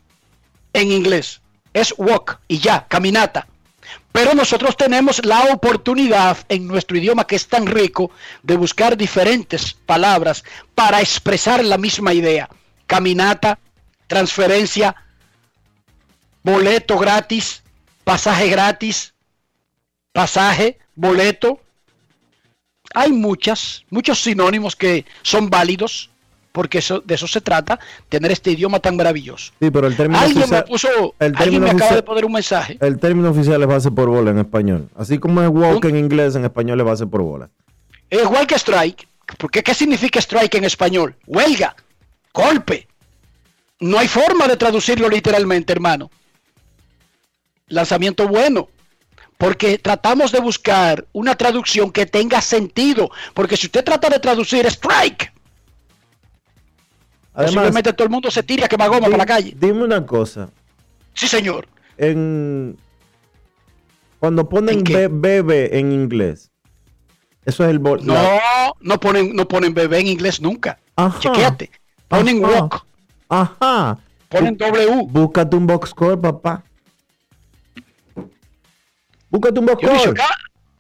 [0.74, 1.40] en inglés,
[1.74, 3.48] es walk y ya, caminata.
[4.12, 8.10] Pero nosotros tenemos la oportunidad en nuestro idioma que es tan rico
[8.42, 10.44] de buscar diferentes palabras
[10.74, 12.50] para expresar la misma idea.
[12.88, 13.60] Caminata,
[14.08, 14.96] transferencia,
[16.44, 17.62] boleto gratis,
[18.04, 19.14] pasaje gratis,
[20.12, 21.60] pasaje, boleto.
[22.94, 26.10] Hay muchas, muchos sinónimos que son válidos
[26.52, 29.54] porque eso, de eso se trata, tener este idioma tan maravilloso.
[29.62, 32.26] Sí, pero el término Alguien me oficial, puso, el alguien me acaba oficial- de poner
[32.26, 32.78] un mensaje.
[32.82, 34.90] el término oficial es base por bola en español.
[34.98, 37.50] Así como es walk en inglés, en español es base por bola.
[38.10, 39.08] Es igual que strike.
[39.38, 41.16] Porque ¿qué significa strike en español?
[41.28, 41.76] Huelga,
[42.34, 42.88] golpe.
[43.80, 46.10] No hay forma de traducirlo literalmente, hermano.
[47.68, 48.70] Lanzamiento bueno.
[49.40, 53.10] Porque tratamos de buscar una traducción que tenga sentido.
[53.34, 55.32] Porque si usted trata de traducir strike,
[57.34, 59.56] Además, posiblemente todo el mundo se tira a quemar goma para la calle.
[59.58, 60.50] Dime una cosa.
[61.14, 61.70] Sí, señor.
[61.98, 62.78] En
[64.20, 66.52] cuando ponen bebé en inglés,
[67.46, 68.06] eso es el bol.
[68.06, 70.80] No, la- no ponen, no ponen bebé en inglés nunca.
[70.98, 71.18] Ajá.
[71.22, 71.72] Chequéate.
[72.10, 72.54] Ponen Ajá.
[72.64, 72.86] walk.
[73.30, 73.98] Ajá.
[74.28, 75.06] Ponen W.
[75.08, 76.62] Búscate un box score, papá.
[79.30, 80.10] Búscate un score.
[80.10, 80.36] acá-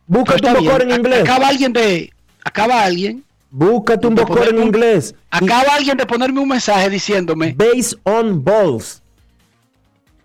[0.07, 1.21] Búscate un score en inglés.
[1.21, 2.11] Acaba alguien de.
[2.43, 3.23] Acaba alguien.
[3.51, 5.15] Búscate un score en un- inglés.
[5.30, 7.53] Acaba alguien de ponerme un mensaje diciéndome.
[7.55, 9.01] Base on balls.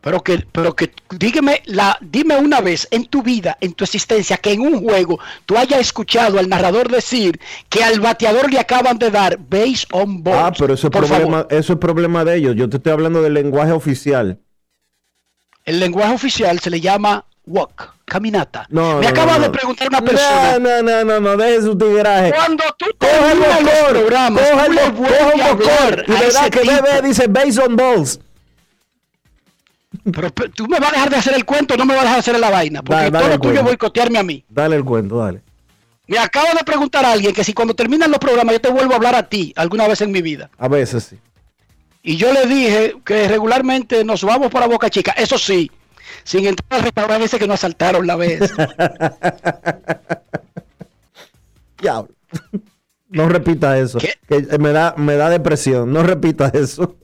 [0.00, 4.36] Pero que, pero que dígame la, dime una vez en tu vida, en tu existencia,
[4.36, 7.40] que en un juego tú hayas escuchado al narrador decir
[7.70, 10.38] que al bateador le acaban de dar base on balls.
[10.38, 11.46] Ah, pero eso es, Por problema, favor.
[11.54, 12.54] eso es problema de ellos.
[12.54, 14.38] Yo te estoy hablando del lenguaje oficial.
[15.64, 18.66] El lenguaje oficial se le llama walk, caminata.
[18.70, 20.58] No, Me no, acaba no, de preguntar una persona.
[20.58, 22.32] No, no, no, no, no, deje su tigraje.
[22.32, 27.02] Cuando tú terminas los programas, coge el le hablar Y a verdad ese que bebé
[27.02, 28.20] dice base on balls.
[30.12, 32.04] Pero, pero tú me vas a dejar de hacer el cuento, no me vas a
[32.04, 34.44] dejar de hacer la vaina, porque Dale, dale todo lo tuyo boicotearme a mí.
[34.48, 35.42] Dale el cuento, dale.
[36.06, 38.92] Me acaba de preguntar a alguien que si cuando terminan los programas yo te vuelvo
[38.92, 40.50] a hablar a ti alguna vez en mi vida.
[40.58, 41.18] A veces sí.
[42.02, 45.12] Y yo le dije que regularmente nos vamos para Boca Chica.
[45.12, 45.70] Eso sí,
[46.24, 48.40] sin entrar al restaurante dice que nos asaltaron la vez.
[51.80, 52.14] Diablo.
[53.08, 53.98] No repita eso.
[53.98, 55.92] Que me da, me da depresión.
[55.92, 56.96] No repita eso.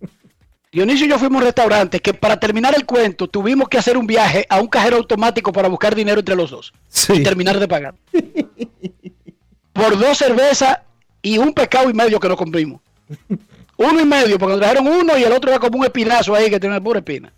[0.73, 3.97] Dionisio y yo fuimos a un restaurante que para terminar el cuento tuvimos que hacer
[3.97, 6.73] un viaje a un cajero automático para buscar dinero entre los dos
[7.09, 7.95] y terminar de pagar.
[9.73, 10.79] Por dos cervezas
[11.23, 12.81] y un pescado y medio que nos comimos.
[13.77, 16.51] Uno y medio, porque nos trajeron uno y el otro era como un espinazo ahí
[16.51, 17.33] que tiene una pura espina.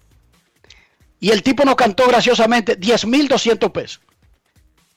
[1.23, 4.01] Y el tipo nos cantó graciosamente 10.200 pesos.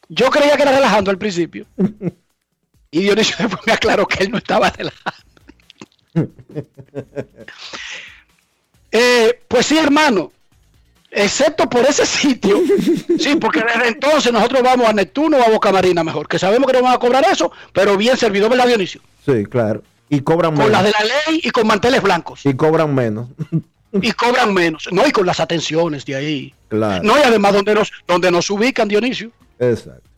[0.09, 1.67] Yo creía que era relajando al principio.
[2.89, 5.21] Y Dionisio después me aclaró que él no estaba relajando.
[8.91, 10.31] Eh, pues sí, hermano.
[11.11, 12.59] Excepto por ese sitio.
[13.19, 16.27] Sí, porque desde entonces nosotros vamos a Neptuno o a Boca Marina mejor.
[16.27, 19.01] Que sabemos que no van a cobrar eso, pero bien servido, ¿verdad, Dionisio?
[19.25, 19.83] Sí, claro.
[20.09, 20.71] Y cobran Con menos.
[20.71, 22.45] las de la ley y con manteles blancos.
[22.45, 23.29] Y cobran menos.
[24.01, 24.87] Y cobran menos.
[24.91, 26.53] No, y con las atenciones de ahí.
[26.67, 27.03] Claro.
[27.03, 29.31] No, y además donde nos, donde nos ubican, Dionisio.
[29.59, 30.09] Exacto.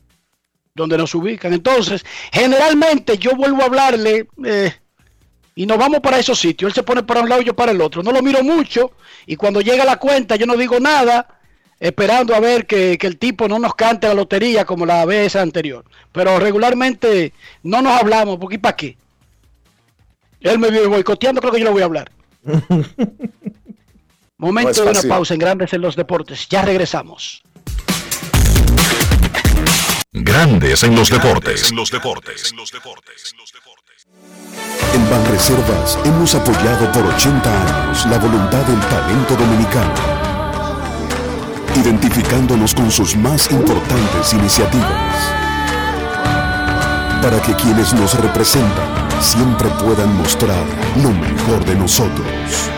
[0.74, 1.52] donde nos ubican.
[1.52, 4.72] Entonces, generalmente yo vuelvo a hablarle eh,
[5.54, 6.70] y nos vamos para esos sitios.
[6.70, 8.02] Él se pone para un lado y yo para el otro.
[8.02, 8.92] No lo miro mucho
[9.26, 11.26] y cuando llega la cuenta yo no digo nada,
[11.80, 15.34] esperando a ver que, que el tipo no nos cante la lotería como la vez
[15.34, 15.84] anterior.
[16.12, 17.32] Pero regularmente
[17.64, 18.96] no nos hablamos, porque ¿y para qué?
[20.40, 22.10] Él me vive boicoteando, creo que yo le voy a hablar.
[24.40, 26.46] Momento No de una pausa en Grandes en los Deportes.
[26.48, 27.42] Ya regresamos.
[30.12, 31.72] Grandes en los deportes.
[34.94, 39.94] En Banreservas hemos apoyado por 80 años la voluntad del talento dominicano,
[41.74, 45.32] identificándonos con sus más importantes iniciativas,
[47.20, 50.64] para que quienes nos representan siempre puedan mostrar
[51.02, 52.77] lo mejor de nosotros.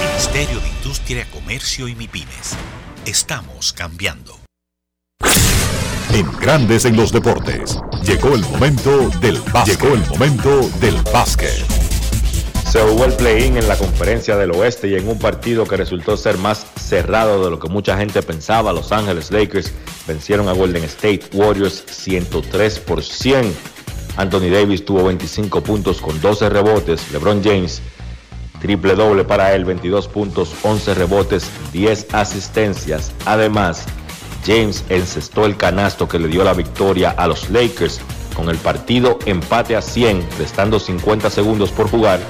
[0.00, 2.56] Ministerio de Industria, Comercio y MIPIMES.
[3.04, 4.38] Estamos cambiando.
[6.12, 7.78] En Grandes en los Deportes.
[8.04, 9.80] Llegó el momento del básquet.
[9.80, 11.64] Llegó el momento del básquet.
[12.70, 16.16] Se jugó el play-in en la conferencia del oeste y en un partido que resultó
[16.16, 18.72] ser más cerrado de lo que mucha gente pensaba.
[18.72, 19.72] Los Ángeles Lakers
[20.06, 23.54] vencieron a Golden State Warriors 103 por 100.
[24.16, 27.10] Anthony Davis tuvo 25 puntos con 12 rebotes.
[27.12, 27.82] LeBron James
[28.60, 33.12] triple doble para él, 22 puntos, 11 rebotes, 10 asistencias.
[33.24, 33.84] Además,
[34.46, 38.00] James encestó el canasto que le dio la victoria a los Lakers
[38.34, 42.20] con el partido empate a 100, restando 50 segundos por jugar.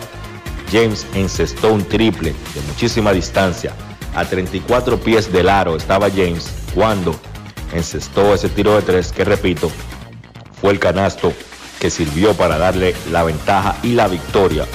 [0.73, 3.73] James encestó un triple de muchísima distancia.
[4.15, 7.15] A 34 pies del aro estaba James cuando
[7.73, 9.71] encestó ese tiro de tres que, repito,
[10.61, 11.33] fue el canasto
[11.81, 14.67] que sirvió para darle la ventaja y la victoria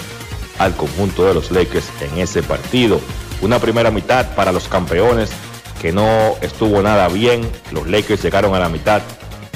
[0.64, 3.00] al conjunto de los Lakers en ese partido.
[3.42, 5.32] Una primera mitad para los campeones
[5.82, 7.42] que no estuvo nada bien.
[7.72, 9.02] Los Lakers llegaron a la mitad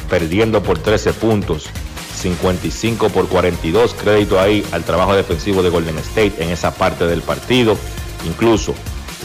[0.10, 1.70] perdiendo por 13 puntos.
[2.16, 7.22] 55 por 42, crédito ahí al trabajo defensivo de Golden State en esa parte del
[7.22, 7.78] partido.
[8.26, 8.74] Incluso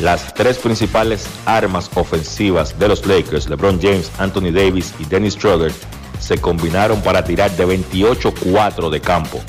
[0.00, 5.72] las tres principales armas ofensivas de los Lakers, LeBron James, Anthony Davis y Dennis Schroeder,
[6.18, 9.40] se combinaron para tirar de 28-4 de campo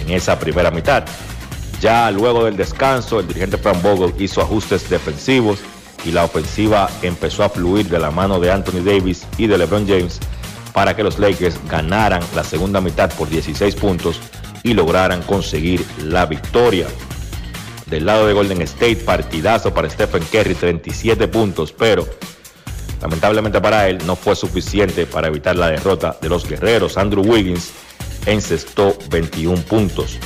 [0.00, 1.04] en esa primera mitad.
[1.80, 5.60] Ya luego del descanso, el dirigente Frank Vogel hizo ajustes defensivos
[6.04, 9.86] y la ofensiva empezó a fluir de la mano de Anthony Davis y de LeBron
[9.86, 10.20] James
[10.72, 14.20] para que los Lakers ganaran la segunda mitad por 16 puntos
[14.62, 16.86] y lograran conseguir la victoria.
[17.86, 22.06] Del lado de Golden State, partidazo para Stephen Curry, 37 puntos, pero
[23.00, 26.96] lamentablemente para él no fue suficiente para evitar la derrota de los guerreros.
[26.96, 27.70] Andrew Wiggins
[28.26, 30.18] encestó 21 puntos.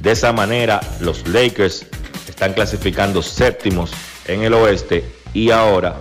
[0.00, 1.86] De esa manera, los Lakers
[2.26, 3.90] están clasificando séptimos
[4.26, 5.04] en el oeste
[5.34, 5.96] y ahora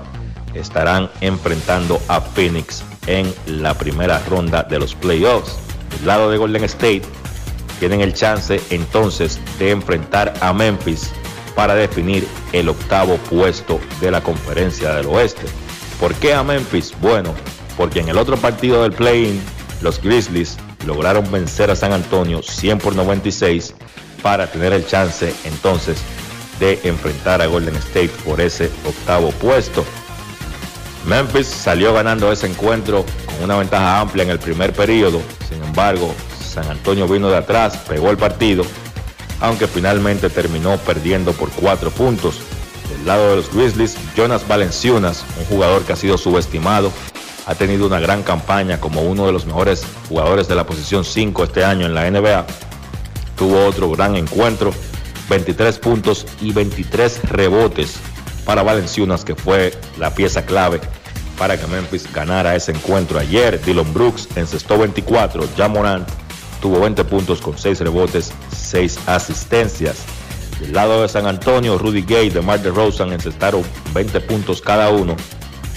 [0.53, 5.57] estarán enfrentando a Phoenix en la primera ronda de los playoffs.
[5.97, 7.01] Del lado de Golden State
[7.79, 11.11] tienen el chance entonces de enfrentar a Memphis
[11.53, 15.45] para definir el octavo puesto de la conferencia del oeste.
[15.99, 16.93] ¿Por qué a Memphis?
[17.01, 17.33] Bueno,
[17.75, 19.41] porque en el otro partido del play-in,
[19.81, 23.75] los Grizzlies lograron vencer a San Antonio 100 por 96
[24.21, 25.97] para tener el chance entonces
[26.59, 29.85] de enfrentar a Golden State por ese octavo puesto.
[31.05, 36.13] Memphis salió ganando ese encuentro con una ventaja amplia en el primer periodo, sin embargo,
[36.41, 38.65] San Antonio vino de atrás, pegó el partido,
[39.39, 42.39] aunque finalmente terminó perdiendo por cuatro puntos.
[42.89, 46.91] Del lado de los Grizzlies, Jonas Valenciunas, un jugador que ha sido subestimado,
[47.45, 51.45] ha tenido una gran campaña como uno de los mejores jugadores de la posición 5
[51.45, 52.45] este año en la NBA
[53.39, 54.71] tuvo otro gran encuentro,
[55.29, 57.95] 23 puntos y 23 rebotes
[58.45, 60.81] para Valenciunas, que fue la pieza clave
[61.37, 63.59] para que Memphis ganara ese encuentro ayer.
[63.63, 66.07] Dylan Brooks encestó 24, Ja Morant
[66.61, 70.03] tuvo 20 puntos con 6 rebotes, 6 asistencias.
[70.59, 73.63] Del lado de San Antonio, Rudy Gay y DeMar DeRozan encestaron
[73.93, 75.15] 20 puntos cada uno.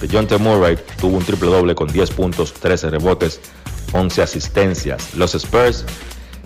[0.01, 0.37] De John T.
[0.37, 3.39] Murray tuvo un triple doble con 10 puntos, 13 rebotes,
[3.93, 5.15] 11 asistencias.
[5.15, 5.85] Los Spurs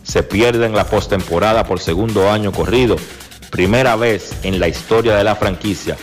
[0.07, 2.95] se pierden la postemporada por segundo año corrido.
[3.51, 5.97] Primera vez en la historia de la franquicia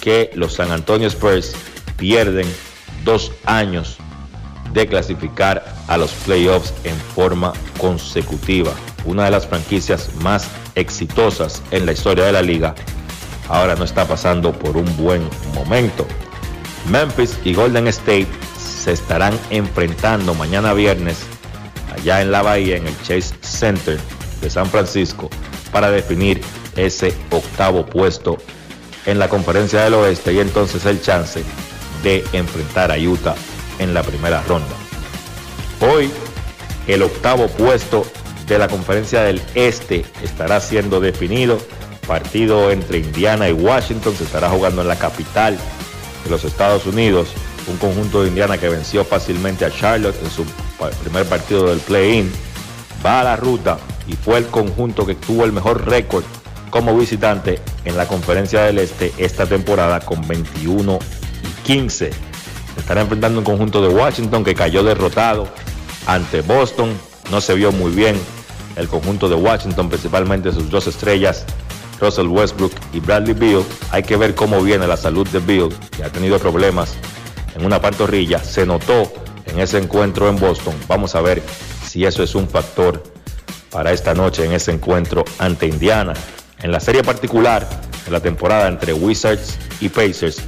[0.00, 1.52] que los San Antonio Spurs
[1.96, 2.46] pierden
[3.04, 3.98] dos años
[4.72, 8.72] de clasificar a los playoffs en forma consecutiva.
[9.04, 12.74] Una de las franquicias más exitosas en la historia de la liga
[13.48, 15.22] ahora no está pasando por un buen
[15.54, 16.06] momento.
[16.88, 18.28] Memphis y Golden State
[18.58, 21.18] se estarán enfrentando mañana viernes
[22.00, 23.98] allá en la bahía, en el Chase Center
[24.40, 25.30] de San Francisco,
[25.72, 26.40] para definir
[26.76, 28.38] ese octavo puesto
[29.06, 31.42] en la conferencia del oeste y entonces el chance
[32.02, 33.34] de enfrentar a Utah
[33.78, 34.74] en la primera ronda.
[35.80, 36.10] Hoy
[36.86, 38.04] el octavo puesto
[38.46, 41.58] de la conferencia del este estará siendo definido
[42.10, 45.56] partido entre Indiana y Washington se estará jugando en la capital
[46.24, 47.28] de los Estados Unidos.
[47.68, 50.44] Un conjunto de Indiana que venció fácilmente a Charlotte en su
[51.02, 52.30] primer partido del play-in.
[53.04, 56.24] Va a la ruta y fue el conjunto que tuvo el mejor récord
[56.70, 60.98] como visitante en la conferencia del Este esta temporada con 21
[61.42, 62.10] y 15.
[62.76, 65.48] Estará enfrentando un conjunto de Washington que cayó derrotado
[66.06, 66.90] ante Boston.
[67.30, 68.16] No se vio muy bien
[68.76, 71.44] el conjunto de Washington, principalmente sus dos estrellas,
[72.00, 73.64] Russell Westbrook y Bradley Beal.
[73.90, 76.94] Hay que ver cómo viene la salud de Beal, que ha tenido problemas
[77.54, 78.42] en una pantorrilla.
[78.42, 79.10] Se notó
[79.50, 80.74] en ese encuentro en Boston.
[80.88, 81.42] Vamos a ver
[81.86, 83.02] si eso es un factor
[83.70, 86.14] para esta noche en ese encuentro ante Indiana.
[86.62, 87.68] En la serie particular
[88.04, 90.42] de la temporada entre Wizards y Pacers,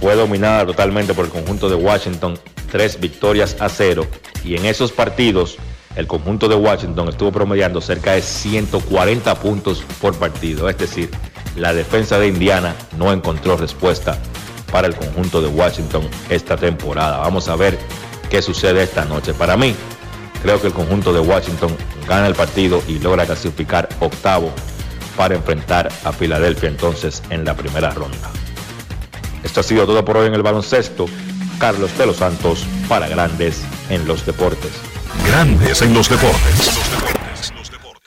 [0.00, 2.38] fue dominada totalmente por el conjunto de Washington,
[2.70, 4.06] tres victorias a cero.
[4.44, 5.56] Y en esos partidos,
[5.96, 10.68] el conjunto de Washington estuvo promediando cerca de 140 puntos por partido.
[10.68, 11.10] Es decir,
[11.56, 14.18] la defensa de Indiana no encontró respuesta
[14.72, 17.18] para el conjunto de Washington esta temporada.
[17.18, 17.78] Vamos a ver
[18.28, 19.34] qué sucede esta noche.
[19.34, 19.74] Para mí,
[20.42, 21.76] creo que el conjunto de Washington
[22.08, 24.52] gana el partido y logra clasificar octavo
[25.16, 28.30] para enfrentar a Filadelfia entonces en la primera ronda.
[29.42, 31.06] Esto ha sido todo por hoy en el baloncesto.
[31.58, 34.72] Carlos de los Santos para Grandes en los Deportes.
[35.26, 37.23] Grandes en los Deportes.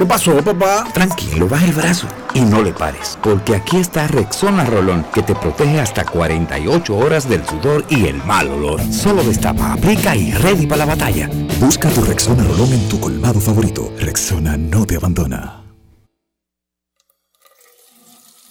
[0.00, 0.90] ¿Qué pasó, papá?
[0.94, 5.34] Tranquilo, baja el brazo y no le pares, porque aquí está Rexona Rolón, que te
[5.34, 8.80] protege hasta 48 horas del sudor y el mal olor.
[8.90, 11.28] Solo destapa, aplica y ready para la batalla.
[11.60, 13.92] Busca tu Rexona Rolón en tu colmado favorito.
[13.98, 15.64] Rexona no te abandona.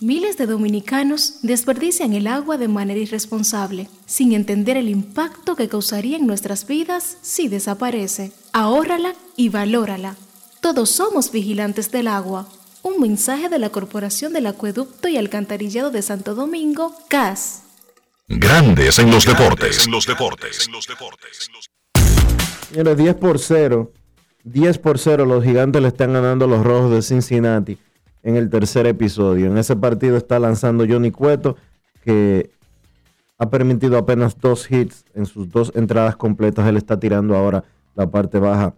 [0.01, 6.17] Miles de dominicanos desperdician el agua de manera irresponsable, sin entender el impacto que causaría
[6.17, 8.34] en nuestras vidas si desaparece.
[8.53, 10.15] Ahórrala y valórala.
[10.61, 12.45] Todos somos vigilantes del agua.
[12.84, 17.64] Un mensaje de la Corporación del Acueducto y Alcantarillado de Santo Domingo, CAS.
[18.27, 19.86] Grandes en los deportes.
[19.86, 20.69] En los deportes.
[22.69, 23.91] Señores, 10 por 0.
[24.44, 27.77] 10 por 0 los gigantes le están ganando a los rojos de Cincinnati
[28.22, 29.48] en el tercer episodio.
[29.48, 31.56] En ese partido está lanzando Johnny Cueto,
[32.03, 32.52] que
[33.38, 36.68] ha permitido apenas dos hits en sus dos entradas completas.
[36.68, 37.64] Él está tirando ahora
[37.95, 38.76] la parte baja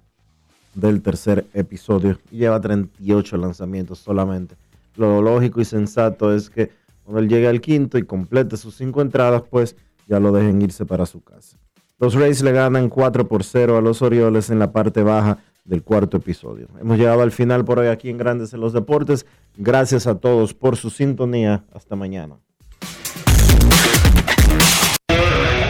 [0.74, 4.56] del tercer episodio lleva 38 lanzamientos solamente.
[4.96, 6.72] Lo lógico y sensato es que
[7.04, 9.76] cuando él llegue al quinto y complete sus cinco entradas, pues
[10.08, 11.58] ya lo dejen irse para su casa.
[12.00, 15.84] Los Rays le ganan 4 por 0 a los Orioles en la parte baja del
[15.84, 16.68] cuarto episodio.
[16.80, 19.26] Hemos llegado al final por hoy aquí en Grandes en los Deportes.
[19.56, 21.64] Gracias a todos por su sintonía.
[21.74, 22.38] Hasta mañana.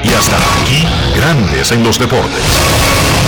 [0.04, 3.21] Y hasta aquí, Grandes en los Deportes.